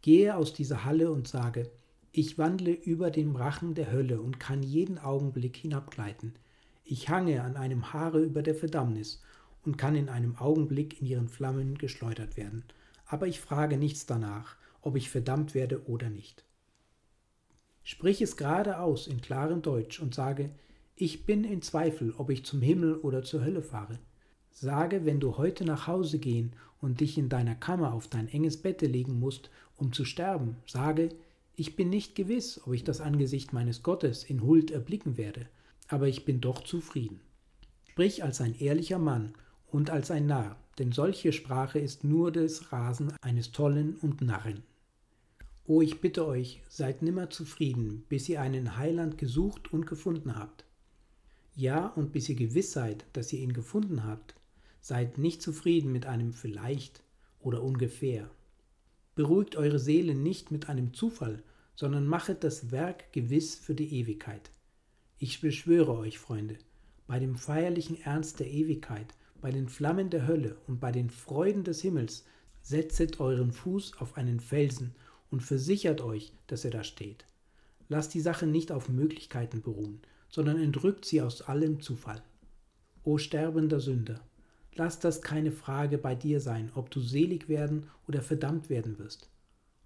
Gehe 0.03 0.37
aus 0.37 0.53
dieser 0.53 0.85
Halle 0.85 1.11
und 1.11 1.26
sage, 1.26 1.70
ich 2.12 2.37
wandle 2.37 2.72
über 2.72 3.11
den 3.11 3.35
Rachen 3.35 3.74
der 3.74 3.91
Hölle 3.91 4.20
und 4.20 4.39
kann 4.39 4.62
jeden 4.62 4.99
Augenblick 4.99 5.57
hinabgleiten. 5.57 6.35
Ich 6.85 7.09
hange 7.09 7.43
an 7.43 7.57
einem 7.57 7.93
Haare 7.93 8.20
über 8.20 8.43
der 8.43 8.55
Verdammnis 8.55 9.22
und 9.64 9.78
kann 9.78 9.97
in 9.97 10.11
einem 10.11 10.37
Augenblick 10.37 11.01
in 11.01 11.07
ihren 11.07 11.28
Flammen 11.28 11.78
geschleudert 11.78 12.37
werden. 12.37 12.64
Aber 13.07 13.26
ich 13.26 13.41
frage 13.41 13.78
nichts 13.78 14.05
danach, 14.05 14.57
ob 14.83 14.97
ich 14.97 15.09
verdammt 15.09 15.55
werde 15.55 15.87
oder 15.87 16.11
nicht. 16.11 16.45
Sprich 17.83 18.20
es 18.20 18.37
gerade 18.37 18.78
aus 18.78 19.07
in 19.07 19.20
klarem 19.20 19.62
Deutsch 19.62 20.01
und 20.01 20.14
sage, 20.14 20.51
ich 20.97 21.24
bin 21.24 21.45
in 21.45 21.62
Zweifel, 21.62 22.12
ob 22.18 22.30
ich 22.30 22.45
zum 22.45 22.61
Himmel 22.61 22.97
oder 22.97 23.22
zur 23.22 23.43
Hölle 23.43 23.62
fahre. 23.62 23.99
Sage, 24.53 25.05
wenn 25.05 25.18
du 25.18 25.38
heute 25.38 25.64
nach 25.64 25.86
Hause 25.86 26.18
gehen 26.18 26.53
und 26.80 27.00
dich 27.00 27.18
in 27.18 27.28
deiner 27.28 27.55
Kammer 27.55 27.92
auf 27.92 28.09
dein 28.09 28.28
enges 28.28 28.57
Bette 28.57 28.86
legen 28.86 29.18
musst, 29.18 29.50
um 29.76 29.92
zu 29.92 30.05
sterben, 30.05 30.57
sage, 30.66 31.09
ich 31.57 31.76
bin 31.76 31.90
nicht 31.90 32.14
gewiss, 32.14 32.61
ob 32.66 32.72
ich 32.72 32.84
das 32.84 33.00
Angesicht 33.00 33.53
meines 33.53 33.82
Gottes 33.82 34.24
in 34.24 34.42
Huld 34.42 34.70
erblicken 34.70 35.16
werde, 35.16 35.46
aber 35.88 36.09
ich 36.09 36.24
bin 36.24 36.40
doch 36.40 36.62
zufrieden. 36.62 37.20
Sprich 37.90 38.24
als 38.24 38.40
ein 38.40 38.59
ehrlicher 38.59 38.98
Mann 38.98 39.34
und 39.70 39.90
als 39.90 40.11
ein 40.11 40.26
Narr, 40.26 40.57
denn 40.78 40.92
solche 40.92 41.32
Sprache 41.32 41.78
ist 41.78 42.05
nur 42.05 42.32
des 42.32 42.72
Rasen 42.72 43.12
eines 43.20 43.53
Tollen 43.53 43.96
und 43.96 44.20
Narren. 44.20 44.62
O 45.66 45.80
ich 45.82 46.00
bitte 46.00 46.26
euch, 46.26 46.62
seid 46.68 47.03
nimmer 47.03 47.30
zufrieden, 47.30 48.05
bis 48.09 48.28
ihr 48.28 48.40
einen 48.40 48.76
Heiland 48.76 49.18
gesucht 49.18 49.72
und 49.72 49.86
gefunden 49.86 50.36
habt. 50.36 50.64
Ja, 51.55 51.86
und 51.88 52.12
bis 52.12 52.28
ihr 52.28 52.34
gewiss 52.34 52.72
seid, 52.72 53.05
dass 53.12 53.32
ihr 53.32 53.40
ihn 53.40 53.53
gefunden 53.53 54.05
habt, 54.05 54.34
Seid 54.85 55.16
nicht 55.16 55.41
zufrieden 55.43 55.93
mit 55.93 56.07
einem 56.07 56.33
vielleicht 56.33 57.05
oder 57.39 57.62
ungefähr. 57.62 58.28
Beruhigt 59.14 59.55
eure 59.55 59.78
Seele 59.78 60.16
nicht 60.16 60.51
mit 60.51 60.68
einem 60.68 60.93
Zufall, 60.93 61.45
sondern 61.76 62.05
machet 62.05 62.43
das 62.43 62.72
Werk 62.72 63.12
gewiss 63.12 63.55
für 63.55 63.76
die 63.76 63.95
Ewigkeit. 63.95 64.51
Ich 65.18 65.41
beschwöre 65.41 65.97
euch, 65.97 66.18
Freunde, 66.18 66.59
bei 67.07 67.20
dem 67.20 67.37
feierlichen 67.37 68.01
Ernst 68.03 68.41
der 68.41 68.51
Ewigkeit, 68.51 69.14
bei 69.41 69.53
den 69.53 69.68
Flammen 69.68 70.11
der 70.11 70.26
Hölle 70.26 70.57
und 70.66 70.80
bei 70.80 70.91
den 70.91 71.11
Freuden 71.11 71.62
des 71.62 71.80
Himmels, 71.80 72.24
setzet 72.61 73.20
euren 73.20 73.53
Fuß 73.53 73.99
auf 73.99 74.16
einen 74.16 74.41
Felsen 74.41 74.97
und 75.30 75.45
versichert 75.45 76.01
euch, 76.01 76.33
dass 76.49 76.64
er 76.64 76.72
da 76.72 76.83
steht. 76.83 77.24
Lasst 77.89 78.14
die 78.14 78.20
Sache 78.20 78.49
nicht 78.49 78.72
auf 78.72 78.89
Möglichkeiten 78.89 79.62
beruhen, 79.62 80.01
sondern 80.28 80.59
entrückt 80.59 81.05
sie 81.05 81.22
aus 81.22 81.43
allem 81.43 81.80
Zufall. 81.80 82.22
O 83.05 83.18
sterbender 83.18 83.80
Sünder, 83.80 84.20
Lass 84.74 84.98
das 84.98 85.20
keine 85.20 85.52
Frage 85.52 85.98
bei 85.98 86.14
dir 86.14 86.40
sein, 86.40 86.70
ob 86.74 86.90
du 86.90 87.00
selig 87.00 87.48
werden 87.48 87.90
oder 88.08 88.22
verdammt 88.22 88.70
werden 88.70 88.98
wirst. 88.98 89.30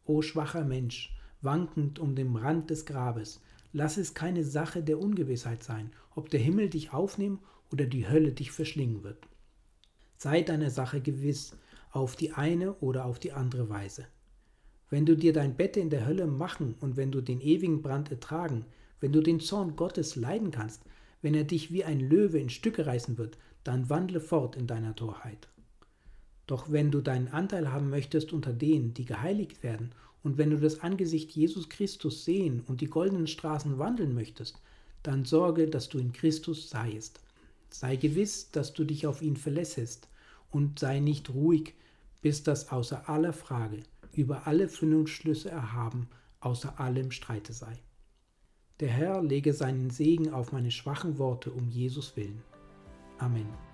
O 0.04 0.22
schwacher 0.22 0.64
Mensch, 0.64 1.16
wankend 1.40 1.98
um 1.98 2.14
den 2.14 2.36
Rand 2.36 2.70
des 2.70 2.86
Grabes, 2.86 3.40
lass 3.72 3.96
es 3.96 4.14
keine 4.14 4.44
Sache 4.44 4.82
der 4.82 5.00
Ungewissheit 5.00 5.64
sein, 5.64 5.90
ob 6.14 6.30
der 6.30 6.40
Himmel 6.40 6.70
dich 6.70 6.92
aufnehmen 6.92 7.40
oder 7.72 7.86
die 7.86 8.08
Hölle 8.08 8.32
dich 8.32 8.52
verschlingen 8.52 9.02
wird. 9.02 9.18
Sei 10.18 10.42
deiner 10.42 10.70
Sache 10.70 11.00
gewiss, 11.00 11.56
auf 11.90 12.14
die 12.14 12.32
eine 12.32 12.74
oder 12.74 13.06
auf 13.06 13.18
die 13.18 13.32
andere 13.32 13.68
Weise. 13.68 14.06
Wenn 14.88 15.04
du 15.04 15.16
dir 15.16 15.32
dein 15.32 15.56
Bett 15.56 15.76
in 15.76 15.90
der 15.90 16.06
Hölle 16.06 16.26
machen 16.26 16.76
und 16.80 16.96
wenn 16.96 17.10
du 17.10 17.20
den 17.20 17.40
ewigen 17.40 17.82
Brand 17.82 18.10
ertragen, 18.10 18.64
wenn 19.00 19.12
du 19.12 19.20
den 19.20 19.40
Zorn 19.40 19.74
Gottes 19.74 20.14
leiden 20.14 20.52
kannst, 20.52 20.84
wenn 21.22 21.34
er 21.34 21.44
dich 21.44 21.72
wie 21.72 21.84
ein 21.84 21.98
Löwe 21.98 22.38
in 22.38 22.50
Stücke 22.50 22.86
reißen 22.86 23.18
wird, 23.18 23.36
dann 23.66 23.90
wandle 23.90 24.20
fort 24.20 24.56
in 24.56 24.66
deiner 24.66 24.94
Torheit. 24.94 25.48
Doch 26.46 26.70
wenn 26.70 26.90
du 26.90 27.00
deinen 27.00 27.28
Anteil 27.28 27.72
haben 27.72 27.90
möchtest 27.90 28.32
unter 28.32 28.52
denen, 28.52 28.94
die 28.94 29.04
geheiligt 29.04 29.62
werden, 29.62 29.92
und 30.22 30.38
wenn 30.38 30.50
du 30.50 30.58
das 30.58 30.80
Angesicht 30.80 31.30
Jesus 31.32 31.68
Christus 31.68 32.24
sehen 32.24 32.60
und 32.66 32.80
die 32.80 32.88
goldenen 32.88 33.28
Straßen 33.28 33.78
wandeln 33.78 34.12
möchtest, 34.12 34.60
dann 35.04 35.24
sorge, 35.24 35.68
dass 35.68 35.88
du 35.88 35.98
in 35.98 36.12
Christus 36.12 36.68
seiest. 36.68 37.20
Sei 37.70 37.94
gewiss, 37.94 38.50
dass 38.50 38.72
du 38.72 38.84
dich 38.84 39.06
auf 39.06 39.22
ihn 39.22 39.36
verlässest 39.36 40.08
und 40.50 40.80
sei 40.80 40.98
nicht 40.98 41.30
ruhig, 41.30 41.74
bis 42.22 42.42
das 42.42 42.72
außer 42.72 43.08
aller 43.08 43.32
Frage, 43.32 43.84
über 44.12 44.48
alle 44.48 44.68
Vernunftschlüsse 44.68 45.50
erhaben, 45.50 46.08
außer 46.40 46.80
allem 46.80 47.12
Streite 47.12 47.52
sei. 47.52 47.78
Der 48.80 48.88
Herr 48.88 49.22
lege 49.22 49.52
seinen 49.52 49.90
Segen 49.90 50.32
auf 50.32 50.50
meine 50.50 50.72
schwachen 50.72 51.18
Worte 51.18 51.52
um 51.52 51.68
Jesus 51.68 52.16
willen. 52.16 52.42
Amén. 53.18 53.65